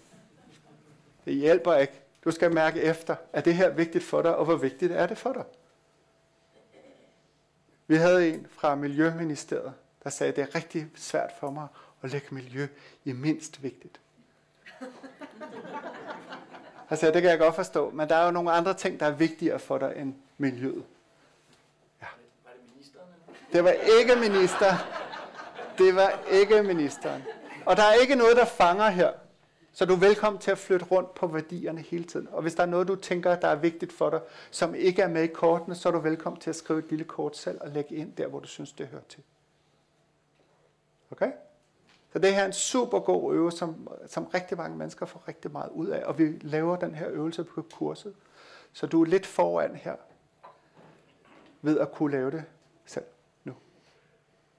Det 1.29 1.37
hjælper 1.37 1.75
ikke. 1.75 1.93
Du 2.23 2.31
skal 2.31 2.53
mærke 2.53 2.81
efter, 2.81 3.15
er 3.33 3.41
det 3.41 3.55
her 3.55 3.69
vigtigt 3.69 4.03
for 4.03 4.21
dig, 4.21 4.35
og 4.35 4.45
hvor 4.45 4.55
vigtigt 4.55 4.91
er 4.91 5.07
det 5.07 5.17
for 5.17 5.33
dig? 5.33 5.43
Vi 7.87 7.95
havde 7.95 8.29
en 8.29 8.47
fra 8.49 8.75
Miljøministeriet, 8.75 9.73
der 10.03 10.09
sagde, 10.09 10.29
at 10.29 10.35
det 10.35 10.41
er 10.41 10.55
rigtig 10.55 10.87
svært 10.95 11.31
for 11.39 11.51
mig 11.51 11.67
at 12.01 12.11
lægge 12.11 12.27
miljø 12.31 12.67
i 13.05 13.11
mindst 13.11 13.63
vigtigt. 13.63 13.99
Altså, 16.89 17.11
det 17.11 17.21
kan 17.21 17.31
jeg 17.31 17.39
godt 17.39 17.55
forstå, 17.55 17.89
men 17.89 18.09
der 18.09 18.15
er 18.15 18.25
jo 18.25 18.31
nogle 18.31 18.51
andre 18.51 18.73
ting, 18.73 18.99
der 18.99 19.05
er 19.05 19.11
vigtigere 19.11 19.59
for 19.59 19.77
dig 19.77 19.93
end 19.95 20.13
miljøet. 20.37 20.83
Ja. 22.01 22.07
Var 22.43 22.51
det 22.51 22.73
ministeren? 22.73 23.07
Det 23.53 23.63
var 23.63 23.71
ikke 23.71 24.15
minister. 24.29 24.73
Det 25.77 25.95
var 25.95 26.19
ikke 26.31 26.63
ministeren. 26.63 27.23
Og 27.65 27.77
der 27.77 27.83
er 27.83 27.93
ikke 27.93 28.15
noget, 28.15 28.37
der 28.37 28.45
fanger 28.45 28.89
her. 28.89 29.11
Så 29.71 29.85
du 29.85 29.93
er 29.93 29.99
velkommen 29.99 30.41
til 30.41 30.51
at 30.51 30.57
flytte 30.57 30.85
rundt 30.85 31.15
på 31.15 31.27
værdierne 31.27 31.81
hele 31.81 32.03
tiden. 32.03 32.27
Og 32.31 32.41
hvis 32.41 32.55
der 32.55 32.63
er 32.63 32.67
noget, 32.67 32.87
du 32.87 32.95
tænker, 32.95 33.35
der 33.35 33.47
er 33.47 33.55
vigtigt 33.55 33.93
for 33.93 34.09
dig, 34.09 34.21
som 34.51 34.75
ikke 34.75 35.01
er 35.01 35.07
med 35.07 35.23
i 35.23 35.27
kortene, 35.27 35.75
så 35.75 35.89
er 35.89 35.93
du 35.93 35.99
velkommen 35.99 36.39
til 36.39 36.49
at 36.49 36.55
skrive 36.55 36.79
et 36.79 36.89
lille 36.89 37.05
kort 37.05 37.37
selv 37.37 37.57
og 37.61 37.69
lægge 37.69 37.95
ind 37.95 38.13
der, 38.13 38.27
hvor 38.27 38.39
du 38.39 38.47
synes, 38.47 38.71
det 38.71 38.87
hører 38.87 39.01
til. 39.09 39.23
Okay? 41.11 41.31
Så 42.13 42.19
det 42.19 42.35
her 42.35 42.41
er 42.41 42.45
en 42.45 42.53
super 42.53 42.99
god 42.99 43.35
øvelse, 43.35 43.57
som, 43.57 43.87
som 44.07 44.25
rigtig 44.25 44.57
mange 44.57 44.77
mennesker 44.77 45.05
får 45.05 45.23
rigtig 45.27 45.51
meget 45.51 45.69
ud 45.71 45.87
af. 45.87 46.03
Og 46.03 46.17
vi 46.17 46.37
laver 46.41 46.75
den 46.75 46.95
her 46.95 47.09
øvelse 47.09 47.43
på 47.43 47.61
kurset. 47.61 48.13
Så 48.73 48.87
du 48.87 49.01
er 49.01 49.05
lidt 49.05 49.25
foran 49.25 49.75
her 49.75 49.95
ved 51.61 51.79
at 51.79 51.91
kunne 51.91 52.11
lave 52.11 52.31
det 52.31 52.43
selv 52.85 53.05
nu. 53.43 53.53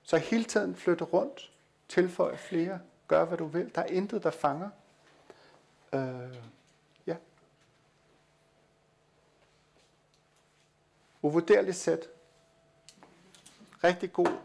Så 0.02 0.16
hele 0.16 0.44
tiden 0.44 0.76
flytte 0.76 1.04
rundt, 1.04 1.52
tilføj 1.88 2.36
flere, 2.36 2.78
gør 3.08 3.24
hvad 3.24 3.38
du 3.38 3.46
vil. 3.46 3.74
Der 3.74 3.80
er 3.80 3.86
intet, 3.86 4.22
der 4.22 4.30
fanger. 4.30 4.70
Øh, 5.93 6.36
ja. 7.07 7.16
Uvurderligt 11.22 11.76
sæt. 11.76 12.09
Rigtig 13.84 14.12
god. 14.12 14.38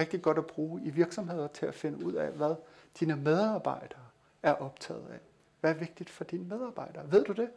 Rigtig 0.00 0.22
godt 0.22 0.38
at 0.38 0.46
bruge 0.46 0.82
i 0.82 0.90
virksomheder 0.90 1.48
til 1.48 1.66
at 1.66 1.74
finde 1.74 2.06
ud 2.06 2.12
af, 2.12 2.32
hvad 2.32 2.54
dine 3.00 3.16
medarbejdere 3.16 4.06
er 4.42 4.52
optaget 4.52 5.08
af. 5.08 5.20
Hvad 5.60 5.70
er 5.70 5.78
vigtigt 5.78 6.10
for 6.10 6.24
dine 6.24 6.44
medarbejdere? 6.44 7.12
Ved 7.12 7.24
du 7.24 7.32
det? 7.32 7.50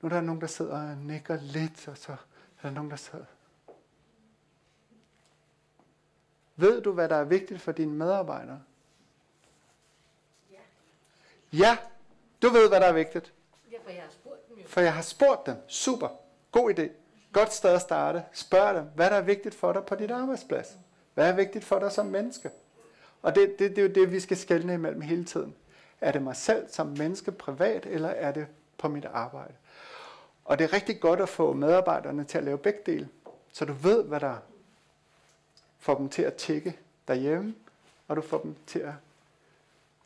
Nu 0.00 0.08
er 0.08 0.12
der 0.12 0.20
nogen, 0.20 0.40
der 0.40 0.46
sidder 0.46 0.90
og 0.90 0.96
nikker 0.96 1.40
lidt, 1.40 1.88
og 1.88 1.98
så 1.98 2.12
er 2.12 2.16
der 2.62 2.70
nogen, 2.70 2.90
der 2.90 2.96
sidder. 2.96 3.24
Ved 6.56 6.82
du, 6.82 6.92
hvad 6.92 7.08
der 7.08 7.16
er 7.16 7.24
vigtigt 7.24 7.60
for 7.60 7.72
dine 7.72 7.92
medarbejdere? 7.92 8.62
Ja, 11.58 11.76
du 12.42 12.48
ved, 12.48 12.68
hvad 12.68 12.80
der 12.80 12.86
er 12.86 12.92
vigtigt. 12.92 13.32
Ja, 13.72 13.76
for 13.84 13.90
jeg 13.90 14.02
har 14.02 14.10
spurgt 14.10 14.48
dem 14.48 14.58
jo. 14.58 14.62
For 14.66 14.80
jeg 14.80 14.94
har 14.94 15.02
spurgt 15.02 15.46
dem. 15.46 15.56
Super. 15.68 16.08
God 16.52 16.78
idé. 16.78 16.88
Godt 17.32 17.52
sted 17.52 17.70
at 17.70 17.80
starte. 17.80 18.24
Spørg 18.32 18.74
dem, 18.74 18.84
hvad 18.94 19.10
der 19.10 19.16
er 19.16 19.22
vigtigt 19.22 19.54
for 19.54 19.72
dig 19.72 19.84
på 19.84 19.94
dit 19.94 20.10
arbejdsplads. 20.10 20.76
Hvad 21.14 21.28
er 21.28 21.32
vigtigt 21.32 21.64
for 21.64 21.78
dig 21.78 21.92
som 21.92 22.06
menneske? 22.06 22.50
Og 23.22 23.34
det, 23.34 23.58
det, 23.58 23.70
det 23.70 23.78
er 23.78 23.82
jo 23.82 23.94
det, 23.94 24.12
vi 24.12 24.20
skal 24.20 24.36
skelne 24.36 24.74
imellem 24.74 25.00
hele 25.00 25.24
tiden. 25.24 25.54
Er 26.00 26.12
det 26.12 26.22
mig 26.22 26.36
selv 26.36 26.68
som 26.68 26.86
menneske 26.86 27.32
privat, 27.32 27.86
eller 27.86 28.08
er 28.08 28.32
det 28.32 28.46
på 28.78 28.88
mit 28.88 29.04
arbejde? 29.04 29.54
Og 30.44 30.58
det 30.58 30.64
er 30.64 30.72
rigtig 30.72 31.00
godt 31.00 31.20
at 31.20 31.28
få 31.28 31.52
medarbejderne 31.52 32.24
til 32.24 32.38
at 32.38 32.44
lave 32.44 32.58
begge 32.58 32.80
dele, 32.86 33.08
så 33.52 33.64
du 33.64 33.72
ved, 33.72 34.04
hvad 34.04 34.20
der 34.20 34.36
får 35.78 35.94
dem 35.94 36.08
til 36.08 36.22
at 36.22 36.34
tjekke 36.34 36.78
derhjemme, 37.08 37.54
og 38.08 38.16
du 38.16 38.20
får 38.20 38.38
dem 38.38 38.56
til 38.66 38.78
at 38.78 38.92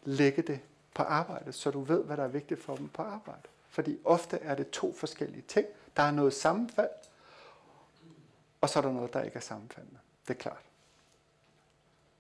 lægge 0.04 0.42
det 0.42 0.60
på 0.94 1.02
arbejde, 1.02 1.52
så 1.52 1.70
du 1.70 1.80
ved, 1.80 2.04
hvad 2.04 2.16
der 2.16 2.24
er 2.24 2.28
vigtigt 2.28 2.62
for 2.62 2.76
dem 2.76 2.88
på 2.88 3.02
arbejde. 3.02 3.42
Fordi 3.68 3.98
ofte 4.04 4.38
er 4.38 4.54
det 4.54 4.70
to 4.70 4.92
forskellige 4.92 5.42
ting. 5.42 5.66
Der 5.96 6.02
er 6.02 6.10
noget 6.10 6.34
sammenfald, 6.34 6.90
og 8.60 8.68
så 8.68 8.78
er 8.78 8.82
der 8.82 8.92
noget, 8.92 9.12
der 9.12 9.22
ikke 9.22 9.36
er 9.36 9.40
sammenfaldende. 9.40 9.98
Det 10.28 10.34
er 10.34 10.38
klart. 10.38 10.62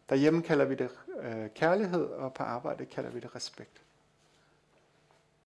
Derhjemme 0.08 0.42
kalder 0.42 0.64
vi 0.64 0.74
det 0.74 0.90
øh, 1.20 1.50
kærlighed, 1.54 2.04
og 2.04 2.34
på 2.34 2.42
arbejde 2.42 2.86
kalder 2.86 3.10
vi 3.10 3.20
det 3.20 3.34
respekt. 3.34 3.82